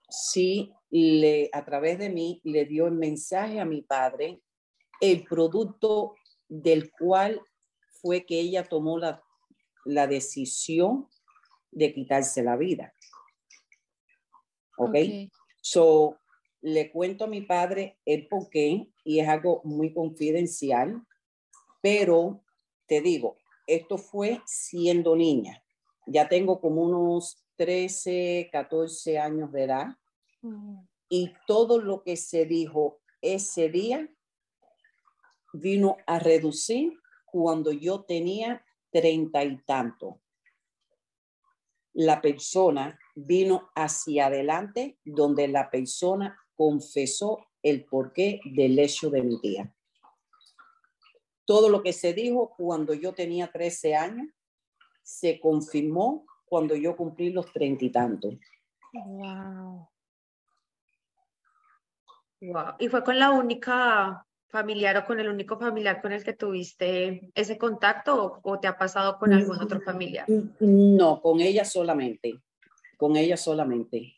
sí 0.08 0.72
le 0.88 1.50
a 1.52 1.64
través 1.64 1.98
de 1.98 2.08
mí 2.08 2.40
le 2.44 2.64
dio 2.64 2.86
el 2.86 2.94
mensaje 2.94 3.60
a 3.60 3.64
mi 3.64 3.82
padre 3.82 4.40
el 5.00 5.24
producto 5.24 6.14
del 6.48 6.90
cual 6.92 7.42
fue 8.06 8.24
que 8.24 8.38
ella 8.38 8.62
tomó 8.62 8.98
la, 8.98 9.20
la 9.84 10.06
decisión 10.06 11.08
de 11.72 11.92
quitarse 11.92 12.42
la 12.44 12.56
vida. 12.56 12.94
¿Ok? 14.76 14.90
ok. 14.90 15.32
So, 15.60 16.18
le 16.60 16.92
cuento 16.92 17.24
a 17.24 17.28
mi 17.28 17.40
padre 17.40 17.98
el 18.04 18.28
por 18.28 18.48
qué 18.48 18.88
y 19.04 19.18
es 19.18 19.28
algo 19.28 19.60
muy 19.64 19.92
confidencial, 19.92 21.02
pero 21.82 22.44
te 22.86 23.00
digo, 23.00 23.36
esto 23.66 23.98
fue 23.98 24.40
siendo 24.46 25.16
niña. 25.16 25.64
Ya 26.06 26.28
tengo 26.28 26.60
como 26.60 26.82
unos 26.82 27.44
13, 27.56 28.50
14 28.52 29.18
años 29.18 29.50
de 29.50 29.64
edad 29.64 29.96
Mm, 30.46 30.86
y 31.08 31.32
todo 31.46 31.80
lo 31.80 32.02
que 32.02 32.16
se 32.16 32.46
dijo 32.46 33.00
ese 33.20 33.68
día 33.68 34.08
vino 35.52 35.96
a 36.06 36.18
reducir 36.18 36.92
cuando 37.26 37.72
yo 37.72 38.04
tenía 38.04 38.64
treinta 38.90 39.44
y 39.44 39.58
tanto. 39.58 40.20
La 41.92 42.20
persona 42.20 42.98
vino 43.14 43.70
hacia 43.74 44.26
adelante 44.26 44.98
donde 45.04 45.48
la 45.48 45.70
persona 45.70 46.38
confesó 46.54 47.46
el 47.62 47.84
porqué 47.84 48.40
del 48.44 48.78
hecho 48.78 49.10
de 49.10 49.22
mi 49.22 49.40
tía. 49.40 49.72
Todo 51.44 51.68
lo 51.68 51.82
que 51.82 51.92
se 51.92 52.12
dijo 52.12 52.54
cuando 52.56 52.94
yo 52.94 53.12
tenía 53.14 53.50
13 53.50 53.94
años 53.94 54.28
se 55.02 55.38
confirmó 55.40 56.26
cuando 56.44 56.74
yo 56.74 56.96
cumplí 56.96 57.30
los 57.30 57.52
treinta 57.52 57.84
y 57.84 57.90
tantos. 57.90 58.34
Wow. 58.92 59.88
Wow. 62.40 62.74
¿Y 62.78 62.88
fue 62.88 63.04
con 63.04 63.18
la 63.18 63.30
única 63.30 64.25
familiar 64.48 64.96
o 64.96 65.04
con 65.04 65.20
el 65.20 65.28
único 65.28 65.58
familiar 65.58 66.00
con 66.00 66.12
el 66.12 66.24
que 66.24 66.32
tuviste 66.32 67.30
ese 67.34 67.58
contacto 67.58 68.24
o, 68.24 68.40
o 68.42 68.60
te 68.60 68.68
ha 68.68 68.78
pasado 68.78 69.18
con 69.18 69.32
algún 69.32 69.60
otro 69.60 69.80
familiar? 69.80 70.26
No, 70.60 71.20
con 71.20 71.40
ella 71.40 71.64
solamente. 71.64 72.40
Con 72.96 73.16
ella 73.16 73.36
solamente. 73.36 74.16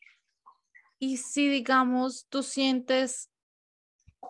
Y 0.98 1.18
si, 1.18 1.48
digamos, 1.48 2.26
tú 2.28 2.42
sientes, 2.42 3.30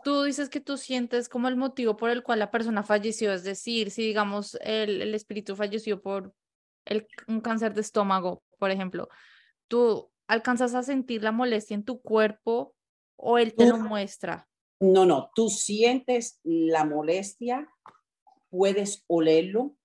tú 0.05 0.23
dices 0.23 0.49
que 0.49 0.61
tú 0.61 0.77
sientes 0.77 1.29
como 1.29 1.49
el 1.49 1.57
motivo 1.57 1.97
por 1.97 2.11
el 2.11 2.23
cual 2.23 2.39
la 2.39 2.51
persona 2.51 2.83
falleció, 2.83 3.33
es 3.33 3.43
decir, 3.43 3.91
si, 3.91 4.03
digamos, 4.03 4.57
el, 4.61 5.03
el 5.03 5.15
espíritu 5.15 5.57
falleció 5.57 6.01
por 6.01 6.35
el, 6.85 7.07
un 7.27 7.41
cáncer 7.41 7.75
de 7.75 7.81
estómago, 7.81 8.43
por 8.59 8.71
ejemplo, 8.71 9.09
¿tú 9.67 10.11
alcanzas 10.27 10.75
a 10.75 10.83
sentir 10.83 11.23
la 11.23 11.33
molestia 11.33 11.75
en 11.75 11.85
tu 11.85 12.01
cuerpo 12.01 12.75
o 13.17 13.39
él 13.39 13.55
te 13.55 13.67
lo 13.67 13.79
muestra? 13.79 14.47
No, 14.81 15.05
no, 15.07 15.31
tú 15.35 15.49
sientes 15.49 16.41
la 16.45 16.85
molestia, 16.85 17.69
puedes 18.51 19.05
olerlo, 19.09 19.77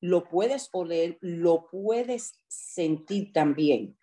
lo 0.00 0.28
puedes 0.28 0.68
oler, 0.72 1.18
lo 1.20 1.68
puedes 1.70 2.32
sentir 2.48 3.32
también. 3.32 3.98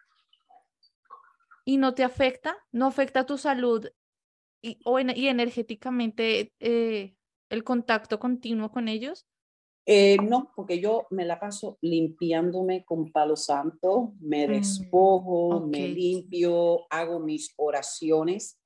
¿Y 1.66 1.78
no 1.78 1.94
te 1.94 2.04
afecta? 2.04 2.58
¿No 2.72 2.88
afecta 2.88 3.26
tu 3.26 3.38
salud 3.38 3.88
y, 4.62 4.80
o 4.86 5.00
en- 5.00 5.16
y 5.16 5.28
energéticamente 5.28 6.54
eh, 6.60 7.16
el 7.50 7.64
contacto 7.64 8.20
continuo 8.20 8.72
con 8.72 8.88
ellos? 8.88 9.28
Eh, 9.86 10.18
no, 10.22 10.52
porque 10.56 10.82
yo 10.82 11.08
me 11.12 11.26
la 11.26 11.40
paso 11.40 11.78
limpiándome 11.82 12.84
con 12.84 13.12
palo 13.12 13.38
santo, 13.38 14.14
me 14.20 14.46
Mm, 14.48 14.52
despojo, 14.52 15.66
me 15.66 15.88
limpio, 15.88 16.86
hago 16.90 17.20
mis 17.20 17.54
oraciones, 17.58 18.60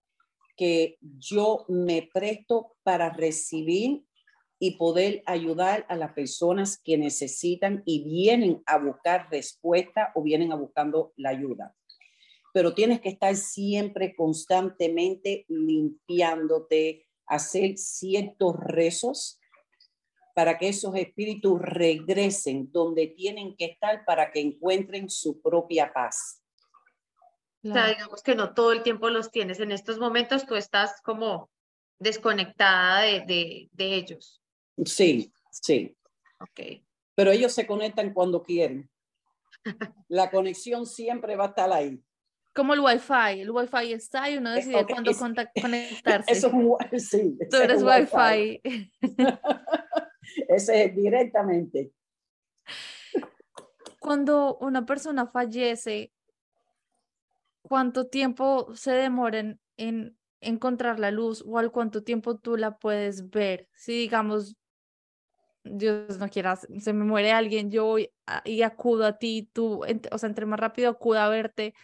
que 0.61 0.99
yo 1.01 1.65
me 1.69 2.07
presto 2.13 2.75
para 2.83 3.09
recibir 3.09 4.05
y 4.59 4.77
poder 4.77 5.23
ayudar 5.25 5.87
a 5.89 5.95
las 5.95 6.13
personas 6.13 6.77
que 6.77 6.99
necesitan 6.99 7.81
y 7.83 8.03
vienen 8.03 8.61
a 8.67 8.77
buscar 8.77 9.27
respuesta 9.31 10.11
o 10.13 10.21
vienen 10.21 10.51
a 10.51 10.55
buscando 10.55 11.13
la 11.15 11.29
ayuda. 11.29 11.75
Pero 12.53 12.75
tienes 12.75 13.01
que 13.01 13.09
estar 13.09 13.35
siempre 13.35 14.15
constantemente 14.15 15.45
limpiándote, 15.47 17.07
hacer 17.25 17.79
ciertos 17.79 18.55
rezos 18.55 19.39
para 20.35 20.59
que 20.59 20.67
esos 20.69 20.95
espíritus 20.95 21.59
regresen 21.59 22.71
donde 22.71 23.07
tienen 23.07 23.55
que 23.55 23.65
estar 23.65 24.05
para 24.05 24.31
que 24.31 24.41
encuentren 24.41 25.09
su 25.09 25.41
propia 25.41 25.91
paz. 25.91 26.40
O 27.63 27.67
sea, 27.67 27.73
Claro. 27.73 27.89
digamos 27.93 28.23
que 28.23 28.35
no 28.35 28.53
todo 28.53 28.71
el 28.73 28.81
tiempo 28.83 29.09
los 29.09 29.29
tienes. 29.31 29.59
En 29.59 29.71
estos 29.71 29.99
momentos 29.99 30.45
tú 30.45 30.55
estás 30.55 31.01
como 31.03 31.49
desconectada 31.99 33.01
de, 33.01 33.19
de, 33.21 33.69
de 33.71 33.95
ellos. 33.95 34.41
Sí, 34.85 35.31
sí, 35.51 35.95
Ok. 36.39 36.81
pero 37.15 37.31
ellos 37.31 37.53
se 37.53 37.67
conectan 37.67 38.13
cuando 38.13 38.41
quieren. 38.41 38.89
La 40.07 40.31
conexión 40.31 40.87
siempre 40.87 41.35
va 41.35 41.45
a 41.45 41.47
estar 41.49 41.71
ahí. 41.71 42.01
Como 42.55 42.73
el 42.73 42.79
Wi-Fi, 42.79 43.41
el 43.41 43.51
Wi-Fi 43.51 43.93
está 43.93 44.29
y 44.29 44.37
uno 44.37 44.51
decide 44.51 44.77
ok, 44.77 44.89
cuándo 44.89 45.11
conectarse. 45.61 46.31
Eso 46.31 46.47
es 46.47 46.53
un 46.53 46.99
sí, 46.99 47.37
Tú 47.49 47.57
eres 47.57 47.83
un 47.83 47.89
Wi-Fi. 47.89 48.61
Ese 50.49 50.85
es 50.85 50.95
directamente. 50.95 51.91
Cuando 53.99 54.57
una 54.57 54.85
persona 54.85 55.27
fallece, 55.27 56.11
¿cuánto 57.61 58.07
tiempo 58.07 58.73
se 58.75 58.91
demora 58.91 59.39
en, 59.39 59.59
en 59.77 60.17
encontrar 60.41 60.99
la 60.99 61.11
luz 61.11 61.43
o 61.45 61.57
al 61.57 61.71
cuánto 61.71 62.03
tiempo 62.03 62.37
tú 62.37 62.57
la 62.57 62.77
puedes 62.77 63.29
ver? 63.29 63.67
Si 63.73 63.93
digamos, 63.93 64.55
Dios 65.63 66.17
no 66.17 66.27
quiera, 66.29 66.55
se 66.55 66.93
me 66.93 67.05
muere 67.05 67.31
alguien, 67.31 67.69
yo 67.69 67.85
voy 67.85 68.11
a- 68.25 68.41
y 68.45 68.63
acudo 68.63 69.05
a 69.05 69.17
ti, 69.17 69.49
tú, 69.53 69.81
o 70.11 70.17
sea, 70.17 70.27
entre 70.27 70.45
más 70.45 70.59
rápido 70.59 70.89
acudo 70.89 71.19
a 71.19 71.29
verte, 71.29 71.75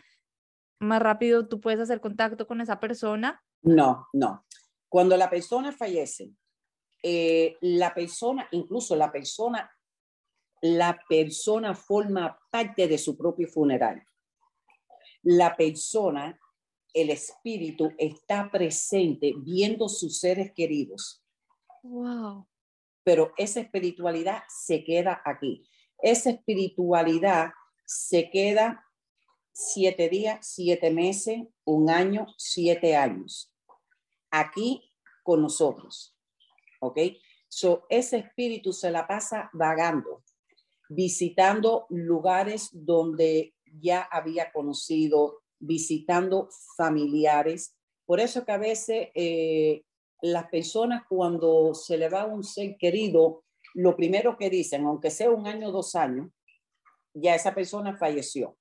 más 0.80 1.01
rápido 1.01 1.47
tú 1.47 1.59
puedes 1.61 1.80
hacer 1.80 2.01
contacto 2.01 2.47
con 2.47 2.59
esa 2.61 2.80
persona. 2.80 3.43
No, 3.61 4.07
no. 4.13 4.45
Cuando 4.89 5.15
la 5.17 5.30
persona 5.30 5.71
fallece, 5.71 6.32
eh, 7.03 7.57
la 7.61 7.93
persona, 7.93 8.47
incluso 8.51 8.95
la 8.95 9.11
persona, 9.11 9.69
la 10.61 10.99
persona 11.07 11.75
forma 11.75 12.39
parte 12.49 12.88
de 12.88 12.97
su 12.97 13.15
propio 13.15 13.47
funeral. 13.47 14.03
La 15.30 15.57
persona, 15.57 16.39
el 16.93 17.09
espíritu, 17.09 17.91
está 17.97 18.49
presente 18.49 19.34
viendo 19.38 19.89
sus 19.89 20.19
seres 20.19 20.53
queridos, 20.53 21.21
Wow. 21.84 22.47
pero 23.03 23.34
esa 23.38 23.59
espiritualidad 23.59 24.43
se 24.47 24.86
queda 24.86 25.21
aquí. 25.25 25.67
Esa 26.01 26.30
espiritualidad 26.30 27.51
se 27.86 28.30
queda 28.30 28.86
siete 29.51 30.07
días, 30.07 30.47
siete 30.47 30.91
meses, 30.91 31.41
un 31.65 31.89
año, 31.89 32.28
siete 32.38 32.95
años 32.95 33.51
aquí 34.32 34.93
con 35.23 35.41
nosotros. 35.41 36.15
¿Ok? 36.80 36.99
So, 37.49 37.86
ese 37.89 38.17
espíritu 38.19 38.71
se 38.71 38.91
la 38.91 39.05
pasa 39.07 39.49
vagando, 39.51 40.23
visitando 40.88 41.86
lugares 41.89 42.69
donde 42.71 43.56
ya 43.80 44.01
había 44.01 44.51
conocido, 44.51 45.41
visitando 45.59 46.49
familiares. 46.76 47.76
Por 48.05 48.20
eso 48.20 48.45
que 48.45 48.51
a 48.51 48.57
veces 48.57 49.09
eh, 49.15 49.84
las 50.22 50.47
personas 50.49 51.03
cuando 51.09 51.74
se 51.74 51.97
le 51.97 52.09
va 52.09 52.26
un 52.26 52.43
ser 52.43 52.78
querido, 52.78 53.43
lo 53.74 53.95
primero 53.95 54.38
que 54.38 54.49
dicen, 54.49 54.86
aunque 54.86 55.11
sea 55.11 55.30
un 55.30 55.47
año 55.47 55.70
o 55.70 55.72
dos 55.72 55.95
años, 55.95 56.30
ya 57.13 57.36
esa 57.36 57.53
persona 57.53 57.97
falleció. 57.97 58.57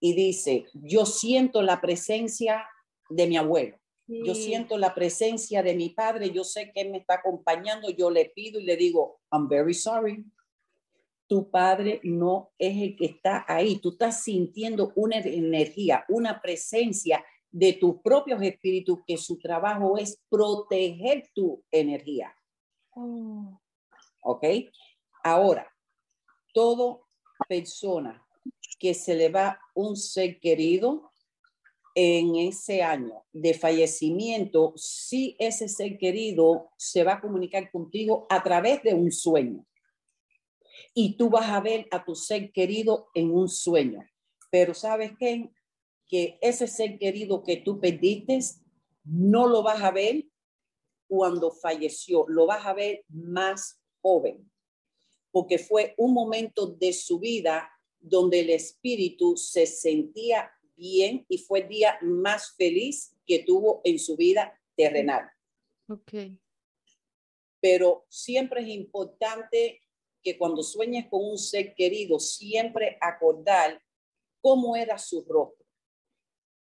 Y 0.00 0.14
dice, 0.14 0.66
yo 0.74 1.06
siento 1.06 1.62
la 1.62 1.80
presencia 1.80 2.66
de 3.08 3.26
mi 3.26 3.36
abuelo. 3.36 3.76
Yo 4.12 4.34
siento 4.34 4.76
la 4.76 4.92
presencia 4.92 5.62
de 5.62 5.72
mi 5.76 5.90
padre, 5.90 6.32
yo 6.32 6.42
sé 6.42 6.72
que 6.74 6.80
él 6.80 6.90
me 6.90 6.98
está 6.98 7.14
acompañando, 7.14 7.90
yo 7.90 8.10
le 8.10 8.24
pido 8.34 8.58
y 8.58 8.64
le 8.64 8.76
digo, 8.76 9.20
I'm 9.30 9.48
very 9.48 9.72
sorry. 9.72 10.24
Tu 11.30 11.48
padre 11.48 12.00
no 12.02 12.50
es 12.58 12.76
el 12.76 12.96
que 12.96 13.04
está 13.06 13.44
ahí, 13.46 13.78
tú 13.78 13.90
estás 13.90 14.24
sintiendo 14.24 14.92
una 14.96 15.18
energía, 15.18 16.04
una 16.08 16.42
presencia 16.42 17.24
de 17.52 17.74
tus 17.74 18.00
propios 18.02 18.42
espíritus 18.42 18.98
que 19.06 19.16
su 19.16 19.38
trabajo 19.38 19.96
es 19.96 20.20
proteger 20.28 21.30
tu 21.32 21.62
energía, 21.70 22.34
Oh, 22.92 23.60
¿ok? 24.22 24.44
Ahora, 25.22 25.72
todo 26.52 27.06
persona 27.48 28.26
que 28.80 28.92
se 28.92 29.14
le 29.14 29.28
va 29.28 29.60
un 29.74 29.96
ser 29.96 30.40
querido, 30.40 31.10
en 31.94 32.36
ese 32.36 32.82
año 32.82 33.24
de 33.32 33.54
fallecimiento, 33.54 34.72
si 34.76 35.36
ese 35.38 35.68
ser 35.68 35.98
querido 35.98 36.70
se 36.76 37.04
va 37.04 37.14
a 37.14 37.20
comunicar 37.20 37.70
contigo 37.70 38.26
a 38.30 38.42
través 38.42 38.82
de 38.82 38.94
un 38.94 39.10
sueño. 39.10 39.66
Y 40.94 41.16
tú 41.16 41.30
vas 41.30 41.50
a 41.50 41.60
ver 41.60 41.86
a 41.90 42.04
tu 42.04 42.14
ser 42.14 42.52
querido 42.52 43.08
en 43.14 43.30
un 43.30 43.48
sueño. 43.48 44.04
Pero 44.50 44.74
¿sabes 44.74 45.12
qué? 45.18 45.50
Que 46.08 46.38
ese 46.40 46.66
ser 46.66 46.98
querido 46.98 47.42
que 47.42 47.56
tú 47.56 47.80
perdiste, 47.80 48.38
no 49.04 49.46
lo 49.46 49.62
vas 49.62 49.82
a 49.82 49.90
ver 49.90 50.26
cuando 51.06 51.50
falleció, 51.50 52.24
lo 52.28 52.46
vas 52.46 52.66
a 52.66 52.72
ver 52.72 53.04
más 53.08 53.80
joven. 54.00 54.50
Porque 55.30 55.58
fue 55.58 55.94
un 55.96 56.12
momento 56.12 56.66
de 56.66 56.92
su 56.92 57.18
vida 57.18 57.70
donde 57.98 58.40
el 58.40 58.50
espíritu 58.50 59.36
se 59.36 59.66
sentía 59.66 60.50
bien 60.76 61.26
y 61.28 61.38
fue 61.38 61.60
el 61.60 61.68
día 61.68 61.98
más 62.02 62.54
feliz 62.56 63.14
que 63.26 63.40
tuvo 63.40 63.80
en 63.84 63.98
su 63.98 64.16
vida 64.16 64.58
terrenal. 64.76 65.30
ok. 65.88 66.12
Pero 67.60 68.06
siempre 68.08 68.62
es 68.62 68.68
importante 68.68 69.82
que 70.22 70.38
cuando 70.38 70.62
sueñes 70.62 71.06
con 71.08 71.24
un 71.24 71.38
ser 71.38 71.74
querido, 71.74 72.18
siempre 72.18 72.98
acordar 73.00 73.82
cómo 74.40 74.76
era 74.76 74.98
su 74.98 75.22
rostro. 75.22 75.66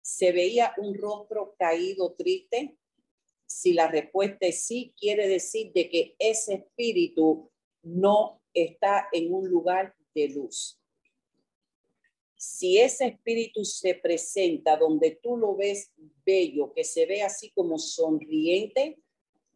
¿Se 0.01 0.31
veía 0.31 0.73
un 0.77 0.95
rostro 0.95 1.55
caído, 1.57 2.13
triste? 2.13 2.77
Si 3.45 3.73
la 3.73 3.87
respuesta 3.87 4.47
es 4.47 4.63
sí, 4.63 4.93
quiere 4.97 5.27
decir 5.27 5.71
de 5.73 5.89
que 5.89 6.15
ese 6.17 6.55
espíritu 6.55 7.51
no 7.83 8.41
está 8.53 9.07
en 9.11 9.33
un 9.33 9.47
lugar 9.47 9.95
de 10.13 10.29
luz 10.29 10.81
si 12.41 12.79
ese 12.79 13.05
espíritu 13.05 13.63
se 13.63 13.93
presenta 13.93 14.75
donde 14.75 15.19
tú 15.21 15.37
lo 15.37 15.55
ves 15.55 15.91
bello, 16.25 16.73
que 16.73 16.83
se 16.83 17.05
ve 17.05 17.21
así 17.21 17.51
como 17.51 17.77
sonriente, 17.77 18.97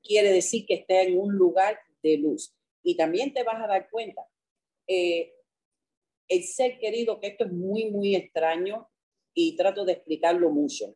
quiere 0.03 0.31
decir 0.31 0.67
que 0.67 0.75
está 0.75 1.01
en 1.01 1.17
un 1.17 1.33
lugar 1.33 1.79
de 2.03 2.17
luz. 2.17 2.55
Y 2.87 2.95
también 2.95 3.33
te 3.33 3.41
vas 3.41 3.61
a 3.63 3.67
dar 3.67 3.89
cuenta, 3.89 4.21
eh, 4.87 5.33
el 6.27 6.43
ser 6.43 6.77
querido, 6.77 7.19
que 7.19 7.27
esto 7.27 7.45
es 7.45 7.51
muy, 7.51 7.89
muy 7.89 8.15
extraño 8.15 8.87
y 9.33 9.55
trato 9.55 9.83
de 9.85 9.93
explicarlo 9.93 10.51
mucho. 10.51 10.95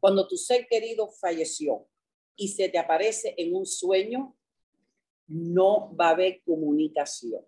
Cuando 0.00 0.26
tu 0.26 0.38
ser 0.38 0.66
querido 0.66 1.10
falleció 1.10 1.86
y 2.36 2.48
se 2.48 2.70
te 2.70 2.78
aparece 2.78 3.34
en 3.36 3.54
un 3.54 3.66
sueño, 3.66 4.34
no 5.26 5.94
va 5.94 6.08
a 6.08 6.12
haber 6.12 6.42
comunicación. 6.42 7.44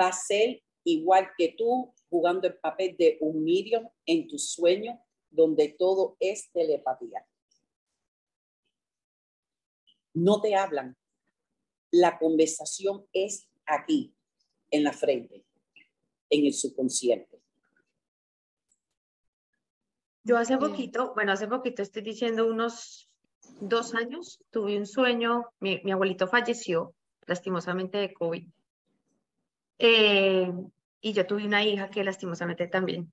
Va 0.00 0.08
a 0.08 0.12
ser 0.12 0.62
igual 0.84 1.30
que 1.36 1.56
tú 1.58 1.92
jugando 2.08 2.46
el 2.46 2.56
papel 2.58 2.96
de 2.96 3.18
un 3.20 3.42
medium 3.42 3.88
en 4.06 4.28
tu 4.28 4.38
sueño, 4.38 5.04
donde 5.28 5.70
todo 5.76 6.16
es 6.20 6.52
telepatía. 6.52 7.26
No 10.12 10.40
te 10.40 10.54
hablan. 10.54 10.96
La 11.94 12.18
conversación 12.18 13.06
es 13.12 13.46
aquí, 13.66 14.12
en 14.72 14.82
la 14.82 14.92
frente, 14.92 15.44
en 16.28 16.44
el 16.44 16.52
subconsciente. 16.52 17.40
Yo 20.24 20.36
hace 20.36 20.56
Bien. 20.56 20.70
poquito, 20.70 21.14
bueno, 21.14 21.30
hace 21.30 21.46
poquito 21.46 21.82
estoy 21.82 22.02
diciendo 22.02 22.48
unos 22.48 23.08
dos 23.60 23.94
años, 23.94 24.42
tuve 24.50 24.76
un 24.76 24.86
sueño, 24.86 25.44
mi, 25.60 25.80
mi 25.84 25.92
abuelito 25.92 26.26
falleció 26.26 26.96
lastimosamente 27.26 27.98
de 27.98 28.12
COVID. 28.12 28.44
Eh, 29.78 30.52
y 31.00 31.12
yo 31.12 31.26
tuve 31.28 31.46
una 31.46 31.62
hija 31.62 31.90
que 31.90 32.02
lastimosamente 32.02 32.66
también, 32.66 33.12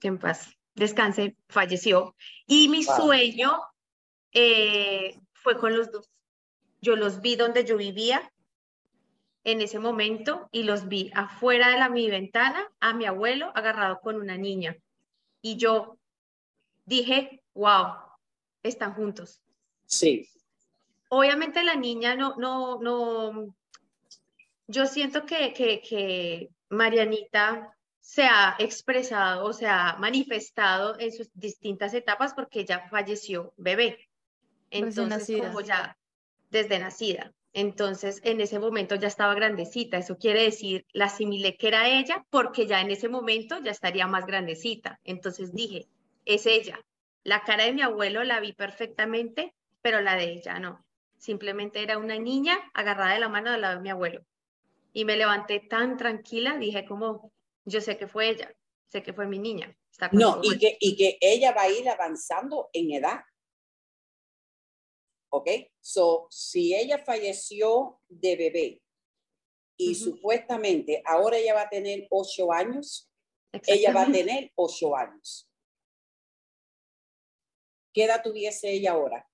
que 0.00 0.08
en 0.08 0.18
paz 0.18 0.56
descanse, 0.74 1.36
falleció. 1.50 2.16
Y 2.46 2.70
mi 2.70 2.82
sueño 2.82 3.60
eh, 4.32 5.20
fue 5.34 5.58
con 5.58 5.76
los 5.76 5.92
dos. 5.92 6.08
Yo 6.82 6.96
los 6.96 7.22
vi 7.22 7.36
donde 7.36 7.64
yo 7.64 7.76
vivía 7.76 8.30
en 9.44 9.60
ese 9.60 9.78
momento 9.78 10.48
y 10.52 10.64
los 10.64 10.88
vi 10.88 11.10
afuera 11.14 11.68
de 11.68 11.78
la, 11.78 11.88
mi 11.88 12.10
ventana 12.10 12.70
a 12.80 12.92
mi 12.92 13.06
abuelo 13.06 13.52
agarrado 13.54 14.00
con 14.00 14.16
una 14.16 14.36
niña. 14.36 14.76
Y 15.40 15.56
yo 15.56 15.98
dije, 16.84 17.42
wow, 17.54 17.94
están 18.62 18.94
juntos. 18.94 19.40
Sí. 19.86 20.28
Obviamente 21.08 21.62
la 21.62 21.76
niña 21.76 22.14
no, 22.14 22.36
no, 22.36 22.80
no, 22.80 23.54
yo 24.66 24.86
siento 24.86 25.24
que, 25.24 25.52
que, 25.52 25.80
que 25.80 26.50
Marianita 26.68 27.76
se 28.00 28.24
ha 28.24 28.56
expresado 28.58 29.44
o 29.44 29.52
se 29.52 29.66
ha 29.66 29.96
manifestado 29.98 30.98
en 30.98 31.12
sus 31.12 31.30
distintas 31.34 31.94
etapas 31.94 32.34
porque 32.34 32.60
ella 32.60 32.88
falleció 32.90 33.52
bebé. 33.56 34.08
Entonces, 34.70 35.40
como 35.40 35.60
ya 35.60 35.96
desde 36.52 36.78
nacida. 36.78 37.32
Entonces, 37.54 38.20
en 38.24 38.40
ese 38.40 38.58
momento 38.58 38.94
ya 38.94 39.08
estaba 39.08 39.34
grandecita. 39.34 39.98
Eso 39.98 40.16
quiere 40.16 40.42
decir, 40.42 40.86
la 40.92 41.06
asimilé 41.06 41.56
que 41.56 41.68
era 41.68 41.88
ella 41.88 42.24
porque 42.30 42.66
ya 42.66 42.80
en 42.80 42.90
ese 42.90 43.08
momento 43.08 43.58
ya 43.60 43.70
estaría 43.70 44.06
más 44.06 44.26
grandecita. 44.26 45.00
Entonces 45.04 45.52
dije, 45.52 45.88
es 46.24 46.46
ella. 46.46 46.78
La 47.24 47.42
cara 47.42 47.64
de 47.64 47.72
mi 47.72 47.82
abuelo 47.82 48.22
la 48.22 48.40
vi 48.40 48.52
perfectamente, 48.52 49.54
pero 49.80 50.00
la 50.00 50.16
de 50.16 50.32
ella 50.32 50.58
no. 50.58 50.84
Simplemente 51.18 51.82
era 51.82 51.98
una 51.98 52.18
niña 52.18 52.58
agarrada 52.74 53.14
de 53.14 53.20
la 53.20 53.28
mano 53.28 53.50
de 53.50 53.58
la 53.58 53.74
de 53.74 53.80
mi 53.80 53.90
abuelo. 53.90 54.22
Y 54.92 55.04
me 55.04 55.16
levanté 55.16 55.60
tan 55.60 55.96
tranquila, 55.96 56.58
dije 56.58 56.84
como, 56.84 57.32
yo 57.64 57.80
sé 57.80 57.96
que 57.96 58.08
fue 58.08 58.28
ella, 58.28 58.52
sé 58.88 59.02
que 59.02 59.14
fue 59.14 59.26
mi 59.26 59.38
niña. 59.38 59.74
no, 60.12 60.40
y 60.42 60.58
que, 60.58 60.76
y 60.80 60.96
que 60.96 61.16
ella 61.20 61.52
va 61.52 61.62
a 61.62 61.70
ir 61.70 61.88
avanzando 61.88 62.68
en 62.72 62.92
edad. 62.92 63.20
¿Ok? 65.34 65.48
So, 65.80 66.26
si 66.30 66.74
ella 66.74 66.98
falleció 66.98 67.98
de 68.08 68.36
bebé 68.36 68.82
y 69.78 69.94
supuestamente 69.94 71.02
ahora 71.06 71.38
ella 71.38 71.54
va 71.54 71.62
a 71.62 71.70
tener 71.70 72.06
ocho 72.10 72.52
años, 72.52 73.10
ella 73.66 73.92
va 73.94 74.02
a 74.02 74.12
tener 74.12 74.52
ocho 74.56 74.94
años. 74.94 75.48
¿Qué 77.94 78.04
edad 78.04 78.22
tuviese 78.22 78.72
ella 78.72 78.92
ahora? 78.92 79.26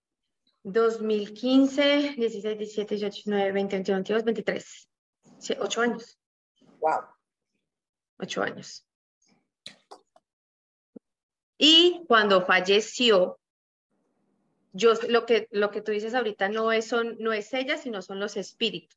2015, 0.62 2.14
16, 2.16 2.58
17, 2.58 2.94
18, 2.94 3.14
19, 3.14 3.52
20, 3.52 3.76
21, 3.76 3.96
22, 3.98 4.24
23. 4.24 4.90
Sí, 5.38 5.54
ocho 5.58 5.80
años. 5.80 6.20
Wow. 6.78 7.00
Ocho 8.20 8.42
años. 8.42 8.86
Y 11.58 12.04
cuando 12.06 12.46
falleció, 12.46 13.37
yo 14.78 14.94
lo 15.08 15.26
que, 15.26 15.48
lo 15.50 15.70
que 15.70 15.80
tú 15.80 15.90
dices 15.90 16.14
ahorita 16.14 16.48
no 16.48 16.70
es, 16.70 16.86
son, 16.86 17.16
no 17.18 17.32
es 17.32 17.52
ella, 17.52 17.76
sino 17.76 18.00
son 18.00 18.20
los 18.20 18.36
espíritus. 18.36 18.96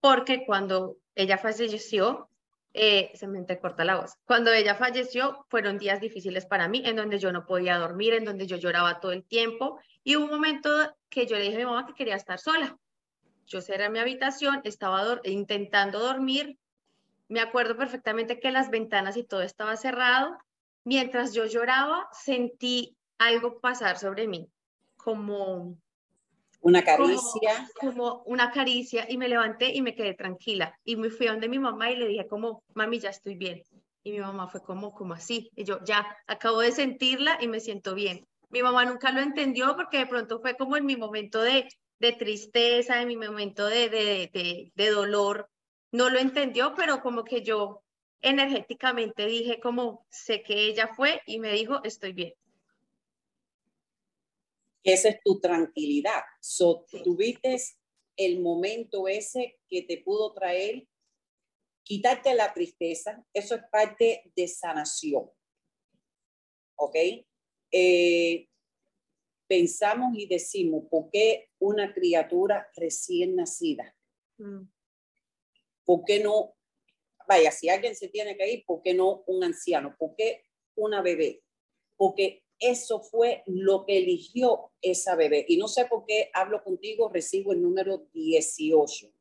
Porque 0.00 0.46
cuando 0.46 0.96
ella 1.14 1.36
falleció, 1.36 2.30
eh, 2.72 3.10
se 3.14 3.26
me 3.26 3.38
entrecorta 3.38 3.84
la 3.84 3.96
voz. 3.96 4.14
Cuando 4.24 4.50
ella 4.50 4.74
falleció, 4.74 5.44
fueron 5.48 5.78
días 5.78 6.00
difíciles 6.00 6.46
para 6.46 6.68
mí, 6.68 6.82
en 6.84 6.96
donde 6.96 7.18
yo 7.18 7.32
no 7.32 7.44
podía 7.44 7.76
dormir, 7.76 8.14
en 8.14 8.24
donde 8.24 8.46
yo 8.46 8.56
lloraba 8.56 9.00
todo 9.00 9.12
el 9.12 9.24
tiempo. 9.24 9.78
Y 10.04 10.16
hubo 10.16 10.24
un 10.24 10.30
momento 10.30 10.70
que 11.10 11.26
yo 11.26 11.36
le 11.36 11.42
dije 11.42 11.56
a 11.56 11.58
mi 11.58 11.64
mamá 11.66 11.86
que 11.86 11.94
quería 11.94 12.16
estar 12.16 12.38
sola. 12.38 12.78
Yo 13.46 13.60
cerré 13.60 13.90
mi 13.90 13.98
habitación, 13.98 14.62
estaba 14.64 15.20
intentando 15.24 15.98
dormir. 15.98 16.58
Me 17.28 17.40
acuerdo 17.40 17.76
perfectamente 17.76 18.40
que 18.40 18.50
las 18.50 18.70
ventanas 18.70 19.16
y 19.18 19.24
todo 19.24 19.42
estaba 19.42 19.76
cerrado. 19.76 20.38
Mientras 20.84 21.34
yo 21.34 21.44
lloraba, 21.44 22.08
sentí 22.12 22.96
algo 23.18 23.60
pasar 23.60 23.98
sobre 23.98 24.28
mí, 24.28 24.48
como 25.08 25.78
una 26.60 26.84
caricia. 26.84 27.66
Como, 27.80 28.22
una 28.26 28.50
caricia 28.50 29.06
y 29.08 29.16
me 29.16 29.26
levanté 29.26 29.74
y 29.74 29.80
me 29.80 29.94
quedé 29.94 30.12
tranquila. 30.12 30.78
Y 30.84 30.96
me 30.96 31.08
fui 31.08 31.26
a 31.28 31.30
donde 31.30 31.48
mi 31.48 31.58
mamá 31.58 31.90
y 31.90 31.96
le 31.96 32.08
dije 32.08 32.26
como, 32.26 32.62
mami, 32.74 32.98
ya 32.98 33.08
estoy 33.08 33.34
bien. 33.34 33.62
Y 34.04 34.12
mi 34.12 34.20
mamá 34.20 34.48
fue 34.48 34.62
como, 34.62 34.92
como 34.92 35.14
así. 35.14 35.50
Y 35.56 35.64
yo, 35.64 35.82
ya, 35.82 36.06
acabo 36.26 36.60
de 36.60 36.72
sentirla 36.72 37.38
y 37.40 37.48
me 37.48 37.60
siento 37.60 37.94
bien. 37.94 38.26
Mi 38.50 38.62
mamá 38.62 38.84
nunca 38.84 39.10
lo 39.10 39.20
entendió 39.20 39.74
porque 39.76 39.96
de 39.96 40.06
pronto 40.06 40.40
fue 40.40 40.56
como 40.58 40.76
en 40.76 40.84
mi 40.84 40.96
momento 40.96 41.40
de, 41.40 41.68
de 42.00 42.12
tristeza, 42.12 43.00
en 43.00 43.08
mi 43.08 43.16
momento 43.16 43.64
de, 43.64 43.88
de, 43.88 44.30
de, 44.34 44.72
de 44.74 44.90
dolor. 44.90 45.48
No 45.90 46.10
lo 46.10 46.18
entendió, 46.18 46.74
pero 46.74 47.00
como 47.00 47.24
que 47.24 47.42
yo 47.42 47.82
energéticamente 48.20 49.24
dije 49.24 49.58
como, 49.58 50.04
sé 50.10 50.42
que 50.42 50.66
ella 50.66 50.90
fue 50.94 51.22
y 51.24 51.38
me 51.38 51.52
dijo, 51.52 51.80
estoy 51.82 52.12
bien 52.12 52.34
esa 54.92 55.10
es 55.10 55.20
tu 55.22 55.40
tranquilidad. 55.40 56.22
So, 56.40 56.86
tuviste 57.04 57.56
el 58.16 58.40
momento 58.40 59.06
ese 59.06 59.58
que 59.68 59.82
te 59.82 59.98
pudo 59.98 60.32
traer, 60.32 60.86
quitarte 61.82 62.34
la 62.34 62.52
tristeza, 62.52 63.24
eso 63.32 63.54
es 63.54 63.62
parte 63.70 64.30
de 64.34 64.48
sanación. 64.48 65.30
¿Ok? 66.76 66.96
Eh, 67.70 68.48
pensamos 69.46 70.16
y 70.16 70.26
decimos, 70.26 70.84
¿por 70.90 71.10
qué 71.10 71.50
una 71.58 71.92
criatura 71.92 72.68
recién 72.76 73.36
nacida? 73.36 73.96
Mm. 74.38 74.62
¿Por 75.84 76.04
qué 76.04 76.20
no? 76.20 76.54
Vaya, 77.26 77.50
si 77.50 77.68
alguien 77.68 77.94
se 77.94 78.08
tiene 78.08 78.36
que 78.36 78.50
ir, 78.50 78.64
¿por 78.64 78.82
qué 78.82 78.94
no 78.94 79.22
un 79.26 79.44
anciano? 79.44 79.94
¿Por 79.98 80.14
qué 80.16 80.44
una 80.76 81.02
bebé? 81.02 81.42
Porque 81.96 82.42
eso 82.60 83.00
fue 83.00 83.42
lo 83.46 83.84
que 83.86 83.98
eligió 83.98 84.72
esa 84.82 85.14
bebé. 85.14 85.44
Y 85.48 85.56
no 85.56 85.68
sé 85.68 85.86
por 85.86 86.04
qué 86.06 86.30
hablo 86.32 86.62
contigo, 86.62 87.08
recibo 87.08 87.52
el 87.52 87.62
número 87.62 88.08
18. 88.12 89.12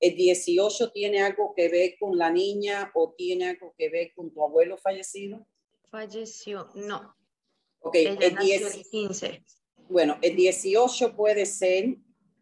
¿El 0.00 0.16
18 0.16 0.92
tiene 0.92 1.22
algo 1.22 1.54
que 1.56 1.68
ver 1.68 1.96
con 1.98 2.18
la 2.18 2.30
niña 2.30 2.90
o 2.94 3.14
tiene 3.16 3.46
algo 3.46 3.74
que 3.78 3.88
ver 3.88 4.12
con 4.14 4.32
tu 4.32 4.44
abuelo 4.44 4.76
fallecido? 4.76 5.46
Falleció, 5.90 6.68
no. 6.74 7.16
Ok, 7.80 7.94
el, 7.96 8.36
15. 8.90 9.44
Bueno, 9.88 10.18
el 10.22 10.36
18 10.36 11.14
puede 11.14 11.46
ser 11.46 11.96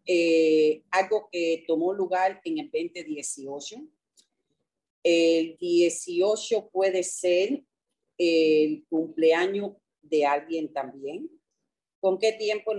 eh, 0.05 0.83
algo 0.91 1.29
que 1.31 1.63
tomó 1.67 1.93
lugar 1.93 2.41
en 2.43 2.59
el 2.59 2.71
2018. 2.71 3.77
El 5.03 5.57
18 5.57 6.69
puede 6.69 7.03
ser 7.03 7.63
el 8.17 8.85
cumpleaños 8.89 9.73
de 10.01 10.25
alguien 10.25 10.71
también. 10.71 11.29
¿Con 11.99 12.19
qué 12.19 12.33
tiempo 12.33 12.73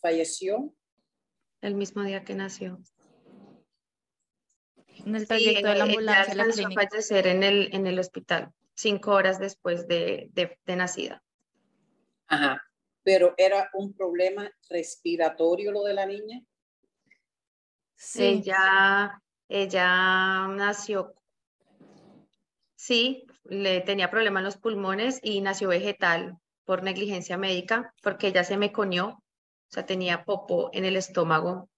falleció? 0.00 0.74
El 1.60 1.74
mismo 1.74 2.02
día 2.02 2.24
que 2.24 2.34
nació. 2.34 2.80
En 5.04 5.14
el 5.14 5.26
trayecto 5.26 5.68
de 5.68 5.74
la 5.74 5.84
ambulancia. 5.84 6.34
la 6.34 6.70
fallecer 6.74 7.26
en 7.26 7.42
el, 7.42 7.74
en 7.74 7.86
el 7.86 7.98
hospital, 7.98 8.52
cinco 8.74 9.12
horas 9.12 9.38
después 9.38 9.86
de, 9.88 10.30
de, 10.32 10.76
nacida. 10.76 11.22
Ajá. 12.26 12.62
Pero 13.02 13.34
era 13.36 13.70
un 13.74 13.94
problema 13.94 14.50
respiratorio 14.68 15.72
lo 15.72 15.84
de 15.84 15.94
la 15.94 16.06
niña. 16.06 16.42
Sí. 17.94 18.24
Ella, 18.24 19.22
ella 19.48 20.48
nació 20.48 21.14
Sí, 22.86 23.24
le 23.42 23.80
tenía 23.80 24.12
problema 24.12 24.38
en 24.38 24.44
los 24.44 24.58
pulmones 24.58 25.18
y 25.20 25.40
nació 25.40 25.70
vegetal 25.70 26.38
por 26.64 26.84
negligencia 26.84 27.36
médica, 27.36 27.92
porque 28.00 28.28
ella 28.28 28.44
se 28.44 28.56
me 28.56 28.70
coñó, 28.70 29.08
o 29.08 29.70
sea, 29.70 29.86
tenía 29.86 30.24
popo 30.24 30.70
en 30.72 30.84
el 30.84 30.94
estómago, 30.94 31.68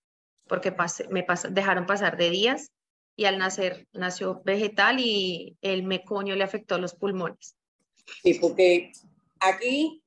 porque 0.46 0.70
me 1.08 1.24
dejaron 1.48 1.86
pasar 1.86 2.18
de 2.18 2.28
días 2.28 2.72
y 3.16 3.24
al 3.24 3.38
nacer 3.38 3.88
nació 3.94 4.42
vegetal 4.44 5.00
y 5.00 5.56
el 5.62 5.82
mecoño 5.82 6.36
le 6.36 6.44
afectó 6.44 6.76
los 6.76 6.94
pulmones. 6.94 7.56
Sí, 8.22 8.34
porque 8.34 8.92
aquí 9.40 10.02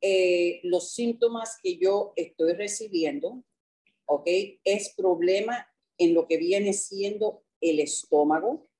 eh, 0.00 0.60
los 0.62 0.94
síntomas 0.94 1.58
que 1.62 1.76
yo 1.76 2.14
estoy 2.16 2.54
recibiendo, 2.54 3.44
¿ok? 4.06 4.26
Es 4.64 4.94
problema 4.96 5.68
en 5.98 6.14
lo 6.14 6.26
que 6.26 6.38
viene 6.38 6.72
siendo 6.72 7.42
el 7.60 7.78
estómago, 7.80 8.70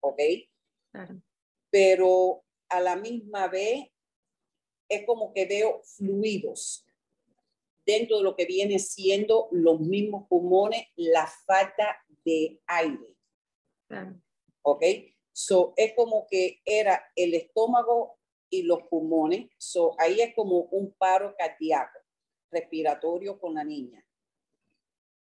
¿ok? 0.00 0.20
Pero 1.70 2.44
a 2.68 2.80
la 2.80 2.96
misma 2.96 3.48
vez 3.48 3.88
es 4.88 5.06
como 5.06 5.32
que 5.32 5.46
veo 5.46 5.82
fluidos 5.84 6.84
dentro 7.86 8.18
de 8.18 8.24
lo 8.24 8.36
que 8.36 8.44
viene 8.44 8.78
siendo 8.78 9.48
los 9.50 9.80
mismos 9.80 10.26
pulmones, 10.28 10.86
la 10.96 11.26
falta 11.46 11.96
de 12.24 12.60
aire. 12.66 13.16
¿Ok? 14.62 14.84
So, 15.32 15.72
es 15.76 15.94
como 15.94 16.26
que 16.28 16.60
era 16.64 17.02
el 17.16 17.34
estómago 17.34 18.18
y 18.50 18.62
los 18.62 18.82
pulmones. 18.84 19.50
So, 19.58 19.94
ahí 19.98 20.20
es 20.20 20.34
como 20.34 20.62
un 20.62 20.92
paro 20.92 21.34
cardíaco 21.36 21.98
respiratorio 22.50 23.38
con 23.40 23.54
la 23.54 23.64
niña. 23.64 24.04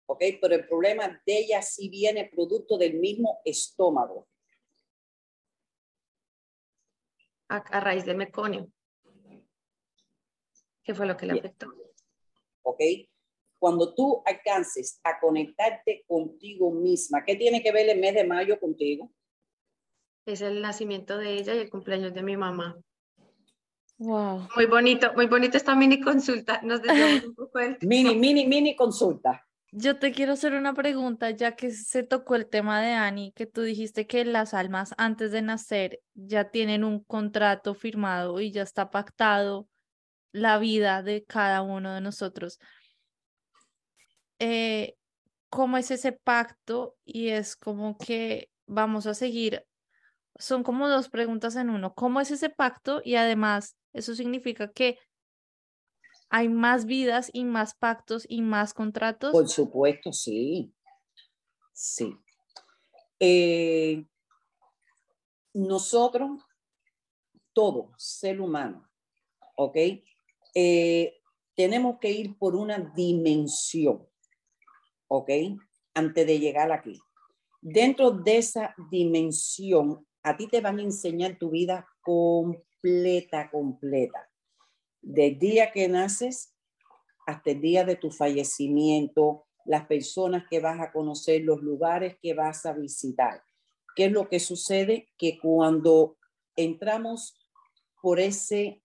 ¿ok? 0.07 0.23
Pero 0.41 0.55
el 0.55 0.67
problema 0.67 1.21
de 1.27 1.39
ella 1.39 1.62
sí 1.62 1.89
viene 1.89 2.31
producto 2.33 2.79
del 2.79 2.95
mismo 2.95 3.41
estómago. 3.45 4.27
A, 7.49 7.57
a 7.57 7.81
raíz 7.81 8.05
del 8.05 8.17
meconio. 8.17 8.69
¿Qué 10.83 10.95
fue 10.95 11.07
lo 11.07 11.17
que 11.17 11.27
le 11.27 11.35
Bien. 11.35 11.47
afectó? 11.47 11.67
¿ok? 12.67 12.81
Cuando 13.59 13.95
tú 13.95 14.23
alcances 14.27 15.01
a 15.03 15.19
conectarte 15.19 16.05
contigo 16.07 16.71
misma, 16.71 17.25
¿qué 17.25 17.37
tiene 17.37 17.63
que 17.63 17.73
ver 17.73 17.89
el 17.89 17.99
mes 17.99 18.15
de 18.15 18.25
mayo 18.25 18.61
contigo? 18.61 19.11
Es 20.27 20.43
el 20.43 20.61
nacimiento 20.61 21.17
de 21.17 21.35
ella 21.35 21.55
y 21.55 21.59
el 21.59 21.71
cumpleaños 21.71 22.13
de 22.13 22.23
mi 22.23 22.37
mamá. 22.37 22.77
Wow. 23.99 24.49
Muy 24.55 24.67
bonito, 24.67 25.13
muy 25.15 25.27
bonito 25.27 25.57
esta 25.57 25.75
mini 25.75 26.01
consulta. 26.01 26.61
Nos 26.63 26.81
un 27.27 27.35
poco 27.35 27.59
del 27.59 27.79
Mini, 27.81 28.15
mini, 28.15 28.47
mini 28.47 28.77
consulta. 28.77 29.47
Yo 29.79 29.99
te 29.99 30.11
quiero 30.11 30.33
hacer 30.33 30.55
una 30.55 30.72
pregunta, 30.72 31.33
ya 31.33 31.55
que 31.55 31.70
se 31.70 32.03
tocó 32.03 32.35
el 32.35 32.49
tema 32.49 32.81
de 32.81 32.95
Ani, 32.95 33.33
que 33.33 33.45
tú 33.45 33.61
dijiste 33.61 34.07
que 34.07 34.24
las 34.24 34.55
almas 34.55 34.95
antes 34.97 35.33
de 35.33 35.43
nacer 35.43 36.01
ya 36.14 36.51
tienen 36.51 36.83
un 36.83 37.05
contrato 37.05 37.74
firmado 37.74 38.41
y 38.41 38.53
ya 38.53 38.62
está 38.62 38.89
pactado 38.89 39.68
la 40.33 40.57
vida 40.57 41.03
de 41.03 41.24
cada 41.24 41.61
uno 41.61 41.93
de 41.93 42.01
nosotros. 42.01 42.59
Eh, 44.39 44.95
¿cómo 45.51 45.77
es 45.77 45.91
ese 45.91 46.12
pacto? 46.12 46.97
Y 47.05 47.29
es 47.29 47.55
como 47.55 47.99
que 47.99 48.49
vamos 48.64 49.07
a 49.07 49.12
seguir, 49.12 49.66
son 50.37 50.62
como 50.62 50.89
dos 50.89 51.11
preguntas 51.11 51.55
en 51.55 51.68
uno. 51.68 51.93
¿Cómo 51.93 52.22
es 52.22 52.31
ese 52.31 52.49
pacto? 52.49 53.03
Y 53.05 53.16
además, 53.16 53.77
eso 53.93 54.14
significa 54.14 54.72
que 54.72 54.99
hay 56.29 56.49
más 56.49 56.87
vidas 56.87 57.31
y 57.33 57.45
más 57.45 57.74
pactos 57.74 58.27
y 58.29 58.43
más 58.43 58.74
contratos. 58.74 59.33
Por 59.33 59.49
supuesto, 59.49 60.12
sí. 60.12 60.72
Sí. 61.72 62.16
Eh, 63.20 64.05
nosotros, 65.55 66.43
todo 67.53 67.93
ser 67.97 68.41
humano, 68.41 68.89
¿ok? 69.57 69.77
Eh, 70.55 71.20
tenemos 71.55 71.99
que 71.99 72.11
ir 72.11 72.37
por 72.37 72.55
una 72.55 72.79
dimensión, 72.95 74.07
¿ok? 75.09 75.31
Antes 75.95 76.27
de 76.27 76.39
llegar 76.39 76.72
aquí. 76.72 77.01
Dentro 77.61 78.11
de 78.11 78.39
esa 78.39 78.74
dimensión, 78.91 80.07
a 80.22 80.37
ti 80.37 80.47
te 80.47 80.61
van 80.61 80.79
a 80.79 80.83
enseñar 80.83 81.39
tu 81.39 81.51
vida 81.51 81.89
completa, 82.03 83.51
completa. 83.51 84.29
Del 85.09 85.39
día 85.39 85.71
que 85.71 85.87
naces 85.87 86.53
hasta 87.29 87.53
el 87.53 87.61
día 87.61 87.85
de 87.85 87.95
tu 87.95 88.11
fallecimiento, 88.11 89.47
las 89.65 89.87
personas 89.87 90.49
que 90.51 90.59
vas 90.59 90.81
a 90.81 90.91
conocer, 90.91 91.43
los 91.43 91.63
lugares 91.63 92.17
que 92.21 92.35
vas 92.35 92.67
a 92.67 92.73
visitar. 92.73 93.41
¿Qué 93.95 94.07
es 94.07 94.13
lo 94.13 94.29
que 94.29 94.41
sucede? 94.41 95.09
Que 95.17 95.39
cuando 95.39 96.17
entramos 96.57 97.39
por 98.03 98.19
ese 98.19 98.83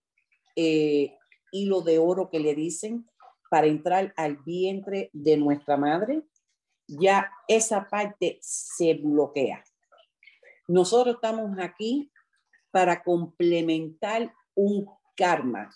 eh, 0.55 1.17
hilo 1.51 1.81
de 1.81 1.97
oro 1.97 2.29
que 2.29 2.39
le 2.39 2.53
dicen 2.53 3.09
para 3.49 3.65
entrar 3.65 4.13
al 4.15 4.37
vientre 4.37 5.09
de 5.13 5.37
nuestra 5.37 5.75
madre, 5.75 6.21
ya 6.87 7.31
esa 7.47 7.89
parte 7.89 8.37
se 8.41 8.93
bloquea. 8.93 9.63
Nosotros 10.67 11.15
estamos 11.15 11.57
aquí 11.57 12.11
para 12.69 13.01
complementar 13.01 14.31
un 14.53 14.87
karma, 15.15 15.69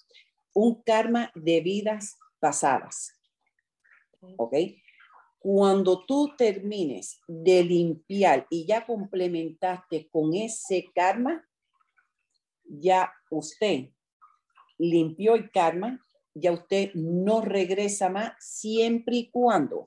un 0.56 0.82
karma 0.82 1.32
de 1.36 1.60
vidas 1.62 2.18
pasadas. 2.40 3.14
¿Ok? 4.38 4.56
Cuando 5.38 6.04
tú 6.06 6.34
termines 6.36 7.20
de 7.28 7.64
limpiar 7.64 8.48
y 8.50 8.66
ya 8.66 8.86
complementaste 8.86 10.10
con 10.10 10.34
ese 10.34 10.90
karma, 10.96 11.48
ya 12.64 13.14
usted 13.30 13.90
limpió 14.80 15.36
el 15.36 15.52
karma, 15.52 16.04
ya 16.34 16.52
usted 16.52 16.92
no 16.96 17.42
regresa 17.42 18.10
más 18.10 18.34
siempre 18.40 19.18
y 19.18 19.30
cuando 19.30 19.86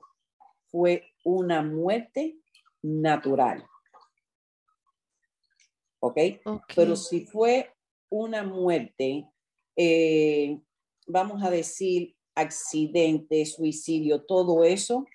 fue 0.71 1.11
una 1.25 1.61
muerte 1.61 2.37
natural. 2.81 3.67
¿Ok? 5.99 6.17
Pero 6.75 6.93
Ok. 6.93 6.97
si 6.97 7.25
fue 7.25 7.75
una 8.09 8.43
muerte, 8.43 9.27
eh, 9.81 10.59
vamos 11.07 11.41
a 11.41 11.49
decir, 11.49 12.13
accidente, 12.35 13.45
suicidio, 13.45 14.25
todo 14.25 14.65
eso, 14.65 15.05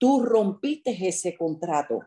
tú 0.00 0.20
rompiste 0.20 0.90
ese 1.00 1.36
contrato. 1.36 2.00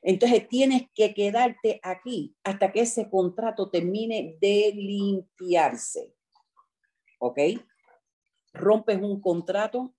Entonces 0.00 0.46
tienes 0.46 0.84
que 0.94 1.12
quedarte 1.12 1.80
aquí 1.82 2.36
hasta 2.44 2.70
que 2.70 2.82
ese 2.82 3.10
contrato 3.10 3.68
termine 3.68 4.36
de 4.40 4.72
limpiarse. 4.72 6.14
¿Ok? 7.18 7.40
Rompes 8.52 9.02
un 9.02 9.20
contrato 9.20 9.92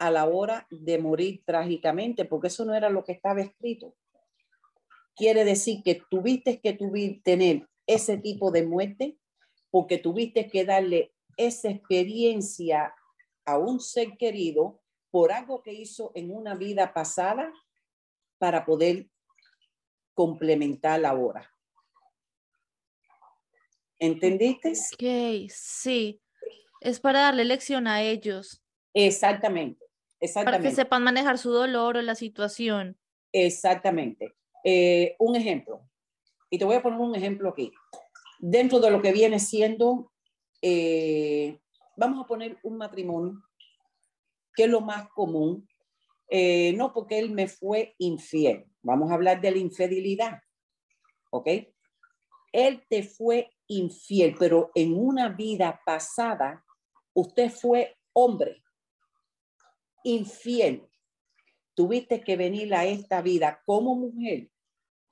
a 0.00 0.10
la 0.10 0.26
hora 0.26 0.66
de 0.70 0.98
morir 0.98 1.44
trágicamente, 1.46 2.24
porque 2.24 2.48
eso 2.48 2.64
no 2.64 2.74
era 2.74 2.90
lo 2.90 3.04
que 3.04 3.12
estaba 3.12 3.42
escrito. 3.42 3.94
Quiere 5.14 5.44
decir 5.44 5.84
que 5.84 6.02
tuviste 6.10 6.60
que 6.60 6.76
tener 7.22 7.68
ese 7.86 8.18
tipo 8.18 8.50
de 8.50 8.66
muerte 8.66 9.16
porque 9.76 9.98
tuviste 9.98 10.48
que 10.48 10.64
darle 10.64 11.12
esa 11.36 11.68
experiencia 11.68 12.94
a 13.44 13.58
un 13.58 13.78
ser 13.78 14.16
querido 14.16 14.80
por 15.10 15.30
algo 15.30 15.62
que 15.62 15.70
hizo 15.70 16.12
en 16.14 16.30
una 16.30 16.54
vida 16.54 16.94
pasada 16.94 17.52
para 18.38 18.64
poder 18.64 19.10
complementar 20.14 21.04
ahora. 21.04 21.52
¿Entendiste? 23.98 24.70
Ok, 24.70 25.50
sí. 25.50 26.22
Es 26.80 26.98
para 26.98 27.20
darle 27.20 27.44
lección 27.44 27.86
a 27.86 28.00
ellos, 28.00 28.64
Exactamente, 28.94 29.84
para 29.84 30.16
que 30.18 30.24
exactamente. 30.24 30.74
sepan 30.74 31.04
manejar 31.04 31.36
su 31.36 31.50
dolor 31.50 31.98
o 31.98 32.00
la 32.00 32.14
situación. 32.14 32.96
Exactamente. 33.30 34.36
Eh, 34.64 35.16
un 35.18 35.36
ejemplo, 35.36 35.86
y 36.48 36.56
te 36.56 36.64
voy 36.64 36.76
a 36.76 36.82
poner 36.82 36.98
un 36.98 37.14
ejemplo 37.14 37.50
aquí. 37.50 37.70
Dentro 38.38 38.80
de 38.80 38.90
lo 38.90 39.00
que 39.00 39.12
viene 39.12 39.38
siendo, 39.38 40.12
eh, 40.62 41.58
vamos 41.96 42.24
a 42.24 42.26
poner 42.26 42.58
un 42.62 42.76
matrimonio, 42.76 43.42
que 44.54 44.64
es 44.64 44.70
lo 44.70 44.80
más 44.80 45.08
común, 45.10 45.68
eh, 46.28 46.72
no 46.76 46.92
porque 46.92 47.18
él 47.18 47.30
me 47.30 47.48
fue 47.48 47.94
infiel, 47.98 48.66
vamos 48.82 49.10
a 49.10 49.14
hablar 49.14 49.40
de 49.40 49.50
la 49.52 49.58
infidelidad, 49.58 50.40
¿ok? 51.30 51.48
Él 52.52 52.84
te 52.88 53.02
fue 53.02 53.50
infiel, 53.68 54.34
pero 54.38 54.70
en 54.74 54.98
una 54.98 55.28
vida 55.28 55.80
pasada, 55.84 56.64
usted 57.14 57.50
fue 57.50 57.96
hombre, 58.12 58.62
infiel. 60.04 60.88
Tuviste 61.74 62.22
que 62.22 62.36
venir 62.36 62.74
a 62.74 62.86
esta 62.86 63.20
vida 63.20 63.62
como 63.66 63.94
mujer 63.94 64.50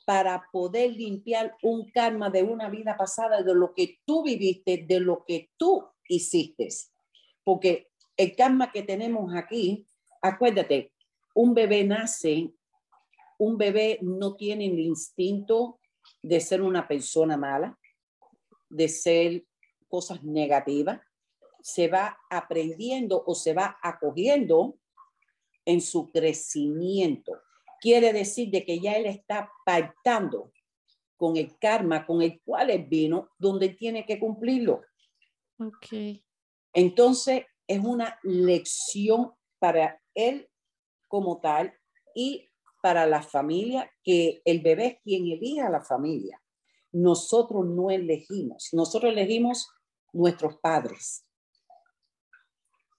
para 0.04 0.48
poder 0.52 0.92
limpiar 0.92 1.56
un 1.62 1.90
karma 1.90 2.30
de 2.30 2.42
una 2.42 2.68
vida 2.68 2.96
pasada, 2.96 3.42
de 3.42 3.54
lo 3.54 3.72
que 3.74 4.00
tú 4.04 4.22
viviste, 4.22 4.84
de 4.86 5.00
lo 5.00 5.24
que 5.24 5.50
tú 5.56 5.84
hiciste. 6.08 6.68
Porque 7.42 7.90
el 8.16 8.36
karma 8.36 8.70
que 8.70 8.82
tenemos 8.82 9.34
aquí, 9.34 9.86
acuérdate, 10.20 10.92
un 11.34 11.54
bebé 11.54 11.84
nace, 11.84 12.52
un 13.38 13.58
bebé 13.58 13.98
no 14.02 14.36
tiene 14.36 14.66
el 14.66 14.78
instinto 14.78 15.80
de 16.22 16.40
ser 16.40 16.62
una 16.62 16.86
persona 16.86 17.36
mala, 17.36 17.78
de 18.68 18.88
ser 18.88 19.44
cosas 19.88 20.22
negativas, 20.22 21.00
se 21.60 21.88
va 21.88 22.18
aprendiendo 22.30 23.22
o 23.26 23.34
se 23.34 23.54
va 23.54 23.78
acogiendo 23.82 24.78
en 25.64 25.80
su 25.80 26.10
crecimiento. 26.10 27.32
Quiere 27.84 28.14
decir 28.14 28.48
de 28.50 28.64
que 28.64 28.80
ya 28.80 28.92
él 28.92 29.04
está 29.04 29.52
pactando 29.62 30.50
con 31.18 31.36
el 31.36 31.58
karma 31.58 32.06
con 32.06 32.22
el 32.22 32.40
cual 32.40 32.70
él 32.70 32.86
vino, 32.86 33.28
donde 33.38 33.68
tiene 33.68 34.06
que 34.06 34.18
cumplirlo. 34.18 34.80
Ok. 35.58 36.22
Entonces, 36.72 37.44
es 37.68 37.84
una 37.84 38.18
lección 38.22 39.32
para 39.58 40.00
él 40.14 40.48
como 41.08 41.42
tal 41.42 41.74
y 42.14 42.48
para 42.80 43.04
la 43.04 43.20
familia, 43.20 43.92
que 44.02 44.40
el 44.46 44.62
bebé 44.62 44.86
es 44.86 45.02
quien 45.02 45.26
elige 45.26 45.60
a 45.60 45.68
la 45.68 45.82
familia. 45.82 46.42
Nosotros 46.90 47.66
no 47.66 47.90
elegimos, 47.90 48.70
nosotros 48.72 49.12
elegimos 49.12 49.68
nuestros 50.10 50.56
padres. 50.56 51.26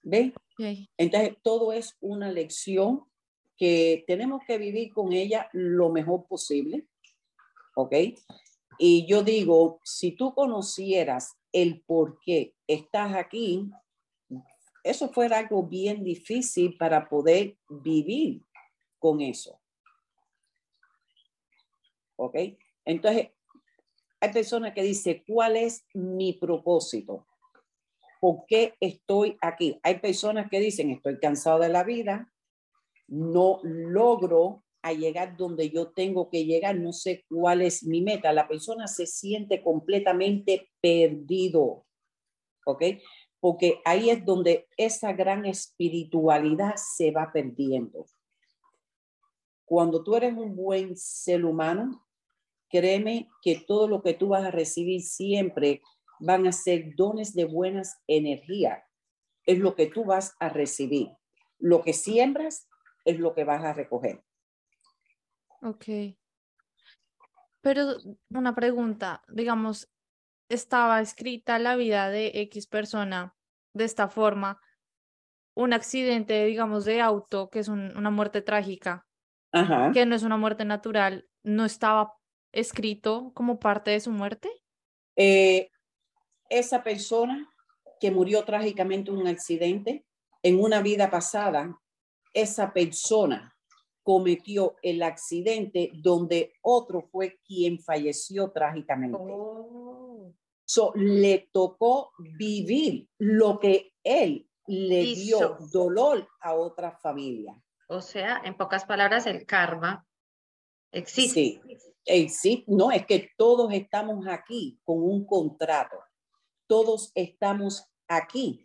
¿Ven? 0.04 0.32
ok. 0.36 0.88
Entonces, 0.96 1.36
todo 1.42 1.74
es 1.74 1.98
una 2.02 2.32
lección 2.32 3.04
que 3.58 4.03
tenemos 4.08 4.41
que 4.45 4.58
vivir 4.58 4.93
con 4.93 5.14
ella 5.14 5.49
lo 5.53 5.89
mejor 5.89 6.26
posible. 6.28 6.88
¿Ok? 7.76 7.93
Y 8.78 9.06
yo 9.08 9.24
digo, 9.24 9.80
si 9.84 10.12
tú 10.12 10.34
conocieras 10.34 11.38
el 11.51 11.82
por 11.82 12.20
qué 12.20 12.56
estás 12.68 13.16
aquí, 13.16 13.70
eso 14.84 15.10
fue 15.10 15.28
algo 15.28 15.64
bien 15.64 16.03
difícil 16.03 16.78
para 16.78 17.08
poder 17.08 17.58
vivir 17.70 18.43
con 18.99 19.22
eso. 19.22 19.60
¿Ok? 22.18 22.36
Entonces, 22.86 23.30
hay 24.20 24.32
personas 24.32 24.74
que 24.74 24.84
dicen, 24.84 25.24
¿cuál 25.28 25.58
es 25.58 25.86
mi 25.93 26.34
propósito? 26.34 27.28
¿Por 28.20 28.45
qué 28.47 28.76
estoy 28.80 29.38
aquí? 29.41 29.80
Hay 29.84 29.99
personas 29.99 30.49
que 30.49 30.60
dicen, 30.60 30.89
estoy 30.91 31.20
cansado 31.20 31.60
de 31.60 31.70
la 31.70 31.84
vida, 31.84 32.32
no 33.08 33.60
logro 33.64 34.64
a 34.82 34.93
llegar 34.93 35.36
donde 35.36 35.72
yo 35.72 35.91
tengo 35.91 36.30
que 36.30 36.45
llegar, 36.45 36.78
no 36.78 36.93
sé 36.93 37.26
cuál 37.28 37.62
es 37.62 37.84
mi 37.84 38.01
meta. 38.01 38.32
La 38.34 38.47
persona 38.47 38.88
se 38.88 39.08
siente 39.08 39.64
completamente 39.64 40.70
perdido, 40.80 41.86
¿ok? 42.66 42.84
Porque 43.39 43.80
ahí 43.84 44.12
es 44.12 44.24
donde 44.24 44.68
esa 44.78 45.14
gran 45.14 45.45
espiritualidad 45.45 46.76
se 46.76 47.10
va 47.12 47.32
perdiendo. 47.34 48.06
Cuando 49.66 50.03
tú 50.03 50.16
eres 50.16 50.38
un 50.38 50.56
buen 50.56 50.95
ser 50.95 51.43
humano, 51.45 52.06
créeme 52.70 53.28
que 53.41 53.64
todo 53.68 53.88
lo 53.88 54.03
que 54.03 54.14
tú 54.14 54.30
vas 54.30 54.45
a 54.45 54.51
recibir 54.51 55.01
siempre 55.01 55.82
van 56.20 56.45
a 56.45 56.51
ser 56.51 56.95
dones 56.95 57.34
de 57.34 57.45
buenas 57.45 57.97
energías. 58.06 58.84
Es 59.47 59.58
lo 59.58 59.76
que 59.76 59.88
tú 59.88 60.06
vas 60.06 60.36
a 60.39 60.49
recibir. 60.49 61.10
Lo 61.58 61.82
que 61.82 61.93
siembras 61.93 62.68
es 63.06 63.20
lo 63.20 63.34
que 63.34 63.43
vas 63.43 63.64
a 63.64 63.74
recoger. 63.74 64.24
Ok. 65.62 65.86
Pero 67.62 67.95
una 68.30 68.53
pregunta, 68.53 69.24
digamos, 69.28 69.89
estaba 70.49 71.01
escrita 71.01 71.58
la 71.58 71.76
vida 71.76 72.10
de 72.10 72.32
X 72.34 72.68
persona 72.68 73.36
de 73.74 73.86
esta 73.86 74.08
forma, 74.08 74.62
un 75.56 75.74
accidente, 75.74 76.45
digamos, 76.45 76.86
de 76.86 77.01
auto, 77.01 77.49
que 77.49 77.60
es 77.60 77.68
una 77.68 78.10
muerte 78.10 78.41
trágica, 78.41 79.06
que 79.93 80.06
no 80.06 80.16
es 80.16 80.24
una 80.24 80.38
muerte 80.38 80.66
natural, 80.66 81.28
¿no 81.43 81.66
estaba 81.66 82.14
escrito 82.51 83.32
como 83.34 83.60
parte 83.60 83.91
de 83.91 83.99
su 83.99 84.12
muerte? 84.12 84.49
Eh, 85.16 85.70
esa 86.49 86.84
persona 86.84 87.49
que 87.99 88.12
murió 88.12 88.43
trágicamente 88.43 89.12
en 89.12 89.18
un 89.18 89.28
accidente, 89.28 90.06
en 90.43 90.60
una 90.60 90.82
vida 90.82 91.10
pasada, 91.10 91.80
esa 92.36 92.74
persona 92.74 93.56
cometió 94.04 94.76
el 94.84 95.02
accidente 95.02 95.92
donde 95.96 96.54
otro 96.62 97.02
fue 97.02 97.40
quien 97.44 97.80
falleció 97.80 98.52
trágicamente. 98.52 99.18
Oh. 99.20 100.32
le 100.94 101.50
tocó 101.52 102.12
vivir 102.38 103.10
lo 103.18 103.60
que 103.60 103.94
él 104.04 104.48
le 104.68 105.04
dio 105.16 105.58
dolor 105.72 106.28
a 106.42 106.54
otra 106.54 106.92
familia. 106.92 107.60
O 107.88 108.02
sea, 108.02 108.42
en 108.44 108.56
pocas 108.58 108.86
palabras, 108.86 109.26
el 109.26 109.46
karma 109.46 110.06
existe. 110.92 111.62
Sí, 112.06 112.64
No, 112.68 112.92
es 112.92 113.06
que 113.06 113.32
todos 113.38 113.74
estamos 113.74 114.28
aquí 114.28 114.80
con 114.84 115.02
un 115.02 115.26
contrato. 115.26 115.98
Todos 116.68 117.12
estamos 117.16 117.88
aquí 118.08 118.64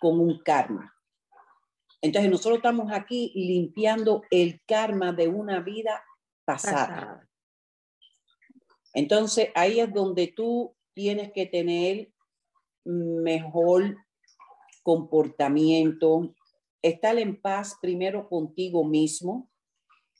con 0.00 0.20
un 0.20 0.42
karma. 0.42 0.95
Entonces 2.00 2.30
nosotros 2.30 2.58
estamos 2.58 2.92
aquí 2.92 3.32
limpiando 3.34 4.22
el 4.30 4.60
karma 4.66 5.12
de 5.12 5.28
una 5.28 5.60
vida 5.60 6.04
pasada. 6.44 7.28
Entonces 8.94 9.50
ahí 9.54 9.80
es 9.80 9.92
donde 9.92 10.28
tú 10.28 10.74
tienes 10.94 11.32
que 11.32 11.46
tener 11.46 12.12
mejor 12.84 13.96
comportamiento, 14.82 16.34
estar 16.80 17.18
en 17.18 17.40
paz 17.40 17.76
primero 17.82 18.28
contigo 18.28 18.84
mismo 18.84 19.50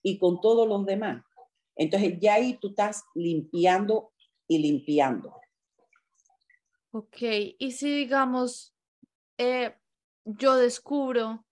y 0.03 0.19
con 0.19 0.41
todos 0.41 0.69
los 0.69 0.85
demás. 0.85 1.25
Entonces 1.77 2.19
ya 2.21 2.35
ahí 2.35 2.59
tú 2.61 2.69
estás 2.69 3.05
limpiando 3.15 4.13
y 4.49 4.59
limpiando. 4.59 5.33
Ok, 6.91 7.23
y 7.59 7.73
si 7.73 7.95
digamos, 7.95 8.75
eh, 9.39 9.75
yo 10.25 10.57
descubro 10.57 11.46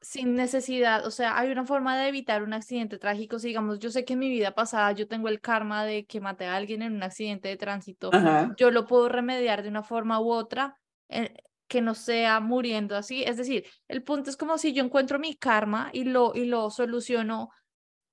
sin 0.00 0.34
necesidad, 0.34 1.06
o 1.06 1.10
sea, 1.10 1.38
hay 1.38 1.50
una 1.50 1.64
forma 1.66 1.98
de 1.98 2.08
evitar 2.08 2.42
un 2.42 2.52
accidente 2.54 2.98
trágico. 2.98 3.38
Si 3.38 3.48
digamos, 3.48 3.78
yo 3.78 3.90
sé 3.90 4.04
que 4.04 4.14
en 4.14 4.18
mi 4.20 4.28
vida 4.30 4.54
pasada 4.54 4.92
yo 4.92 5.06
tengo 5.08 5.28
el 5.28 5.40
karma 5.40 5.84
de 5.84 6.06
que 6.06 6.20
maté 6.20 6.46
a 6.46 6.56
alguien 6.56 6.82
en 6.82 6.94
un 6.94 7.02
accidente 7.02 7.48
de 7.48 7.56
tránsito, 7.56 8.16
yo 8.46 8.70
lo 8.70 8.86
puedo 8.86 9.08
remediar 9.08 9.62
de 9.62 9.68
una 9.68 9.82
forma 9.82 10.20
u 10.20 10.30
otra 10.32 10.76
eh, 11.08 11.34
que 11.68 11.82
no 11.82 11.94
sea 11.94 12.40
muriendo 12.40 12.96
así. 12.96 13.22
Es 13.24 13.36
decir, 13.36 13.66
el 13.88 14.02
punto 14.02 14.30
es 14.30 14.36
como 14.36 14.58
si 14.58 14.72
yo 14.72 14.82
encuentro 14.84 15.18
mi 15.18 15.36
karma 15.36 15.90
y 15.92 16.04
lo, 16.04 16.32
y 16.34 16.46
lo 16.46 16.70
soluciono 16.70 17.50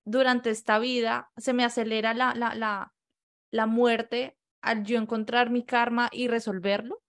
durante 0.05 0.49
esta 0.51 0.79
vida, 0.79 1.31
se 1.37 1.53
me 1.53 1.65
acelera 1.65 2.13
la, 2.13 2.33
la, 2.35 2.55
la, 2.55 2.93
la 3.51 3.65
muerte 3.67 4.37
al 4.61 4.83
yo 4.83 4.97
encontrar 4.97 5.49
mi 5.49 5.65
karma 5.65 6.09
y 6.11 6.27
resolverlo. 6.27 7.01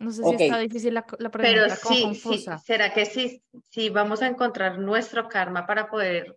No 0.00 0.12
sé 0.12 0.22
si 0.24 0.44
está 0.44 0.58
difícil 0.58 0.94
la, 0.94 1.06
la 1.18 1.30
pregunta, 1.30 1.78
Pero 1.82 2.14
sí, 2.14 2.44
¿será 2.64 2.92
que 2.92 3.06
sí, 3.06 3.42
sí 3.70 3.88
vamos 3.88 4.22
a 4.22 4.26
encontrar 4.26 4.78
nuestro 4.78 5.28
karma 5.28 5.66
para 5.66 5.88
poder 5.88 6.36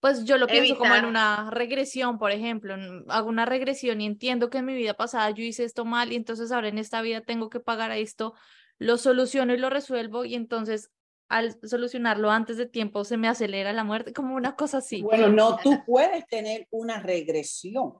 pues 0.00 0.24
yo 0.24 0.38
lo 0.38 0.46
pienso 0.46 0.78
como 0.78 0.94
en 0.94 1.04
una 1.04 1.50
regresión, 1.50 2.18
por 2.18 2.32
ejemplo, 2.32 2.74
hago 3.08 3.28
una 3.28 3.44
regresión 3.44 4.00
y 4.00 4.06
entiendo 4.06 4.48
que 4.48 4.58
en 4.58 4.64
mi 4.64 4.74
vida 4.74 4.94
pasada 4.94 5.30
yo 5.30 5.44
hice 5.44 5.64
esto 5.64 5.84
mal 5.84 6.10
y 6.10 6.16
entonces 6.16 6.50
ahora 6.52 6.68
en 6.68 6.78
esta 6.78 7.02
vida 7.02 7.20
tengo 7.20 7.50
que 7.50 7.60
pagar 7.60 7.90
a 7.90 7.98
esto, 7.98 8.32
lo 8.78 8.96
soluciono 8.96 9.52
y 9.52 9.58
lo 9.58 9.68
resuelvo 9.68 10.24
y 10.24 10.34
entonces 10.34 10.90
al 11.28 11.56
solucionarlo 11.62 12.30
antes 12.30 12.56
de 12.56 12.66
tiempo 12.66 13.04
se 13.04 13.18
me 13.18 13.28
acelera 13.28 13.74
la 13.74 13.84
muerte, 13.84 14.14
como 14.14 14.34
una 14.34 14.56
cosa 14.56 14.78
así. 14.78 15.02
Bueno, 15.02 15.28
no, 15.28 15.58
tú 15.58 15.84
puedes 15.86 16.26
tener 16.26 16.66
una 16.70 17.00
regresión, 17.00 17.98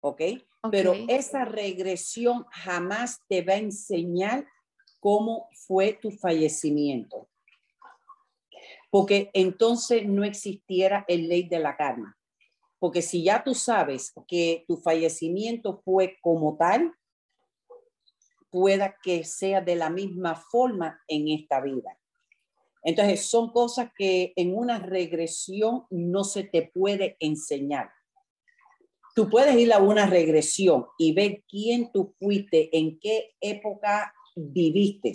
¿ok? 0.00 0.20
Pero 0.70 0.92
esa 1.08 1.44
regresión 1.44 2.44
jamás 2.50 3.22
te 3.28 3.42
va 3.42 3.54
a 3.54 3.58
enseñar 3.58 4.46
cómo 5.00 5.48
fue 5.52 5.92
tu 5.92 6.10
fallecimiento. 6.10 7.28
Porque 8.90 9.30
entonces 9.34 10.06
no 10.06 10.24
existiera 10.24 11.04
el 11.08 11.28
ley 11.28 11.48
de 11.48 11.58
la 11.58 11.76
karma. 11.76 12.16
Porque 12.78 13.02
si 13.02 13.22
ya 13.22 13.42
tú 13.42 13.54
sabes 13.54 14.12
que 14.26 14.64
tu 14.66 14.76
fallecimiento 14.76 15.80
fue 15.84 16.16
como 16.20 16.56
tal, 16.56 16.92
pueda 18.50 18.96
que 19.02 19.24
sea 19.24 19.60
de 19.60 19.76
la 19.76 19.90
misma 19.90 20.34
forma 20.34 21.00
en 21.06 21.28
esta 21.28 21.60
vida. 21.60 21.98
Entonces, 22.82 23.26
son 23.26 23.50
cosas 23.50 23.90
que 23.96 24.32
en 24.36 24.56
una 24.56 24.78
regresión 24.78 25.84
no 25.90 26.24
se 26.24 26.44
te 26.44 26.62
puede 26.62 27.16
enseñar. 27.20 27.90
Tú 29.18 29.28
puedes 29.28 29.56
ir 29.56 29.72
a 29.72 29.78
una 29.78 30.06
regresión 30.06 30.86
y 30.96 31.12
ver 31.12 31.42
quién 31.48 31.90
tú 31.90 32.14
fuiste, 32.20 32.68
en 32.78 33.00
qué 33.00 33.34
época 33.40 34.14
viviste. 34.36 35.12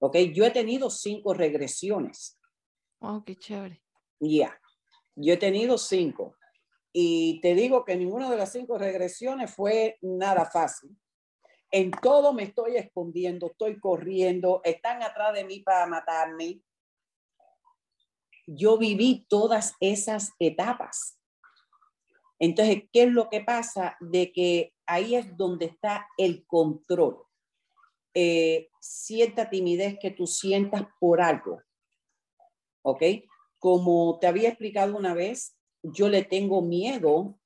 ¿Ok? 0.00 0.18
Yo 0.34 0.44
he 0.44 0.50
tenido 0.50 0.90
cinco 0.90 1.32
regresiones. 1.32 2.38
Oh, 2.98 3.24
qué 3.24 3.36
chévere. 3.36 3.82
Ya, 4.20 4.60
yo 5.16 5.32
he 5.32 5.38
tenido 5.38 5.78
cinco. 5.78 6.36
Y 6.92 7.40
te 7.40 7.54
digo 7.54 7.86
que 7.86 7.96
ninguna 7.96 8.30
de 8.30 8.36
las 8.36 8.52
cinco 8.52 8.76
regresiones 8.76 9.50
fue 9.50 9.96
nada 10.02 10.44
fácil. 10.44 10.94
En 11.70 11.92
todo 11.92 12.34
me 12.34 12.42
estoy 12.42 12.76
escondiendo, 12.76 13.46
estoy 13.46 13.80
corriendo, 13.80 14.60
están 14.62 15.02
atrás 15.02 15.32
de 15.32 15.44
mí 15.44 15.60
para 15.60 15.86
matarme. 15.86 16.60
Yo 18.46 18.76
viví 18.76 19.24
todas 19.26 19.72
esas 19.80 20.32
etapas. 20.38 21.16
Entonces, 22.40 22.84
¿qué 22.90 23.02
es 23.04 23.12
lo 23.12 23.28
que 23.28 23.42
pasa? 23.42 23.96
De 24.00 24.32
que 24.32 24.72
ahí 24.86 25.14
es 25.14 25.36
donde 25.36 25.66
está 25.66 26.08
el 26.16 26.44
control. 26.46 27.22
Eh, 28.14 28.70
cierta 28.80 29.50
timidez 29.50 29.98
que 30.00 30.10
tú 30.10 30.26
sientas 30.26 30.84
por 30.98 31.20
algo. 31.20 31.62
¿Ok? 32.82 33.02
Como 33.58 34.18
te 34.18 34.26
había 34.26 34.48
explicado 34.48 34.96
una 34.96 35.12
vez, 35.12 35.54
yo 35.82 36.08
le 36.08 36.24
tengo 36.24 36.62
miedo 36.62 37.38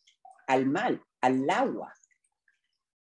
al 0.46 0.66
mal, 0.66 1.02
al 1.20 1.50
agua. 1.50 1.92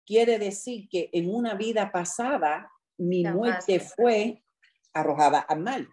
Quiere 0.06 0.40
decir 0.40 0.88
que 0.90 1.10
en 1.12 1.30
una 1.30 1.56
vida 1.56 1.92
pasada 1.92 2.72
mi 2.98 3.26
muerte 3.26 3.82
fue 3.82 4.46
arrojada 4.94 5.40
al 5.40 5.60
mal. 5.60 5.90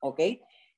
¿Ok? 0.00 0.20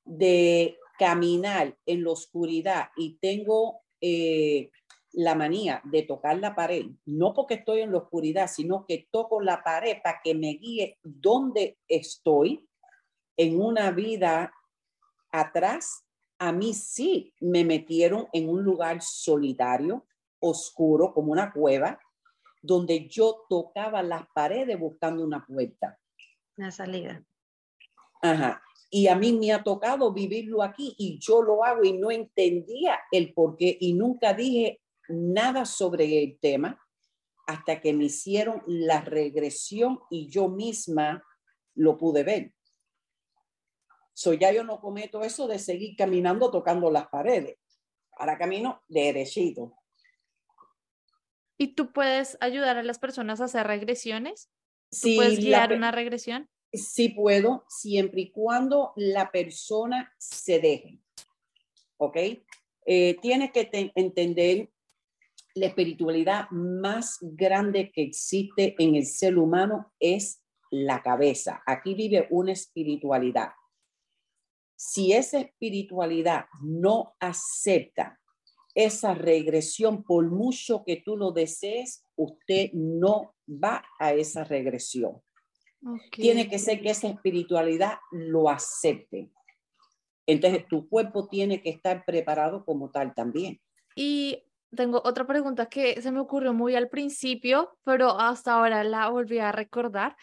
De 0.05 0.77
caminar 0.97 1.77
en 1.85 2.03
la 2.03 2.11
oscuridad 2.11 2.89
y 2.95 3.17
tengo 3.19 3.81
eh, 4.01 4.69
la 5.13 5.35
manía 5.35 5.81
de 5.85 6.01
tocar 6.03 6.37
la 6.39 6.55
pared, 6.55 6.85
no 7.05 7.33
porque 7.33 7.55
estoy 7.55 7.81
en 7.81 7.91
la 7.91 7.99
oscuridad, 7.99 8.47
sino 8.47 8.85
que 8.85 9.07
toco 9.11 9.41
la 9.41 9.63
pared 9.63 9.97
para 10.03 10.19
que 10.23 10.33
me 10.33 10.53
guíe 10.53 10.97
donde 11.03 11.77
estoy 11.87 12.67
en 13.37 13.59
una 13.61 13.91
vida 13.91 14.53
atrás, 15.31 16.05
a 16.39 16.51
mí 16.51 16.73
sí 16.73 17.33
me 17.39 17.63
metieron 17.63 18.27
en 18.33 18.49
un 18.49 18.63
lugar 18.63 19.01
solitario, 19.01 20.05
oscuro, 20.39 21.13
como 21.13 21.31
una 21.31 21.51
cueva, 21.51 21.99
donde 22.61 23.07
yo 23.07 23.45
tocaba 23.49 24.03
las 24.03 24.25
paredes 24.33 24.79
buscando 24.79 25.23
una 25.23 25.45
puerta. 25.45 25.99
Una 26.57 26.71
salida. 26.71 27.23
Ajá. 28.21 28.61
Y 28.95 29.07
a 29.07 29.15
mí 29.15 29.33
me 29.33 29.51
ha 29.51 29.63
tocado 29.63 30.13
vivirlo 30.13 30.61
aquí 30.61 30.93
y 30.99 31.17
yo 31.17 31.41
lo 31.41 31.63
hago 31.63 31.83
y 31.83 31.93
no 31.93 32.11
entendía 32.11 32.99
el 33.11 33.33
por 33.33 33.57
qué 33.57 33.75
y 33.79 33.93
nunca 33.93 34.35
dije 34.35 34.81
nada 35.07 35.65
sobre 35.65 36.21
el 36.21 36.37
tema 36.39 36.79
hasta 37.47 37.81
que 37.81 37.91
me 37.91 38.05
hicieron 38.05 38.61
la 38.67 39.01
regresión 39.01 39.99
y 40.11 40.29
yo 40.29 40.47
misma 40.47 41.25
lo 41.73 41.97
pude 41.97 42.23
ver. 42.23 42.53
So 44.13 44.33
ya 44.33 44.51
yo 44.51 44.63
no 44.63 44.79
cometo 44.79 45.23
eso 45.23 45.47
de 45.47 45.57
seguir 45.57 45.95
caminando 45.97 46.51
tocando 46.51 46.91
las 46.91 47.07
paredes. 47.07 47.57
Ahora 48.11 48.37
camino 48.37 48.83
derechito. 48.87 49.73
¿Y 51.57 51.73
tú 51.73 51.91
puedes 51.91 52.37
ayudar 52.41 52.77
a 52.77 52.83
las 52.83 52.99
personas 52.99 53.41
a 53.41 53.45
hacer 53.45 53.65
regresiones? 53.65 54.51
¿Tú 54.91 55.15
puedes 55.15 55.39
guiar 55.39 55.73
una 55.73 55.91
regresión? 55.91 56.47
Sí 56.73 57.09
puedo, 57.09 57.65
siempre 57.69 58.21
y 58.21 58.31
cuando 58.31 58.93
la 58.95 59.31
persona 59.31 60.11
se 60.17 60.59
deje. 60.59 60.99
¿Ok? 61.97 62.17
Eh, 62.85 63.17
que 63.21 63.65
te- 63.65 63.91
entender 63.95 64.71
la 65.53 65.67
espiritualidad 65.67 66.49
más 66.49 67.19
grande 67.21 67.91
que 67.91 68.01
existe 68.01 68.75
en 68.79 68.95
el 68.95 69.05
ser 69.05 69.37
humano 69.37 69.93
es 69.99 70.41
la 70.71 71.03
cabeza. 71.03 71.61
Aquí 71.67 71.93
vive 71.93 72.27
una 72.31 72.53
espiritualidad. 72.53 73.51
Si 74.75 75.13
esa 75.13 75.39
espiritualidad 75.39 76.45
no 76.61 77.15
acepta 77.19 78.19
esa 78.73 79.13
regresión, 79.13 80.03
por 80.03 80.27
mucho 80.31 80.83
que 80.83 80.97
tú 80.97 81.15
lo 81.15 81.31
desees, 81.31 82.03
usted 82.15 82.71
no 82.73 83.35
va 83.47 83.85
a 83.99 84.13
esa 84.13 84.43
regresión 84.43 85.21
tiene 86.11 86.49
que 86.49 86.59
ser 86.59 86.81
que 86.81 86.89
esa 86.89 87.07
espiritualidad 87.07 87.99
lo 88.11 88.49
acepte. 88.49 89.29
Entonces, 90.25 90.67
tu 90.67 90.87
cuerpo 90.87 91.27
tiene 91.27 91.61
que 91.61 91.69
estar 91.69 92.05
preparado 92.05 92.63
como 92.65 92.89
tal 92.89 93.13
también. 93.13 93.59
Y 93.95 94.43
tengo 94.75 95.01
otra 95.03 95.27
pregunta 95.27 95.67
que 95.67 96.01
se 96.01 96.11
me 96.11 96.19
ocurrió 96.19 96.53
muy 96.53 96.75
al 96.75 96.89
principio, 96.89 97.77
pero 97.83 98.19
hasta 98.19 98.53
ahora 98.53 98.83
la 98.83 99.09
volví 99.09 99.39
a 99.39 99.51
recordar. 99.51 100.15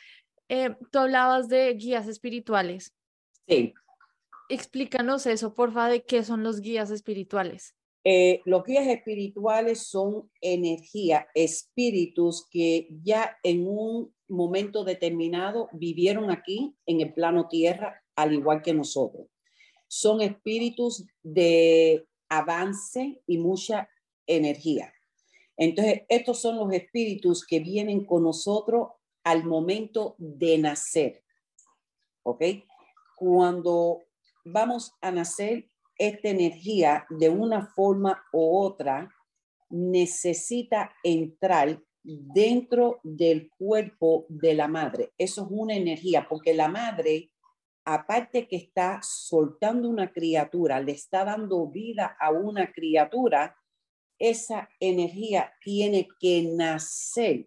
Eh, 0.48 0.74
tú 0.90 0.98
hablabas 0.98 1.48
de 1.48 1.72
guías 1.74 2.08
espirituales. 2.08 2.94
Sí, 3.46 3.74
Explícanos 4.50 5.26
eso, 5.26 5.54
porfa, 5.54 5.88
de 5.88 6.02
qué 6.02 6.24
son 6.24 6.42
los 6.42 6.60
guías 6.60 6.90
espirituales. 6.90 7.76
Eh, 8.02 8.40
los 8.46 8.64
guías 8.64 8.86
espirituales 8.86 9.86
son 9.86 10.30
energía, 10.40 11.28
espíritus 11.34 12.46
que 12.50 12.88
ya 13.02 13.36
en 13.42 13.66
un 13.66 14.14
momento 14.28 14.84
determinado 14.84 15.68
vivieron 15.72 16.30
aquí 16.30 16.74
en 16.86 17.00
el 17.00 17.12
plano 17.12 17.48
tierra, 17.48 18.02
al 18.16 18.32
igual 18.32 18.62
que 18.62 18.72
nosotros. 18.72 19.26
Son 19.86 20.20
espíritus 20.22 21.04
de 21.22 22.06
avance 22.28 23.20
y 23.26 23.38
mucha 23.38 23.88
energía. 24.26 24.94
Entonces, 25.56 26.02
estos 26.08 26.40
son 26.40 26.56
los 26.56 26.72
espíritus 26.72 27.44
que 27.44 27.60
vienen 27.60 28.04
con 28.06 28.22
nosotros 28.22 28.88
al 29.24 29.44
momento 29.44 30.14
de 30.16 30.56
nacer. 30.56 31.22
¿Ok? 32.22 32.42
Cuando 33.16 34.00
vamos 34.44 34.94
a 35.02 35.10
nacer, 35.10 35.69
esta 36.00 36.30
energía 36.30 37.04
de 37.10 37.28
una 37.28 37.66
forma 37.66 38.24
u 38.32 38.56
otra 38.58 39.14
necesita 39.68 40.94
entrar 41.02 41.78
dentro 42.02 43.00
del 43.02 43.50
cuerpo 43.58 44.24
de 44.30 44.54
la 44.54 44.66
madre. 44.66 45.12
Eso 45.18 45.42
es 45.42 45.48
una 45.50 45.74
energía, 45.74 46.26
porque 46.26 46.54
la 46.54 46.68
madre, 46.68 47.30
aparte 47.84 48.48
que 48.48 48.56
está 48.56 49.00
soltando 49.02 49.90
una 49.90 50.10
criatura, 50.10 50.80
le 50.80 50.92
está 50.92 51.22
dando 51.22 51.66
vida 51.66 52.16
a 52.18 52.30
una 52.30 52.72
criatura, 52.72 53.54
esa 54.18 54.70
energía 54.80 55.52
tiene 55.62 56.08
que 56.18 56.50
nacer 56.50 57.46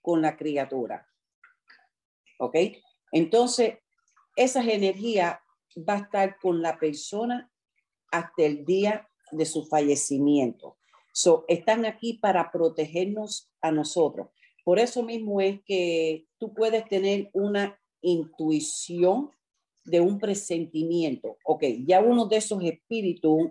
con 0.00 0.22
la 0.22 0.36
criatura. 0.36 1.08
¿Ok? 2.38 2.54
Entonces, 3.10 3.78
esa 4.36 4.62
energía 4.62 5.42
va 5.76 5.94
a 5.94 5.98
estar 5.98 6.38
con 6.38 6.62
la 6.62 6.78
persona 6.78 7.50
hasta 8.10 8.42
el 8.42 8.64
día 8.64 9.08
de 9.32 9.46
su 9.46 9.64
fallecimiento. 9.64 10.76
So, 11.12 11.44
están 11.48 11.84
aquí 11.86 12.14
para 12.14 12.50
protegernos 12.50 13.50
a 13.60 13.72
nosotros. 13.72 14.28
Por 14.64 14.78
eso 14.78 15.02
mismo 15.02 15.40
es 15.40 15.60
que 15.64 16.26
tú 16.38 16.54
puedes 16.54 16.86
tener 16.88 17.30
una 17.32 17.78
intuición 18.02 19.30
de 19.84 20.00
un 20.00 20.18
presentimiento. 20.18 21.36
Ok, 21.44 21.64
ya 21.86 22.00
uno 22.00 22.26
de 22.26 22.36
esos 22.36 22.62
espíritus 22.62 23.50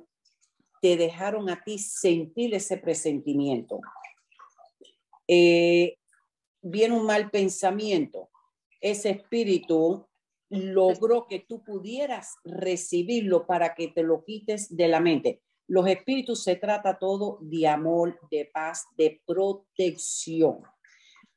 te 0.82 0.96
dejaron 0.96 1.50
a 1.50 1.62
ti 1.64 1.78
sentir 1.78 2.54
ese 2.54 2.78
presentimiento. 2.78 3.80
Eh, 5.28 5.98
viene 6.62 6.96
un 6.96 7.06
mal 7.06 7.30
pensamiento. 7.30 8.30
Ese 8.82 9.10
espíritu 9.10 10.08
logró 10.50 11.28
que 11.28 11.40
tú 11.40 11.64
pudieras 11.64 12.38
recibirlo 12.44 13.46
para 13.46 13.76
que 13.76 13.90
te 13.90 14.04
lo 14.04 14.24
quites 14.24 14.76
de 14.76 14.88
la 14.88 15.00
mente. 15.00 15.42
Los 15.68 15.88
espíritus 15.88 16.44
se 16.44 16.56
trata 16.56 16.98
todo 16.98 17.38
de 17.42 17.68
amor, 17.68 18.20
de 18.32 18.50
paz, 18.52 18.88
de 18.98 19.22
protección. 19.26 20.64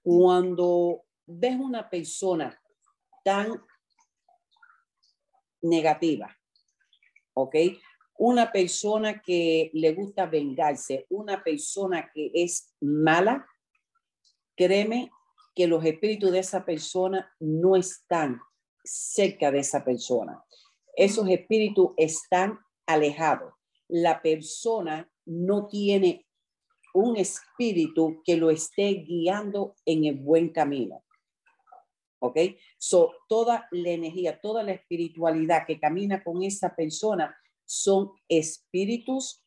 Cuando 0.02 1.04
ves 1.26 1.56
una 1.60 1.88
persona 1.90 2.58
tan 3.22 3.62
negativa, 5.60 6.34
¿ok? 7.34 7.56
Una 8.18 8.50
persona 8.50 9.20
que 9.20 9.70
le 9.74 9.92
gusta 9.92 10.26
vengarse, 10.26 11.06
una 11.10 11.44
persona 11.44 12.10
que 12.12 12.30
es 12.32 12.74
mala, 12.80 13.46
créeme 14.56 15.10
que 15.54 15.66
los 15.66 15.84
espíritus 15.84 16.32
de 16.32 16.38
esa 16.38 16.64
persona 16.64 17.34
no 17.38 17.76
están 17.76 18.40
cerca 18.85 19.51
de 19.51 19.61
esa 19.61 19.85
persona. 19.85 20.43
Esos 20.97 21.28
espíritus 21.28 21.91
están 21.97 22.59
alejados. 22.87 23.55
La 23.89 24.20
persona 24.22 25.11
no 25.24 25.66
tiene 25.66 26.26
un 26.95 27.16
espíritu 27.16 28.22
que 28.24 28.37
lo 28.37 28.51
esté 28.51 28.89
guiando 29.07 29.74
en 29.87 30.05
el 30.05 30.16
buen 30.16 30.51
camino. 30.51 31.03
¿Ok? 32.20 32.37
So, 32.78 33.12
toda 33.28 33.66
la 33.72 33.91
energía, 33.91 34.41
toda 34.41 34.62
la 34.62 34.72
espiritualidad 34.72 35.66
que 35.66 35.80
camina 35.80 36.22
con 36.22 36.43
esa 36.43 36.74
persona 36.76 37.35
son 37.64 38.11
espíritus 38.28 39.43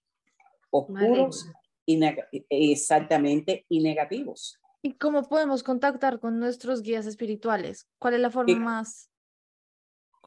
oscuros 0.72 1.48
y 1.86 1.98
neg- 1.98 2.28
exactamente 2.50 3.66
y 3.70 3.82
negativos. 3.82 4.60
¿Y 4.82 4.94
cómo 4.98 5.24
podemos 5.24 5.64
contactar 5.64 6.20
con 6.20 6.40
nuestros 6.40 6.82
guías 6.82 7.06
espirituales? 7.06 7.88
¿Cuál 8.00 8.16
es 8.16 8.20
la 8.20 8.32
forma 8.32 8.52
Eh, 8.54 8.56
más 8.58 9.10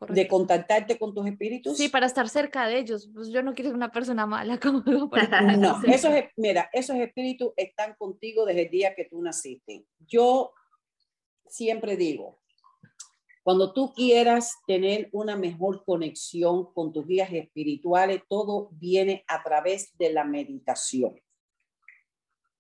De 0.09 0.29
contactarte 0.29 0.99
con 0.99 1.15
tus 1.15 1.27
espíritus. 1.27 1.77
Sí, 1.77 1.89
para 1.89 2.07
estar 2.07 2.29
cerca 2.29 2.67
de 2.67 2.79
ellos. 2.79 3.11
Pues 3.13 3.29
yo 3.31 3.43
no 3.43 3.55
quiero 3.55 3.71
ser 3.71 3.77
una 3.77 3.91
persona 3.91 4.27
mala 4.27 4.59
como 4.61 4.81
digo, 4.81 5.11
No, 5.59 5.81
esos, 5.85 6.13
es- 6.15 6.31
mira, 6.37 6.71
esos 6.73 6.97
espíritus 6.97 7.53
están 7.57 7.95
contigo 7.97 8.45
desde 8.45 8.63
el 8.63 8.71
día 8.71 8.95
que 8.95 9.07
tú 9.07 9.21
naciste. 9.21 9.85
Yo 10.07 10.53
siempre 11.47 11.97
digo, 11.97 12.39
cuando 13.43 13.73
tú 13.73 13.93
quieras 13.95 14.53
tener 14.67 15.09
una 15.13 15.35
mejor 15.35 15.83
conexión 15.85 16.73
con 16.75 16.93
tus 16.93 17.07
guías 17.07 17.33
espirituales, 17.33 18.23
todo 18.29 18.69
viene 18.73 19.25
a 19.27 19.43
través 19.43 19.97
de 19.97 20.13
la 20.13 20.25
meditación. 20.25 21.19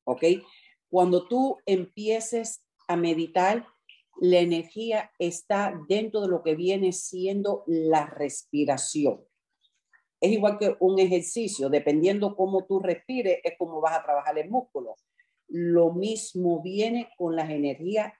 ¿Ok? 0.05 0.24
Cuando 0.89 1.28
tú 1.28 1.59
empieces 1.66 2.64
a 2.86 2.97
meditar, 2.97 3.68
la 4.21 4.39
energía 4.39 5.11
está 5.19 5.79
dentro 5.89 6.21
de 6.21 6.29
lo 6.29 6.43
que 6.43 6.55
viene 6.55 6.93
siendo 6.93 7.64
la 7.66 8.07
respiración. 8.07 9.25
Es 10.21 10.33
igual 10.33 10.59
que 10.59 10.77
un 10.81 10.99
ejercicio, 10.99 11.69
dependiendo 11.69 12.35
cómo 12.35 12.64
tú 12.64 12.81
respires, 12.81 13.39
es 13.45 13.55
como 13.57 13.81
vas 13.81 13.99
a 13.99 14.03
trabajar 14.03 14.37
el 14.39 14.51
músculo. 14.51 14.97
Lo 15.47 15.93
mismo 15.93 16.61
viene 16.61 17.11
con 17.16 17.37
las 17.37 17.51
energías 17.51 18.12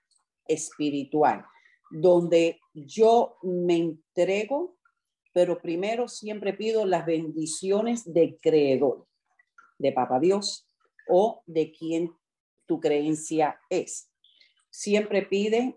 espiritual, 0.47 1.45
donde 1.91 2.61
yo 2.73 3.37
me 3.43 3.77
entrego, 3.77 4.77
pero 5.33 5.61
primero 5.61 6.09
siempre 6.09 6.53
pido 6.53 6.87
las 6.87 7.05
bendiciones 7.05 8.13
del 8.13 8.39
creador, 8.41 9.07
de 9.79 9.93
Papa 9.93 10.21
Dios 10.21 10.67
o 11.09 11.43
de 11.47 11.73
quien 11.73 12.13
tu 12.67 12.79
creencia 12.81 13.61
es. 13.69 14.13
Siempre 14.71 15.23
pide 15.23 15.77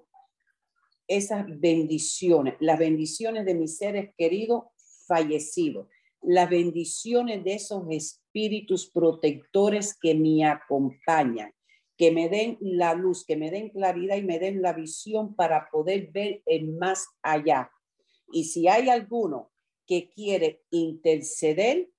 esas 1.16 1.46
bendiciones, 1.60 2.56
las 2.60 2.80
bendiciones 2.80 3.46
de 3.46 3.54
mis 3.54 3.78
seres 3.78 4.14
queridos 4.18 4.64
fallecidos, 5.08 5.88
las 6.22 6.50
bendiciones 6.50 7.44
de 7.44 7.56
esos 7.56 7.84
espíritus 7.90 8.90
protectores 8.90 9.98
que 10.00 10.16
me 10.16 10.46
acompañan, 10.46 11.54
que 11.98 12.12
me 12.12 12.30
den 12.30 12.58
la 12.62 12.94
luz, 12.94 13.26
que 13.26 13.36
me 13.36 13.52
den 13.52 13.70
claridad 13.70 14.16
y 14.16 14.24
me 14.24 14.40
den 14.40 14.62
la 14.62 14.74
visión 14.74 15.36
para 15.36 15.70
poder 15.70 16.12
ver 16.12 16.42
el 16.46 16.70
más 16.74 17.06
allá. 17.22 17.70
Y 18.32 18.46
si 18.46 18.68
hay 18.68 18.90
alguno 18.90 19.52
que 19.86 20.10
quiere 20.10 20.64
interceder, 20.70 21.90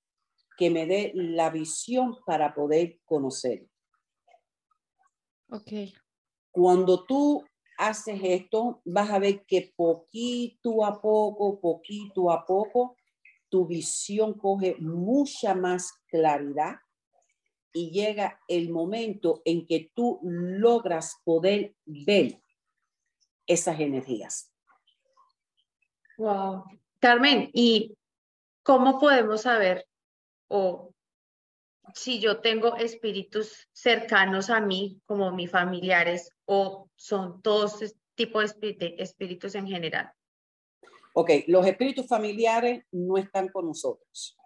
que 0.56 0.70
me 0.70 0.86
dé 0.86 1.12
la 1.14 1.50
visión 1.50 2.16
para 2.24 2.54
poder 2.54 2.98
conocer. 3.04 3.66
Ok. 5.50 5.72
Cuando 6.50 7.04
tú 7.04 7.44
haces 7.88 8.20
esto, 8.22 8.80
vas 8.84 9.10
a 9.10 9.18
ver 9.18 9.44
que 9.44 9.72
poquito 9.76 10.84
a 10.84 11.00
poco, 11.00 11.60
poquito 11.60 12.30
a 12.30 12.46
poco, 12.46 12.96
tu 13.48 13.66
visión 13.66 14.34
coge 14.34 14.76
mucha 14.78 15.54
más 15.54 15.92
claridad 16.08 16.76
y 17.72 17.90
llega 17.90 18.40
el 18.48 18.70
momento 18.70 19.42
en 19.44 19.66
que 19.66 19.90
tú 19.94 20.20
logras 20.22 21.16
poder 21.24 21.74
ver 21.84 22.40
esas 23.46 23.80
energías. 23.80 24.52
Wow. 26.18 26.64
Carmen, 27.00 27.50
¿y 27.52 27.96
cómo 28.62 29.00
podemos 29.00 29.42
saber 29.42 29.86
o 30.48 30.91
si 31.94 32.20
yo 32.20 32.40
tengo 32.40 32.76
espíritus 32.76 33.68
cercanos 33.72 34.50
a 34.50 34.60
mí, 34.60 35.00
como 35.04 35.32
mis 35.32 35.50
familiares, 35.50 36.30
o 36.44 36.88
son 36.96 37.42
todos 37.42 37.94
tipos 38.14 38.58
de 38.60 38.96
espíritus 38.98 39.54
en 39.54 39.66
general? 39.66 40.12
Ok, 41.14 41.30
los 41.46 41.66
espíritus 41.66 42.06
familiares 42.06 42.84
no 42.90 43.16
están 43.18 43.48
con 43.48 43.66
nosotros. 43.66 44.36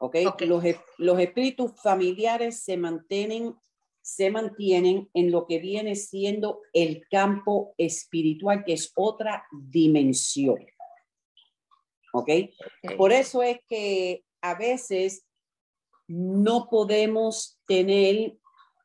Ok, 0.00 0.16
Los, 0.40 0.62
los 0.98 1.18
espíritus 1.18 1.72
familiares 1.80 2.62
se 2.62 2.76
mantienen, 2.76 3.54
se 4.02 4.30
mantienen 4.30 5.08
en 5.14 5.30
lo 5.30 5.46
que 5.46 5.58
viene 5.58 5.96
siendo 5.96 6.60
el 6.74 7.06
campo 7.08 7.74
espiritual, 7.78 8.64
que 8.64 8.74
es 8.74 8.92
otra 8.94 9.46
dimensión. 9.50 10.58
¿ok? 12.14 12.30
Por 12.96 13.12
eso 13.12 13.42
es 13.42 13.58
que 13.68 14.24
a 14.40 14.54
veces 14.54 15.26
no 16.06 16.68
podemos 16.68 17.58
tener 17.66 18.36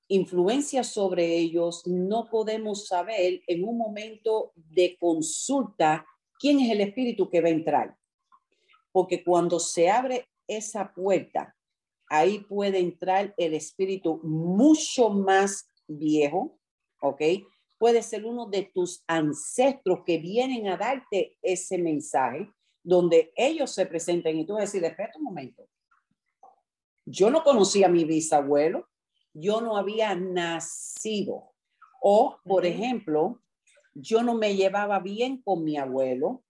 influencia 0.08 0.84
sobre 0.84 1.38
ellos, 1.38 1.84
no 1.86 2.30
podemos 2.30 2.88
saber 2.88 3.42
en 3.48 3.64
un 3.64 3.78
momento 3.78 4.52
de 4.56 4.98
consulta 5.00 6.06
quién 6.40 6.60
es 6.60 6.72
el 6.72 6.82
espíritu 6.82 7.30
que 7.30 7.42
va 7.42 7.48
a 7.48 7.52
entrar. 7.52 7.96
Porque 8.92 9.24
cuando 9.24 9.60
se 9.60 9.90
abre 9.90 10.28
esa 10.48 10.94
puerta, 10.94 11.56
ahí 12.10 12.40
puede 12.40 12.80
entrar 12.80 13.34
el 13.38 13.54
espíritu 13.54 14.20
mucho 14.24 15.10
más 15.12 15.70
viejo, 15.88 16.60
¿ok? 17.02 17.22
Puede 17.78 18.02
ser 18.02 18.26
uno 18.26 18.48
de 18.48 18.72
tus 18.74 19.04
ancestros 19.08 20.00
que 20.06 20.18
vienen 20.18 20.68
a 20.68 20.78
darte 20.78 21.38
ese 21.42 21.78
mensaje 21.78 22.50
donde 22.84 23.32
ellos 23.36 23.72
se 23.72 23.86
presenten 23.86 24.40
y 24.40 24.46
tú 24.46 24.54
vas 24.54 24.62
a 24.62 24.66
decir, 24.66 24.84
espera 24.84 25.12
un 25.18 25.24
momento. 25.24 25.68
Yo 27.12 27.32
no 27.32 27.44
conocía 27.44 27.88
a 27.88 27.90
mi 27.90 28.06
bisabuelo, 28.06 28.88
yo 29.34 29.62
no 29.62 29.78
había 29.78 30.14
nacido. 30.14 31.54
O, 32.04 32.38
por 32.44 32.68
ejemplo, 32.68 33.42
yo 33.96 34.22
no 34.22 34.36
me 34.36 34.56
llevaba 34.56 35.00
bien 35.00 35.42
con 35.42 35.64
mi 35.64 35.76
abuelo. 35.76 36.44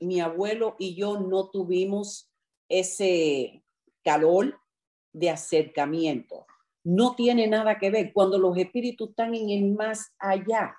Mi 0.00 0.20
abuelo 0.20 0.74
y 0.80 0.96
yo 0.96 1.20
no 1.20 1.48
tuvimos 1.50 2.28
ese 2.68 3.62
calor 4.02 4.58
de 5.12 5.30
acercamiento. 5.30 6.44
No 6.82 7.14
tiene 7.14 7.46
nada 7.46 7.78
que 7.78 7.90
ver. 7.90 8.12
Cuando 8.12 8.36
los 8.36 8.56
espíritus 8.56 9.10
están 9.10 9.36
en 9.36 9.50
el 9.50 9.74
más 9.74 10.12
allá, 10.18 10.74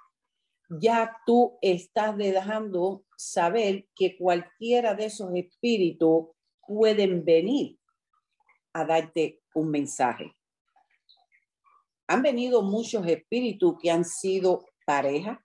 ya 0.67 1.15
tú 1.25 1.57
estás 1.61 2.17
dejando 2.17 3.05
saber 3.15 3.87
que 3.95 4.17
cualquiera 4.17 4.93
de 4.93 5.05
esos 5.05 5.33
espíritus 5.35 6.27
pueden 6.67 7.23
venir 7.23 7.80
a 8.73 8.85
darte 8.85 9.41
un 9.53 9.69
mensaje. 9.69 10.35
Han 12.07 12.21
venido 12.21 12.61
muchos 12.61 13.05
espíritus 13.07 13.75
que 13.81 13.91
han 13.91 14.03
sido 14.03 14.65
pareja, 14.85 15.43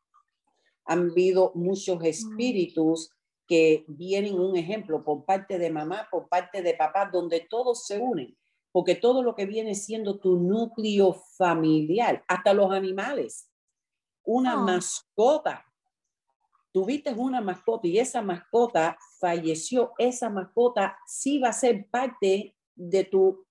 han 0.84 1.10
habido 1.10 1.52
muchos 1.54 2.02
espíritus 2.04 3.10
que 3.46 3.84
vienen 3.86 4.38
un 4.38 4.56
ejemplo 4.56 5.04
por 5.04 5.24
parte 5.24 5.58
de 5.58 5.70
mamá, 5.70 6.08
por 6.10 6.28
parte 6.28 6.62
de 6.62 6.74
papá, 6.74 7.08
donde 7.12 7.46
todos 7.48 7.86
se 7.86 7.98
unen, 7.98 8.36
porque 8.72 8.96
todo 8.96 9.22
lo 9.22 9.34
que 9.34 9.46
viene 9.46 9.74
siendo 9.74 10.18
tu 10.18 10.36
núcleo 10.36 11.14
familiar, 11.36 12.24
hasta 12.26 12.52
los 12.52 12.72
animales, 12.72 13.48
una 14.24 14.56
mascota. 14.56 15.64
Tuviste 16.72 17.12
una 17.14 17.40
mascota 17.40 17.86
y 17.86 17.98
esa 17.98 18.20
mascota 18.20 18.98
falleció. 19.18 19.92
Esa 19.96 20.28
mascota 20.28 20.98
sí 21.06 21.38
va 21.38 21.50
a 21.50 21.52
ser 21.52 21.88
parte 21.88 22.55
de 22.76 23.04
tu 23.04 23.44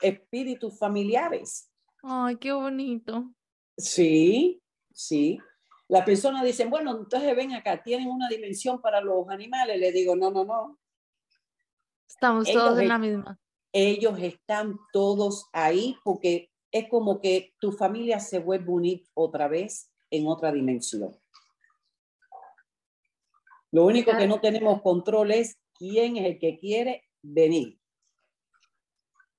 espíritus 0.00 0.78
familiares. 0.78 1.70
Ay, 2.02 2.36
qué 2.36 2.52
bonito. 2.52 3.32
Sí, 3.76 4.60
sí. 4.92 5.38
Las 5.88 6.04
personas 6.04 6.44
dicen, 6.44 6.68
bueno, 6.68 6.96
entonces 6.98 7.34
ven 7.36 7.52
acá, 7.54 7.82
tienen 7.82 8.08
una 8.08 8.28
dimensión 8.28 8.80
para 8.80 9.00
los 9.00 9.28
animales. 9.28 9.78
Le 9.78 9.92
digo, 9.92 10.16
no, 10.16 10.30
no, 10.30 10.44
no. 10.44 10.78
Estamos 12.08 12.50
todos 12.50 12.78
en 12.78 12.88
la 12.88 12.98
misma. 12.98 13.40
Ellos 13.72 14.18
están 14.18 14.78
todos 14.92 15.48
ahí 15.52 15.96
porque 16.04 16.50
es 16.70 16.88
como 16.88 17.20
que 17.20 17.54
tu 17.58 17.72
familia 17.72 18.20
se 18.20 18.38
vuelve 18.38 18.70
unir 18.70 19.04
otra 19.14 19.48
vez 19.48 19.90
en 20.10 20.26
otra 20.26 20.52
dimensión. 20.52 21.16
Lo 23.70 23.86
único 23.86 24.16
que 24.16 24.26
no 24.26 24.40
tenemos 24.40 24.82
control 24.82 25.30
es 25.30 25.58
quién 25.74 26.16
es 26.18 26.26
el 26.26 26.38
que 26.38 26.58
quiere 26.58 27.08
venir. 27.22 27.81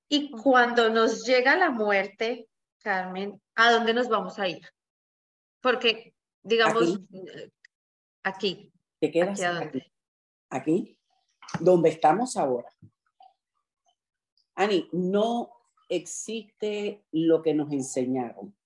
Y 0.08 0.30
cuando 0.30 0.90
nos 0.90 1.24
llega 1.24 1.56
la 1.56 1.70
muerte, 1.70 2.48
Carmen, 2.78 3.40
¿a 3.54 3.72
dónde 3.72 3.94
nos 3.94 4.08
vamos 4.08 4.38
a 4.38 4.48
ir? 4.48 4.60
Porque, 5.60 6.14
digamos, 6.42 7.00
aquí. 8.22 8.70
¿Te 9.00 9.10
quedas 9.10 9.40
aquí, 9.42 9.82
aquí? 10.50 10.98
donde 11.60 11.90
estamos 11.90 12.36
ahora. 12.36 12.68
Ani, 14.54 14.88
no 14.92 15.50
existe 15.88 17.04
lo 17.12 17.42
que 17.42 17.54
nos 17.54 17.72
enseñaron. 17.72 18.56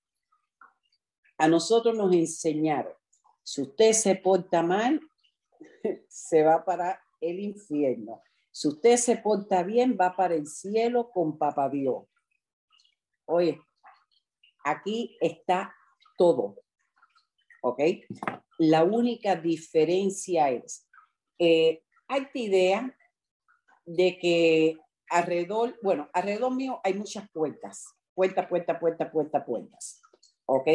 A 1.38 1.48
nosotros 1.48 1.96
nos 1.96 2.12
enseñaron, 2.12 2.92
si 3.42 3.62
usted 3.62 3.92
se 3.92 4.16
porta 4.16 4.62
mal, 4.62 5.00
se 6.08 6.42
va 6.42 6.64
para 6.64 7.02
el 7.20 7.40
infierno. 7.40 8.22
Si 8.58 8.66
usted 8.66 8.96
se 8.96 9.16
porta 9.18 9.62
bien, 9.62 9.96
va 9.96 10.16
para 10.16 10.34
el 10.34 10.48
cielo 10.48 11.12
con 11.12 11.38
papá 11.38 11.68
Dios. 11.68 12.06
Oye, 13.26 13.60
aquí 14.64 15.16
está 15.20 15.72
todo. 16.16 16.56
¿Ok? 17.62 17.78
La 18.58 18.82
única 18.82 19.36
diferencia 19.36 20.50
es, 20.50 20.88
eh, 21.38 21.84
hay 22.08 22.22
esta 22.22 22.38
idea 22.40 22.98
de 23.86 24.18
que 24.18 24.76
alrededor, 25.08 25.78
bueno, 25.80 26.10
alrededor 26.12 26.52
mío 26.52 26.80
hay 26.82 26.94
muchas 26.94 27.30
puertas. 27.30 27.86
Puerta, 28.12 28.48
puerta, 28.48 28.80
puerta, 28.80 29.08
puerta, 29.08 29.44
puertas. 29.44 30.02
¿Ok? 30.46 30.68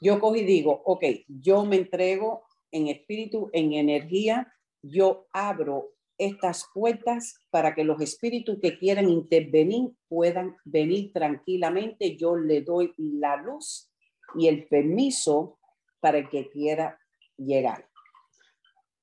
Yo 0.00 0.18
cojo 0.18 0.36
y 0.36 0.46
digo, 0.46 0.80
ok, 0.86 1.04
yo 1.28 1.66
me 1.66 1.76
entrego 1.76 2.46
en 2.70 2.88
espíritu, 2.88 3.50
en 3.52 3.74
energía, 3.74 4.50
yo 4.80 5.26
abro 5.34 5.92
estas 6.26 6.66
puertas 6.72 7.34
para 7.50 7.74
que 7.74 7.84
los 7.84 8.00
espíritus 8.00 8.58
que 8.60 8.78
quieran 8.78 9.08
intervenir 9.08 9.92
puedan 10.08 10.56
venir 10.64 11.12
tranquilamente. 11.12 12.16
Yo 12.16 12.36
le 12.36 12.62
doy 12.62 12.92
la 12.96 13.36
luz 13.36 13.90
y 14.34 14.48
el 14.48 14.66
permiso 14.68 15.58
para 16.00 16.18
el 16.18 16.28
que 16.28 16.48
quiera 16.50 16.98
llegar. 17.36 17.88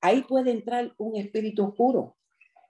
Ahí 0.02 0.24
puede 0.24 0.52
entrar 0.52 0.94
un 0.98 1.18
espíritu 1.18 1.66
oscuro, 1.66 2.18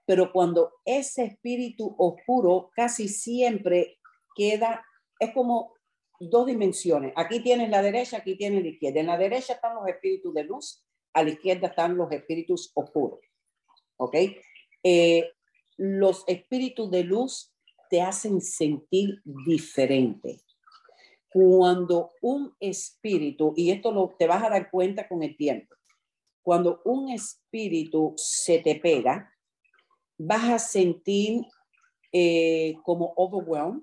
pero 0.04 0.32
cuando 0.32 0.72
ese 0.84 1.24
espíritu 1.24 1.94
oscuro 1.98 2.70
casi 2.74 3.08
siempre 3.08 3.98
queda, 4.34 4.84
es 5.18 5.32
como 5.32 5.74
dos 6.18 6.46
dimensiones. 6.46 7.12
Aquí 7.16 7.40
tienes 7.40 7.70
la 7.70 7.82
derecha, 7.82 8.18
aquí 8.18 8.36
tienes 8.36 8.62
la 8.62 8.68
izquierda. 8.68 9.00
En 9.00 9.06
la 9.06 9.16
derecha 9.18 9.54
están 9.54 9.76
los 9.76 9.86
espíritus 9.86 10.34
de 10.34 10.44
luz, 10.44 10.84
a 11.12 11.22
la 11.22 11.30
izquierda 11.30 11.68
están 11.68 11.96
los 11.96 12.10
espíritus 12.12 12.72
oscuros. 12.74 13.20
¿Ok? 14.00 14.16
Eh, 14.82 15.30
los 15.76 16.24
espíritus 16.26 16.90
de 16.90 17.04
luz 17.04 17.52
te 17.90 18.00
hacen 18.00 18.40
sentir 18.40 19.20
diferente. 19.24 20.40
Cuando 21.30 22.10
un 22.22 22.54
espíritu, 22.58 23.52
y 23.56 23.70
esto 23.70 23.92
lo, 23.92 24.14
te 24.18 24.26
vas 24.26 24.42
a 24.42 24.48
dar 24.48 24.70
cuenta 24.70 25.06
con 25.06 25.22
el 25.22 25.36
tiempo, 25.36 25.76
cuando 26.42 26.80
un 26.84 27.10
espíritu 27.10 28.14
se 28.16 28.58
te 28.60 28.76
pega, 28.76 29.30
vas 30.16 30.48
a 30.48 30.58
sentir 30.58 31.42
eh, 32.10 32.74
como 32.82 33.12
overwhelmed, 33.16 33.82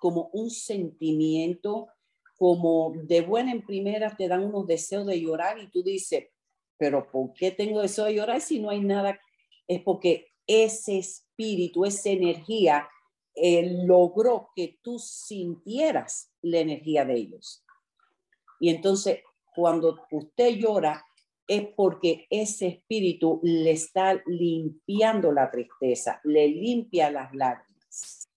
como 0.00 0.28
un 0.32 0.50
sentimiento 0.50 1.86
como 2.36 2.92
de 3.04 3.20
buena 3.20 3.52
en 3.52 3.64
primera 3.64 4.16
te 4.16 4.26
dan 4.26 4.42
unos 4.42 4.66
deseos 4.66 5.06
de 5.06 5.20
llorar 5.20 5.60
y 5.60 5.70
tú 5.70 5.84
dices, 5.84 6.24
pero 6.76 7.08
¿por 7.08 7.32
qué 7.34 7.52
tengo 7.52 7.80
deseo 7.80 8.06
de 8.06 8.14
llorar 8.14 8.40
si 8.40 8.58
no 8.58 8.70
hay 8.70 8.80
nada? 8.80 9.20
Es 9.66 9.80
porque 9.82 10.32
ese 10.46 10.98
espíritu, 10.98 11.84
esa 11.84 12.10
energía 12.10 12.88
eh, 13.34 13.84
logró 13.84 14.50
que 14.54 14.78
tú 14.82 14.98
sintieras 14.98 16.30
la 16.42 16.58
energía 16.58 17.04
de 17.04 17.14
ellos. 17.14 17.64
Y 18.60 18.70
entonces, 18.70 19.20
cuando 19.54 20.06
usted 20.10 20.56
llora, 20.56 21.04
es 21.46 21.66
porque 21.74 22.26
ese 22.30 22.68
espíritu 22.68 23.40
le 23.42 23.72
está 23.72 24.22
limpiando 24.26 25.32
la 25.32 25.50
tristeza, 25.50 26.20
le 26.24 26.48
limpia 26.48 27.10
las 27.10 27.34
lágrimas. 27.34 28.28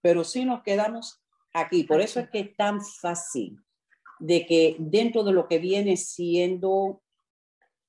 Pero 0.00 0.22
si 0.22 0.44
nos 0.44 0.62
quedamos 0.62 1.22
aquí, 1.52 1.84
por 1.84 2.00
eso 2.00 2.20
es 2.20 2.30
que 2.30 2.40
es 2.40 2.56
tan 2.56 2.80
fácil 2.80 3.58
de 4.18 4.46
que 4.46 4.76
dentro 4.78 5.24
de 5.24 5.32
lo 5.32 5.48
que 5.48 5.58
viene 5.58 5.96
siendo 5.96 7.02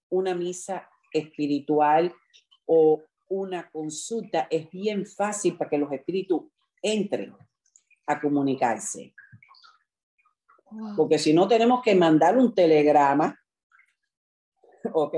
una 0.10 0.34
misa 0.34 0.90
espiritual 1.18 2.14
o 2.66 3.04
una 3.28 3.70
consulta, 3.70 4.48
es 4.50 4.70
bien 4.70 5.06
fácil 5.06 5.58
para 5.58 5.70
que 5.70 5.78
los 5.78 5.92
espíritus 5.92 6.44
entren 6.82 7.36
a 8.06 8.22
comunicarse. 8.22 9.14
Porque 10.96 11.18
si 11.18 11.34
no 11.34 11.48
tenemos 11.48 11.82
que 11.82 11.96
mandar 11.96 12.38
un 12.38 12.54
telegrama 12.54 13.40
¿ok? 14.94 15.16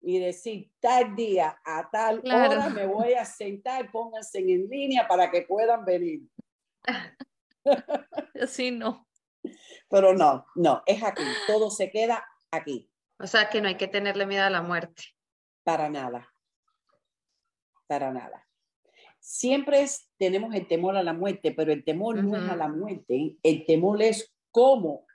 Y 0.00 0.18
decir, 0.18 0.70
tal 0.80 1.14
día, 1.14 1.60
a 1.64 1.88
tal 1.90 2.22
hora 2.24 2.68
me 2.70 2.86
voy 2.86 3.14
a 3.14 3.24
sentar, 3.24 3.90
pónganse 3.90 4.40
en 4.40 4.68
línea 4.68 5.06
para 5.06 5.30
que 5.30 5.42
puedan 5.42 5.84
venir. 5.84 6.22
Así 8.40 8.72
no. 8.72 9.06
Pero 9.88 10.14
no, 10.14 10.46
no, 10.56 10.82
es 10.86 11.02
aquí, 11.02 11.22
todo 11.46 11.70
se 11.70 11.90
queda 11.90 12.24
aquí. 12.50 12.90
O 13.18 13.26
sea 13.26 13.48
que 13.48 13.60
no 13.60 13.68
hay 13.68 13.76
que 13.76 13.88
tenerle 13.88 14.26
miedo 14.26 14.44
a 14.44 14.50
la 14.50 14.62
muerte. 14.62 15.02
Para 15.64 15.88
nada, 15.88 16.32
para 17.86 18.10
nada. 18.12 18.46
Siempre 19.20 19.86
tenemos 20.18 20.54
el 20.54 20.66
temor 20.66 20.96
a 20.96 21.02
la 21.02 21.12
muerte, 21.12 21.52
pero 21.52 21.72
el 21.72 21.84
temor 21.84 22.22
no 22.24 22.36
es 22.36 22.50
a 22.50 22.56
la 22.56 22.68
muerte, 22.68 23.36
el 23.42 23.64
temor 23.66 24.02
es 24.02 24.34
cómo 24.50 25.06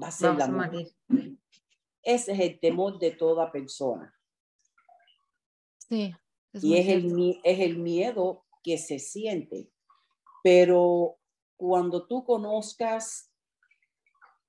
va 0.00 0.08
a 0.08 0.12
ser 0.12 0.34
la 0.34 0.48
muerte. 0.48 0.92
Ese 2.02 2.32
es 2.32 2.40
el 2.40 2.58
temor 2.58 2.98
de 2.98 3.12
toda 3.12 3.52
persona. 3.52 4.12
Sí. 5.88 6.14
y 6.54 6.76
es 6.76 6.88
el, 6.88 7.40
es 7.44 7.60
el 7.60 7.78
miedo 7.78 8.44
que 8.62 8.78
se 8.78 8.98
siente. 8.98 9.70
Pero 10.42 11.18
cuando 11.56 12.06
tú 12.06 12.24
conozcas 12.24 13.30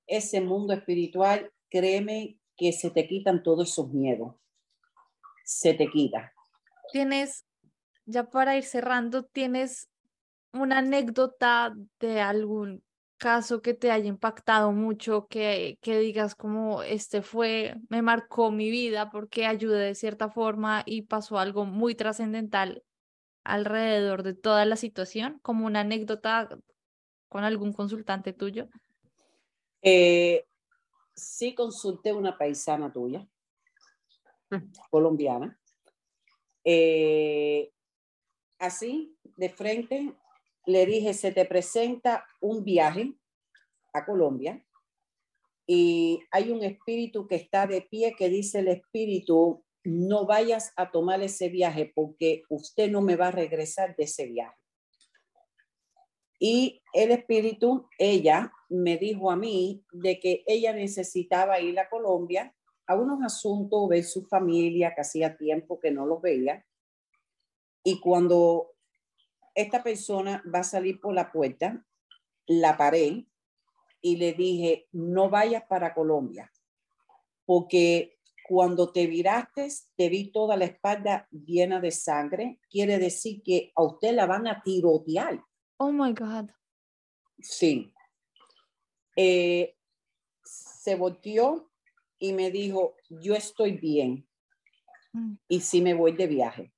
ese 0.06 0.40
mundo 0.40 0.72
espiritual, 0.72 1.52
créeme 1.68 2.38
que 2.56 2.72
se 2.72 2.90
te 2.90 3.06
quitan 3.06 3.42
todos 3.42 3.70
esos 3.70 3.92
miedos. 3.92 4.34
Se 5.44 5.74
te 5.74 5.88
quita. 5.88 6.32
Tienes, 6.90 7.44
ya 8.06 8.24
para 8.30 8.56
ir 8.56 8.64
cerrando, 8.64 9.24
tienes 9.24 9.88
una 10.52 10.78
anécdota 10.78 11.74
de 12.00 12.20
algún 12.20 12.82
caso 13.16 13.62
que 13.62 13.74
te 13.74 13.90
haya 13.90 14.06
impactado 14.06 14.72
mucho, 14.72 15.26
que, 15.28 15.78
que 15.80 15.98
digas 15.98 16.34
como 16.34 16.82
este 16.82 17.22
fue, 17.22 17.74
me 17.88 18.02
marcó 18.02 18.50
mi 18.50 18.70
vida 18.70 19.10
porque 19.10 19.46
ayudé 19.46 19.86
de 19.86 19.94
cierta 19.94 20.30
forma 20.30 20.82
y 20.84 21.02
pasó 21.02 21.38
algo 21.38 21.64
muy 21.64 21.94
trascendental 21.94 22.82
alrededor 23.44 24.22
de 24.22 24.34
toda 24.34 24.64
la 24.64 24.76
situación, 24.76 25.38
como 25.42 25.66
una 25.66 25.80
anécdota 25.80 26.48
con 27.28 27.44
algún 27.44 27.72
consultante 27.72 28.32
tuyo? 28.32 28.68
Eh, 29.82 30.46
sí 31.14 31.54
consulté 31.54 32.12
una 32.12 32.38
paisana 32.38 32.92
tuya. 32.92 33.26
Colombiana. 34.90 35.58
Eh, 36.64 37.70
así, 38.58 39.16
de 39.36 39.48
frente, 39.48 40.14
le 40.66 40.86
dije, 40.86 41.14
se 41.14 41.32
te 41.32 41.44
presenta 41.44 42.26
un 42.40 42.64
viaje 42.64 43.14
a 43.92 44.04
Colombia 44.04 44.64
y 45.66 46.20
hay 46.30 46.50
un 46.50 46.62
espíritu 46.62 47.26
que 47.26 47.36
está 47.36 47.66
de 47.66 47.82
pie 47.82 48.14
que 48.16 48.28
dice 48.28 48.60
el 48.60 48.68
espíritu, 48.68 49.64
no 49.82 50.26
vayas 50.26 50.72
a 50.76 50.90
tomar 50.90 51.22
ese 51.22 51.48
viaje 51.48 51.92
porque 51.94 52.42
usted 52.48 52.90
no 52.90 53.02
me 53.02 53.16
va 53.16 53.28
a 53.28 53.32
regresar 53.32 53.94
de 53.96 54.04
ese 54.04 54.26
viaje. 54.26 54.56
Y 56.38 56.82
el 56.92 57.10
espíritu, 57.12 57.88
ella 57.98 58.52
me 58.68 58.98
dijo 58.98 59.30
a 59.30 59.36
mí 59.36 59.84
de 59.92 60.18
que 60.20 60.42
ella 60.46 60.72
necesitaba 60.72 61.60
ir 61.60 61.78
a 61.78 61.88
Colombia 61.88 62.54
a 62.86 62.94
unos 62.94 63.22
asuntos, 63.22 63.88
ver 63.88 64.04
su 64.04 64.24
familia, 64.24 64.92
que 64.94 65.00
hacía 65.00 65.36
tiempo 65.36 65.78
que 65.80 65.90
no 65.90 66.06
los 66.06 66.20
veía. 66.20 66.64
Y 67.82 68.00
cuando 68.00 68.72
esta 69.54 69.82
persona 69.82 70.42
va 70.52 70.60
a 70.60 70.64
salir 70.64 71.00
por 71.00 71.14
la 71.14 71.30
puerta, 71.30 71.84
la 72.46 72.76
paré 72.76 73.26
y 74.00 74.16
le 74.16 74.32
dije, 74.32 74.88
no 74.92 75.30
vayas 75.30 75.64
para 75.66 75.94
Colombia, 75.94 76.52
porque 77.46 78.18
cuando 78.46 78.92
te 78.92 79.06
viraste, 79.06 79.68
te 79.96 80.10
vi 80.10 80.30
toda 80.30 80.56
la 80.56 80.66
espalda 80.66 81.26
llena 81.30 81.80
de 81.80 81.90
sangre, 81.90 82.60
quiere 82.68 82.98
decir 82.98 83.42
que 83.42 83.72
a 83.74 83.82
usted 83.82 84.12
la 84.14 84.26
van 84.26 84.46
a 84.46 84.62
tirotear. 84.62 85.42
Oh 85.78 85.90
my 85.90 86.12
God. 86.12 86.50
Sí. 87.38 87.92
Eh, 89.16 89.74
se 90.44 90.94
volteó 90.96 91.70
y 92.24 92.32
me 92.32 92.50
dijo, 92.50 92.96
yo 93.10 93.34
estoy 93.34 93.72
bien 93.72 94.26
mm. 95.12 95.34
y 95.46 95.60
sí 95.60 95.82
me 95.82 95.92
voy 95.92 96.12
de 96.12 96.26
viaje. 96.26 96.72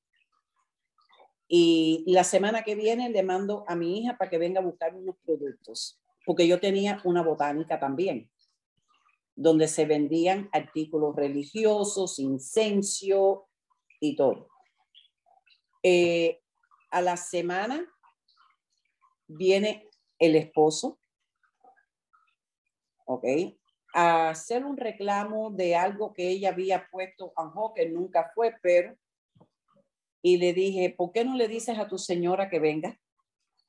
Y 1.47 2.05
la 2.09 2.25
semana 2.25 2.65
que 2.65 2.75
viene 2.75 3.09
le 3.11 3.23
mando 3.23 3.65
a 3.69 3.77
mi 3.77 4.01
hija 4.01 4.17
para 4.19 4.29
que 4.29 4.39
venga 4.39 4.59
a 4.59 4.65
buscar 4.65 4.93
unos 4.97 5.17
productos, 5.25 6.01
porque 6.25 6.49
yo 6.49 6.59
tenía 6.59 7.01
una 7.05 7.23
botánica 7.23 7.79
también, 7.79 8.29
donde 9.37 9.69
se 9.69 9.87
vendían 9.87 10.49
artículos 10.53 11.15
religiosos, 11.15 12.19
incencio 12.19 13.47
y 14.01 14.17
todo. 14.17 14.49
Eh, 15.85 16.41
a 16.91 17.01
la 17.03 17.17
semana 17.17 17.89
viene 19.29 19.89
el 20.19 20.35
esposo, 20.35 20.99
¿ok? 23.05 23.25
A 23.99 24.29
hacer 24.29 24.63
un 24.65 24.77
reclamo 24.77 25.51
de 25.51 25.75
algo 25.75 26.13
que 26.13 26.29
ella 26.29 26.51
había 26.51 26.87
puesto 26.91 27.33
a 27.35 27.51
que 27.75 27.89
nunca 27.89 28.31
fue, 28.35 28.55
pero 28.61 28.95
y 30.27 30.39
le 30.39 30.53
dije, 30.53 30.91
¿por 30.91 31.13
qué 31.13 31.25
no 31.25 31.37
le 31.37 31.47
dices 31.47 31.79
a 31.79 31.87
tu 31.87 31.99
señora 31.99 32.51
que 32.51 32.59
venga? 32.59 32.99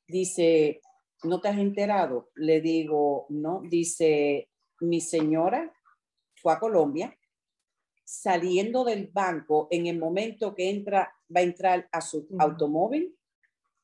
Dice, 0.08 0.82
¿no 1.24 1.40
te 1.40 1.50
has 1.50 1.58
enterado? 1.60 2.32
Le 2.34 2.62
digo, 2.62 3.28
no. 3.30 3.62
Dice, 3.62 4.50
mi 4.80 5.00
señora 5.00 5.72
fue 6.42 6.54
a 6.54 6.60
Colombia, 6.60 7.16
saliendo 8.04 8.84
del 8.84 9.06
banco, 9.14 9.68
en 9.70 9.86
el 9.86 10.00
momento 10.00 10.56
que 10.56 10.72
entra, 10.72 11.16
va 11.34 11.42
a 11.42 11.44
entrar 11.44 11.88
a 11.92 12.02
su 12.02 12.28
automóvil, 12.40 13.16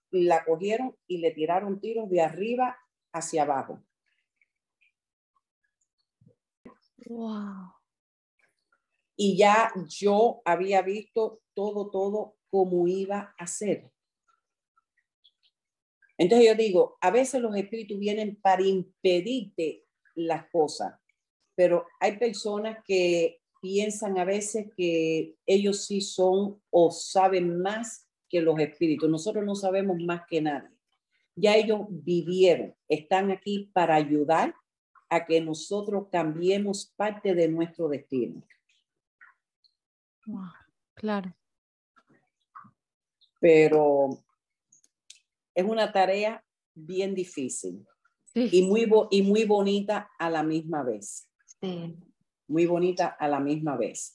la 0.10 0.44
cogieron 0.44 0.96
y 1.06 1.20
le 1.20 1.30
tiraron 1.30 1.80
tiros 1.80 2.10
de 2.10 2.22
arriba 2.22 2.76
hacia 3.12 3.44
abajo. 3.44 3.84
Wow. 7.08 7.74
Y 9.16 9.38
ya 9.38 9.72
yo 9.88 10.42
había 10.46 10.82
visto 10.82 11.42
todo, 11.54 11.90
todo 11.90 12.36
cómo 12.50 12.88
iba 12.88 13.34
a 13.38 13.48
ser. 13.48 13.92
Entonces 16.18 16.48
yo 16.48 16.56
digo, 16.56 16.98
a 17.02 17.12
veces 17.12 17.42
los 17.42 17.56
espíritus 17.56 18.00
vienen 18.00 18.36
para 18.42 18.64
impedirte 18.64 19.86
las 20.16 20.50
cosas, 20.52 21.00
pero 21.56 21.86
hay 22.00 22.18
personas 22.18 22.84
que 22.86 23.42
piensan 23.62 24.18
a 24.18 24.26
veces 24.26 24.68
que 24.76 25.36
ellos 25.46 25.86
sí 25.86 26.02
son 26.02 26.62
o 26.70 26.92
saben 26.92 27.62
más 27.62 28.08
que 28.30 28.42
los 28.42 28.60
espíritus. 28.60 29.10
Nosotros 29.10 29.46
no 29.46 29.56
sabemos 29.56 29.98
más 30.00 30.24
que 30.28 30.42
nadie. 30.42 30.70
Ya 31.36 31.56
ellos 31.56 31.82
vivieron, 31.90 32.76
están 32.88 33.32
aquí 33.32 33.72
para 33.74 33.96
ayudar 33.96 34.54
a 35.14 35.26
que 35.26 35.42
nosotros 35.42 36.08
cambiemos 36.12 36.92
parte 36.96 37.34
de 37.34 37.48
nuestro 37.48 37.88
destino. 37.88 38.44
claro 40.94 41.34
pero 43.44 44.24
es 45.54 45.66
una 45.66 45.92
tarea 45.92 46.42
bien 46.74 47.14
difícil 47.14 47.86
y, 48.34 48.62
muy 48.62 48.90
y 49.12 49.22
muy 49.22 49.44
bonita 49.44 50.10
a 50.18 50.30
la 50.30 50.44
misma 50.44 50.82
vez. 50.82 51.30
Muy 52.48 52.66
bonita 52.66 53.08
a 53.08 53.28
la 53.28 53.42
misma 53.42 53.76
vez. 53.76 54.14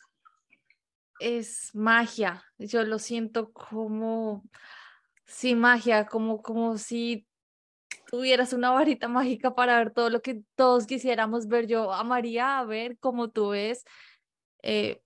Es 1.20 1.74
magia, 1.74 2.42
yo 2.56 2.84
lo 2.84 2.98
siento 2.98 3.52
como, 3.52 4.48
sí, 5.26 5.54
magia, 5.54 6.06
como, 6.06 6.40
como 6.40 6.78
si 6.78 7.27
tuvieras 8.08 8.54
una 8.54 8.70
varita 8.70 9.06
mágica 9.06 9.54
para 9.54 9.78
ver 9.78 9.92
todo 9.92 10.08
lo 10.08 10.22
que 10.22 10.40
todos 10.56 10.86
quisiéramos 10.86 11.46
ver, 11.46 11.66
yo 11.66 11.92
amaría 11.92 12.58
a 12.58 12.64
ver 12.64 12.98
cómo 12.98 13.30
tú 13.30 13.50
ves. 13.50 13.84
Eh, 14.62 15.02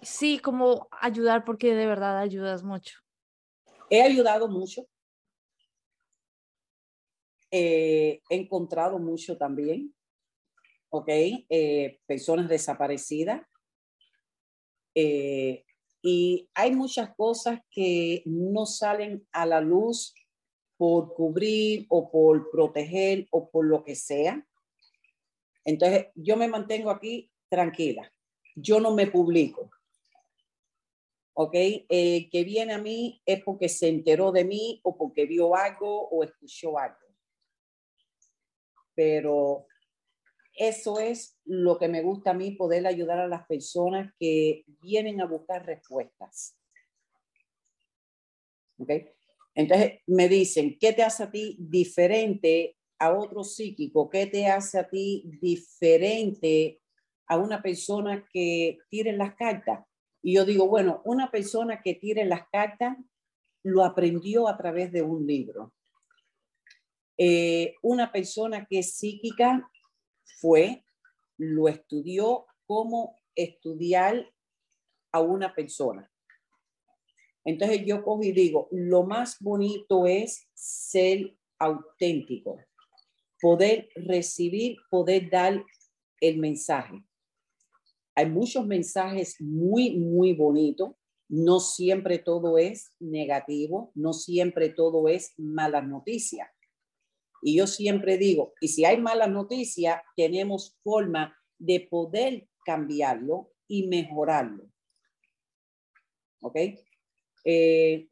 sí, 0.00 0.38
como 0.38 0.86
ayudar, 0.92 1.44
porque 1.44 1.74
de 1.74 1.86
verdad 1.86 2.18
ayudas 2.18 2.62
mucho. 2.62 2.98
He 3.90 4.00
ayudado 4.00 4.48
mucho. 4.48 4.86
Eh, 7.50 8.22
he 8.30 8.36
encontrado 8.36 8.98
mucho 8.98 9.36
también. 9.36 9.92
¿Ok? 10.90 11.08
Eh, 11.08 12.00
personas 12.06 12.48
desaparecidas. 12.48 13.42
Y 14.96 16.48
hay 16.54 16.72
muchas 16.76 17.16
cosas 17.16 17.58
que 17.68 18.22
no 18.26 18.64
salen 18.64 19.26
a 19.32 19.44
la 19.44 19.60
luz 19.60 20.14
por 20.76 21.14
cubrir 21.14 21.86
o 21.88 22.10
por 22.10 22.50
proteger 22.50 23.26
o 23.30 23.48
por 23.50 23.66
lo 23.66 23.84
que 23.84 23.94
sea. 23.94 24.46
Entonces, 25.64 26.08
yo 26.14 26.36
me 26.36 26.48
mantengo 26.48 26.90
aquí 26.90 27.30
tranquila. 27.48 28.12
Yo 28.56 28.80
no 28.80 28.94
me 28.94 29.06
publico. 29.06 29.70
¿ok? 31.34 31.54
Eh, 31.54 32.28
que 32.30 32.44
viene 32.44 32.72
a 32.72 32.78
mí 32.78 33.20
es 33.26 33.42
porque 33.42 33.68
se 33.68 33.88
enteró 33.88 34.32
de 34.32 34.44
mí 34.44 34.80
o 34.84 34.96
porque 34.96 35.26
vio 35.26 35.54
algo 35.54 36.08
o 36.08 36.22
escuchó 36.24 36.78
algo. 36.78 36.96
Pero 38.94 39.66
eso 40.54 41.00
es 41.00 41.36
lo 41.44 41.78
que 41.78 41.88
me 41.88 42.02
gusta 42.02 42.30
a 42.30 42.34
mí, 42.34 42.52
poder 42.52 42.86
ayudar 42.86 43.18
a 43.18 43.26
las 43.26 43.44
personas 43.46 44.12
que 44.18 44.64
vienen 44.80 45.20
a 45.20 45.26
buscar 45.26 45.66
respuestas. 45.66 46.56
¿Ok? 48.78 48.90
Entonces 49.54 50.00
me 50.06 50.28
dicen, 50.28 50.76
¿qué 50.80 50.92
te 50.92 51.02
hace 51.02 51.22
a 51.22 51.30
ti 51.30 51.56
diferente 51.58 52.76
a 52.98 53.12
otro 53.12 53.44
psíquico? 53.44 54.10
¿Qué 54.10 54.26
te 54.26 54.46
hace 54.46 54.78
a 54.78 54.88
ti 54.88 55.24
diferente 55.40 56.80
a 57.26 57.38
una 57.38 57.62
persona 57.62 58.26
que 58.32 58.78
tire 58.90 59.12
las 59.12 59.34
cartas? 59.36 59.84
Y 60.22 60.34
yo 60.34 60.44
digo, 60.44 60.66
bueno, 60.66 61.02
una 61.04 61.30
persona 61.30 61.82
que 61.82 61.94
tire 61.94 62.24
las 62.24 62.48
cartas 62.48 62.96
lo 63.62 63.84
aprendió 63.84 64.48
a 64.48 64.56
través 64.56 64.90
de 64.92 65.02
un 65.02 65.26
libro. 65.26 65.72
Eh, 67.16 67.74
una 67.82 68.10
persona 68.10 68.66
que 68.66 68.80
es 68.80 68.96
psíquica 68.96 69.70
fue, 70.40 70.84
lo 71.38 71.68
estudió 71.68 72.46
como 72.66 73.20
estudiar 73.34 74.32
a 75.12 75.20
una 75.20 75.54
persona. 75.54 76.10
Entonces 77.44 77.82
yo 77.84 78.02
cojo 78.02 78.22
y 78.22 78.32
digo, 78.32 78.68
lo 78.70 79.04
más 79.04 79.36
bonito 79.40 80.06
es 80.06 80.48
ser 80.54 81.36
auténtico, 81.58 82.58
poder 83.40 83.88
recibir, 83.94 84.78
poder 84.90 85.30
dar 85.30 85.62
el 86.20 86.38
mensaje. 86.38 87.04
Hay 88.14 88.26
muchos 88.26 88.66
mensajes 88.66 89.40
muy, 89.40 89.98
muy 89.98 90.32
bonitos. 90.32 90.92
No 91.28 91.58
siempre 91.58 92.18
todo 92.18 92.58
es 92.58 92.94
negativo, 93.00 93.90
no 93.94 94.12
siempre 94.12 94.68
todo 94.68 95.08
es 95.08 95.34
mala 95.36 95.82
noticia. 95.82 96.50
Y 97.42 97.56
yo 97.56 97.66
siempre 97.66 98.16
digo, 98.16 98.54
y 98.60 98.68
si 98.68 98.84
hay 98.84 98.98
mala 98.98 99.26
noticia, 99.26 100.02
tenemos 100.16 100.78
forma 100.82 101.36
de 101.58 101.80
poder 101.90 102.48
cambiarlo 102.64 103.52
y 103.68 103.86
mejorarlo. 103.86 104.64
¿Ok? 106.40 106.56
Eh, 107.44 108.08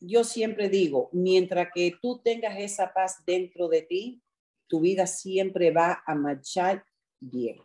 yo 0.00 0.24
siempre 0.24 0.68
digo, 0.68 1.08
mientras 1.12 1.68
que 1.72 1.96
tú 2.00 2.20
tengas 2.22 2.58
esa 2.58 2.92
paz 2.92 3.22
dentro 3.24 3.68
de 3.68 3.82
ti, 3.82 4.22
tu 4.66 4.80
vida 4.80 5.06
siempre 5.06 5.70
va 5.70 6.02
a 6.06 6.14
marchar 6.14 6.84
bien. 7.20 7.62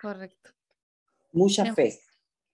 Correcto. 0.00 0.50
Mucha 1.32 1.74
fe. 1.74 2.00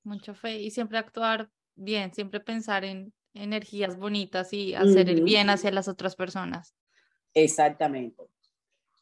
Mucha 0.02 0.34
fe 0.34 0.60
y 0.60 0.70
siempre 0.70 0.98
actuar 0.98 1.50
bien, 1.74 2.12
siempre 2.12 2.40
pensar 2.40 2.84
en 2.84 3.12
energías 3.32 3.96
bonitas 3.96 4.52
y 4.52 4.74
hacer 4.74 5.08
el 5.08 5.22
bien 5.22 5.50
hacia 5.50 5.70
las 5.70 5.88
otras 5.88 6.14
personas. 6.14 6.74
Exactamente. 7.32 8.22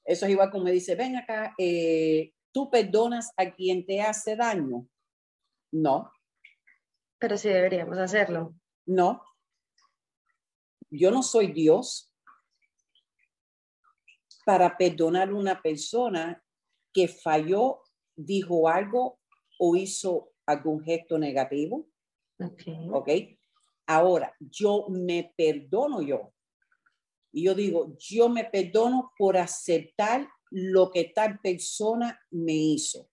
Eso 0.04 0.26
es 0.26 0.32
igual 0.32 0.50
como 0.50 0.64
me 0.64 0.72
dice, 0.72 0.94
ven 0.94 1.16
acá, 1.16 1.54
eh, 1.58 2.32
¿tú 2.52 2.70
perdonas 2.70 3.32
a 3.36 3.50
quien 3.50 3.84
te 3.84 4.00
hace 4.00 4.36
daño? 4.36 4.88
No. 5.70 6.10
Pero 7.22 7.38
sí 7.38 7.48
deberíamos 7.48 7.98
hacerlo. 7.98 8.52
No. 8.84 9.22
Yo 10.90 11.12
no 11.12 11.22
soy 11.22 11.52
Dios 11.52 12.12
para 14.44 14.76
perdonar 14.76 15.28
a 15.28 15.34
una 15.36 15.62
persona 15.62 16.42
que 16.92 17.06
falló 17.06 17.80
dijo 18.16 18.68
algo 18.68 19.20
o 19.60 19.76
hizo 19.76 20.32
algún 20.46 20.82
gesto 20.82 21.16
negativo. 21.16 21.86
Ok. 22.90 23.12
Ahora, 23.86 24.34
yo 24.40 24.88
me 24.88 25.32
perdono 25.36 26.02
yo. 26.02 26.34
Y 27.30 27.44
yo 27.44 27.54
digo, 27.54 27.96
yo 28.00 28.28
me 28.28 28.46
perdono 28.46 29.12
por 29.16 29.36
aceptar 29.36 30.28
lo 30.50 30.90
que 30.90 31.12
tal 31.14 31.38
persona 31.38 32.20
me 32.32 32.54
hizo. 32.54 33.11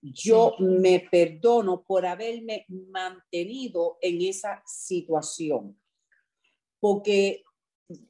Yo 0.00 0.54
me 0.58 1.00
perdono 1.10 1.82
por 1.82 2.06
haberme 2.06 2.64
mantenido 2.68 3.98
en 4.00 4.22
esa 4.22 4.62
situación. 4.66 5.80
Porque, 6.80 7.42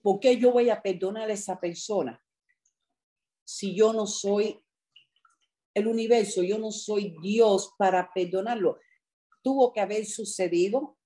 ¿por 0.02 0.20
qué 0.20 0.36
yo 0.36 0.52
voy 0.52 0.70
a 0.70 0.82
perdonar 0.82 1.31
a 1.31 1.32
esa 1.32 1.59
persona 1.59 2.23
si 3.48 3.74
yo 3.74 3.94
no 3.94 4.06
soy 4.06 4.62
el 5.73 5.86
universo, 5.86 6.43
yo 6.43 6.59
no 6.59 6.70
soy 6.70 7.16
Dios 7.23 7.74
para 7.78 8.12
perdonarlo. 8.12 8.78
Tuvo 9.43 9.73
que 9.73 9.81
haber 9.81 10.05
sucedido 10.05 10.98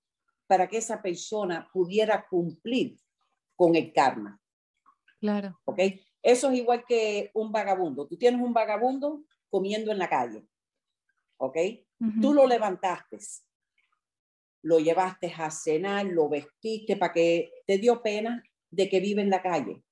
para 0.48 0.68
que 0.68 0.78
esa 0.78 1.00
persona 1.00 1.70
pudiera 1.72 2.26
cumplir 2.28 2.98
con 3.54 3.76
el 3.76 3.92
karma. 3.92 4.40
Claro. 5.20 5.60
¿Ok? 5.66 5.78
Eso 6.20 6.50
es 6.50 6.58
igual 6.58 6.84
que 6.84 7.30
un 7.32 7.52
vagabundo. 7.52 8.08
Tú 8.08 8.16
tienes 8.16 8.40
un 8.40 8.52
vagabundo 8.52 9.22
comiendo 9.48 9.92
en 9.92 9.98
la 9.98 10.08
calle. 10.08 10.44
¿Ok? 11.44 11.56
Tú 12.20 12.32
lo 12.32 12.46
levantaste, 12.46 13.18
lo 14.62 14.78
llevaste 14.78 15.32
a 15.36 15.50
cenar, 15.50 16.06
lo 16.06 16.28
vestiste 16.28 16.96
para 16.96 17.12
que 17.12 17.50
te 17.66 17.78
dio 17.78 18.00
pena 18.00 18.44
de 18.70 18.88
que 18.88 19.00
vive 19.00 19.22
en 19.22 19.30
la 19.30 19.42
calle. 19.42 19.82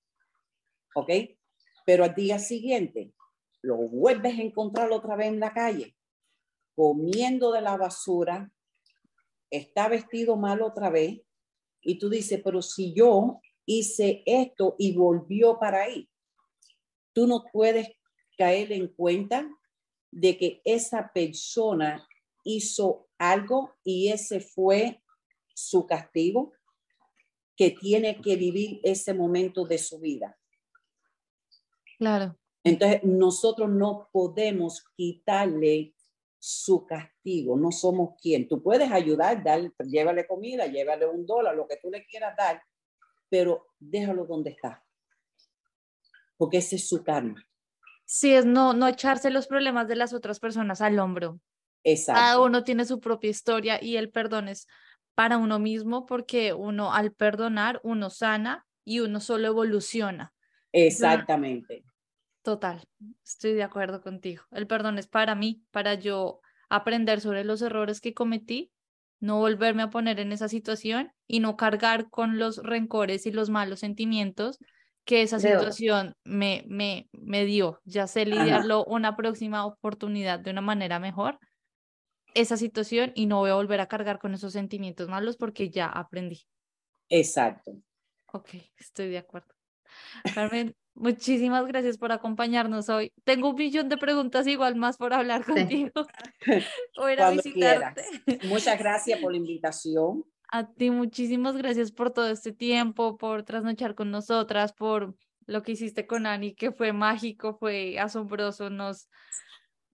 ¿Ok? 0.95 1.11
Pero 1.85 2.05
al 2.05 2.15
día 2.15 2.39
siguiente 2.39 3.13
lo 3.63 3.77
vuelves 3.77 4.39
a 4.39 4.43
encontrar 4.43 4.93
otra 4.93 5.17
vez 5.17 5.27
en 5.27 5.41
la 5.41 5.53
calle, 5.53 5.97
comiendo 6.77 7.51
de 7.51 7.63
la 7.63 7.77
basura, 7.77 8.53
está 9.51 9.89
vestido 9.89 10.37
mal 10.37 10.63
otra 10.63 10.89
vez, 10.89 11.21
y 11.81 11.99
tú 11.99 12.09
dices, 12.09 12.41
pero 12.45 12.63
si 12.63 12.95
yo 12.95 13.41
hice 13.67 14.23
esto 14.25 14.77
y 14.79 14.97
volvió 14.97 15.59
para 15.59 15.83
ahí, 15.83 16.09
tú 17.13 17.27
no 17.27 17.43
puedes 17.53 17.89
caer 18.39 18.71
en 18.71 18.87
cuenta 18.87 19.51
de 20.11 20.37
que 20.37 20.63
esa 20.65 21.13
persona 21.13 22.07
hizo 22.45 23.09
algo 23.19 23.75
y 23.85 24.09
ese 24.09 24.41
fue 24.41 25.03
su 25.55 25.87
castigo, 25.87 26.53
que 27.57 27.71
tiene 27.71 28.21
que 28.21 28.37
vivir 28.37 28.81
ese 28.83 29.13
momento 29.13 29.67
de 29.67 29.77
su 29.77 30.01
vida. 30.01 30.39
Claro. 31.99 32.39
Entonces, 32.65 33.05
nosotros 33.05 33.69
no 33.69 34.09
podemos 34.13 34.85
quitarle 34.97 35.95
su 36.39 36.87
castigo, 36.87 37.59
no 37.59 37.71
somos 37.71 38.19
quien. 38.21 38.49
Tú 38.49 38.63
puedes 38.63 38.91
ayudar, 38.91 39.45
dar, 39.45 39.71
llévale 39.85 40.27
comida, 40.27 40.67
llévale 40.67 41.07
un 41.07 41.27
dólar, 41.27 41.55
lo 41.55 41.69
que 41.69 41.77
tú 41.77 41.91
le 41.91 42.07
quieras 42.07 42.35
dar, 42.37 42.63
pero 43.29 43.67
déjalo 43.79 44.25
donde 44.25 44.51
está, 44.51 44.83
porque 46.39 46.59
ese 46.59 46.77
es 46.77 46.89
su 46.89 47.05
karma. 47.05 47.47
Sí, 48.13 48.35
es 48.35 48.45
no, 48.45 48.73
no 48.73 48.89
echarse 48.89 49.31
los 49.31 49.47
problemas 49.47 49.87
de 49.87 49.95
las 49.95 50.13
otras 50.13 50.41
personas 50.41 50.81
al 50.81 50.99
hombro. 50.99 51.39
Exacto. 51.85 52.21
Cada 52.21 52.41
uno 52.41 52.65
tiene 52.65 52.85
su 52.85 52.99
propia 52.99 53.31
historia 53.31 53.79
y 53.81 53.99
el 53.99 54.11
perdón 54.11 54.49
es 54.49 54.67
para 55.15 55.39
uno 55.39 55.61
mismo 55.61 56.07
porque 56.07 56.53
uno 56.53 56.93
al 56.93 57.13
perdonar, 57.13 57.81
uno 57.85 58.11
sana 58.11 58.67
y 58.85 58.99
uno 58.99 59.21
solo 59.21 59.47
evoluciona. 59.47 60.35
Exactamente. 60.73 61.85
Total, 62.43 62.83
estoy 63.25 63.53
de 63.53 63.63
acuerdo 63.63 64.03
contigo. 64.03 64.43
El 64.51 64.67
perdón 64.67 64.99
es 64.99 65.07
para 65.07 65.37
mí, 65.37 65.63
para 65.71 65.95
yo 65.95 66.41
aprender 66.69 67.21
sobre 67.21 67.45
los 67.45 67.63
errores 67.63 68.01
que 68.01 68.13
cometí, 68.13 68.73
no 69.21 69.39
volverme 69.39 69.85
a 69.85 69.91
poner 69.91 70.19
en 70.19 70.33
esa 70.33 70.49
situación 70.49 71.13
y 71.29 71.39
no 71.39 71.57
cargar 71.57 72.11
con 72.11 72.41
los 72.41 72.57
rencores 72.57 73.25
y 73.27 73.31
los 73.31 73.51
malos 73.51 73.79
sentimientos 73.79 74.59
que 75.11 75.23
esa 75.23 75.41
situación 75.41 76.15
me, 76.23 76.65
me, 76.69 77.09
me 77.11 77.45
dio. 77.45 77.81
Ya 77.85 78.07
sé 78.07 78.25
lidiarlo 78.27 78.85
una 78.85 79.17
próxima 79.17 79.67
oportunidad 79.67 80.39
de 80.39 80.53
una 80.53 80.61
manera 80.61 81.01
mejor, 81.01 81.41
esa 82.35 82.57
situación, 82.57 83.11
y 83.17 83.27
no 83.27 83.39
voy 83.39 83.51
a 83.51 83.55
volver 83.55 83.81
a 83.81 83.89
cargar 83.89 84.21
con 84.21 84.35
esos 84.35 84.53
sentimientos 84.53 85.09
malos 85.09 85.37
porque 85.37 85.69
ya 85.69 85.87
aprendí. 85.87 86.47
Exacto. 87.09 87.73
Ok, 88.33 88.51
estoy 88.79 89.09
de 89.09 89.19
acuerdo. 89.19 89.53
Carmen, 90.33 90.77
muchísimas 90.95 91.67
gracias 91.67 91.99
por 91.99 92.13
acompañarnos 92.13 92.89
hoy. 92.89 93.13
Tengo 93.25 93.51
un 93.51 93.57
millón 93.57 93.89
de 93.89 93.97
preguntas 93.97 94.47
igual 94.47 94.77
más 94.77 94.97
por 94.97 95.13
hablar 95.13 95.45
contigo. 95.45 95.91
o 96.99 97.09
ir 97.09 97.21
a 97.21 97.25
Cuando 97.25 97.43
quieras. 97.43 97.97
visitarte. 97.97 98.47
Muchas 98.47 98.79
gracias 98.79 99.19
por 99.19 99.33
la 99.33 99.39
invitación. 99.39 100.25
A 100.53 100.67
ti 100.67 100.91
muchísimas 100.91 101.57
gracias 101.57 101.93
por 101.93 102.11
todo 102.11 102.29
este 102.29 102.53
tiempo, 102.53 103.17
por 103.17 103.45
trasnochar 103.45 103.95
con 103.95 104.11
nosotras, 104.11 104.73
por 104.73 105.15
lo 105.47 105.63
que 105.63 105.73
hiciste 105.73 106.07
con 106.07 106.27
Ani, 106.27 106.55
que 106.55 106.73
fue 106.73 106.93
mágico, 106.93 107.55
fue 107.55 107.99
asombroso, 107.99 108.69
nos, 108.69 109.09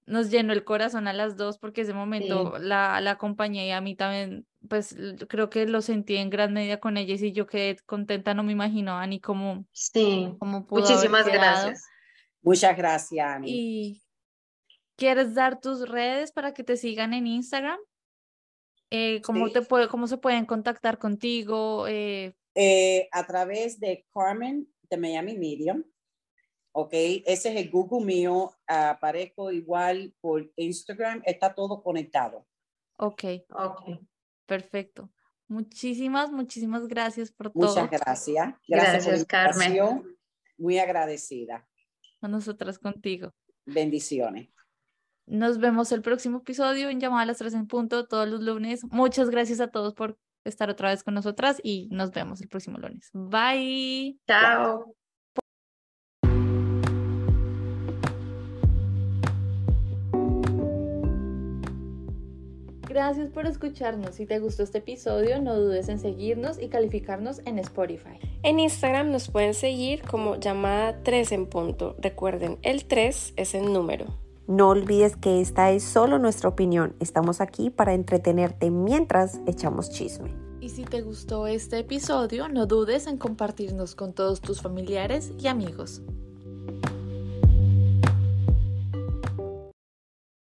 nos 0.07 0.31
llenó 0.31 0.53
el 0.53 0.65
corazón 0.65 1.09
a 1.09 1.12
las 1.12 1.37
dos 1.37 1.59
porque 1.59 1.83
ese 1.83 1.93
momento 1.93 2.59
la, 2.59 3.01
la 3.01 3.12
acompañé 3.12 3.66
y 3.66 3.70
a 3.70 3.81
mí 3.81 3.97
también, 3.97 4.47
pues 4.69 4.97
creo 5.28 5.51
que 5.51 5.66
lo 5.66 5.83
sentí 5.83 6.16
en 6.16 6.31
gran 6.31 6.53
medida 6.53 6.78
con 6.78 6.97
ella 6.97 7.15
y 7.15 7.33
yo 7.33 7.47
quedé 7.47 7.77
contenta, 7.85 8.33
no 8.33 8.43
me 8.43 8.53
imagino 8.53 8.97
Ani 8.97 9.20
cómo, 9.20 9.66
Sí, 9.73 10.35
cómo 10.39 10.66
pudo 10.66 10.81
muchísimas 10.81 11.27
gracias. 11.27 11.85
Muchas 12.43 12.77
gracias, 12.77 13.27
Ani. 13.27 13.51
Y 13.51 14.03
¿quieres 14.97 15.35
dar 15.35 15.61
tus 15.61 15.89
redes 15.89 16.33
para 16.33 16.55
que 16.55 16.65
te 16.65 16.77
sigan 16.77 17.12
en 17.12 17.27
Instagram? 17.27 17.78
Eh, 18.90 19.20
¿cómo 19.22 19.46
Sí. 19.48 19.52
te 19.54 19.62
puede, 19.62 19.88
cómo 19.88 20.06
se 20.06 20.16
pueden 20.18 20.46
contactar 20.46 20.98
contigo? 20.98 21.86
Eh, 21.88 22.34
Eh, 22.54 23.08
a 23.12 23.26
través 23.26 23.78
de 23.80 24.06
Carmen 24.14 24.66
de 24.88 24.96
Miami 24.96 25.36
Medium. 25.36 25.84
Ok, 26.72 26.92
ese 26.92 27.50
es 27.50 27.56
el 27.56 27.70
Google 27.70 28.04
mío. 28.06 28.52
Aparezco 28.66 29.50
igual 29.52 30.14
por 30.20 30.50
Instagram. 30.56 31.22
Está 31.24 31.54
todo 31.54 31.82
conectado. 31.82 32.46
ok, 32.98 33.24
Ok. 33.50 33.98
perfecto. 34.46 35.10
Muchísimas, 35.48 36.32
muchísimas 36.32 36.86
gracias 36.88 37.30
por 37.30 37.52
todo. 37.52 37.68
Muchas 37.68 37.90
gracias. 37.90 38.54
Gracias, 38.66 39.04
por 39.04 39.14
Gracias, 39.14 39.24
Carmen. 39.26 40.16
Muy 40.58 40.78
agradecida. 40.78 41.68
A 42.22 42.28
nosotras 42.28 42.78
contigo. 42.78 43.32
Bendiciones. 43.66 44.48
Nos 45.27 45.59
vemos 45.59 45.90
el 45.90 46.03
próximo 46.03 46.39
episodio 46.39 46.89
en 46.89 47.01
Llamada 47.01 47.23
a 47.23 47.27
las 47.27 47.39
3 47.39 47.53
en 47.55 47.66
punto 47.66 48.07
todos 48.07 48.28
los 48.28 48.40
lunes. 48.43 48.85
Muchas 48.93 49.28
gracias 49.28 49.61
a 49.61 49.69
todos 49.69 49.93
por 49.93 50.16
estar 50.44 50.70
otra 50.70 50.90
vez 50.90 51.03
con 51.03 51.15
nosotras 51.15 51.61
y 51.65 51.89
nos 51.90 52.12
vemos 52.12 52.40
el 52.40 52.48
próximo 52.48 52.78
lunes. 52.78 53.11
Bye. 53.12 54.20
Chao. 54.28 54.94
Gracias 62.89 63.28
por 63.31 63.47
escucharnos. 63.47 64.15
Si 64.15 64.27
te 64.27 64.39
gustó 64.39 64.62
este 64.62 64.78
episodio, 64.78 65.43
no 65.43 65.57
dudes 65.57 65.89
en 65.89 65.98
seguirnos 65.98 66.62
y 66.62 66.69
calificarnos 66.69 67.40
en 67.44 67.59
Spotify. 67.59 68.20
En 68.44 68.61
Instagram 68.61 69.11
nos 69.11 69.28
pueden 69.28 69.55
seguir 69.55 70.03
como 70.03 70.36
llamada 70.36 71.03
3 71.03 71.32
en 71.32 71.47
punto. 71.47 71.97
Recuerden, 71.98 72.59
el 72.62 72.86
3 72.86 73.35
es 73.36 73.55
el 73.57 73.73
número. 73.73 74.26
No 74.48 74.68
olvides 74.68 75.16
que 75.16 75.40
esta 75.40 75.73
es 75.73 75.82
solo 75.82 76.20
nuestra 76.20 76.48
opinión. 76.48 76.94
Estamos 77.01 77.40
aquí 77.40 77.68
para 77.68 77.94
entretenerte 77.94 78.70
mientras 78.70 79.40
echamos 79.47 79.90
chisme. 79.90 80.36
Y 80.60 80.68
si 80.68 80.85
te 80.85 81.02
gustó 81.02 81.48
este 81.48 81.81
episodio, 81.81 82.48
no 82.48 82.66
dudes 82.66 83.09
en 83.09 83.18
compartirnos 83.18 83.97
con 83.97 84.12
todos 84.12 84.40
tus 84.40 84.62
familiares 84.62 85.32
y 85.39 85.48
amigos. 85.48 86.02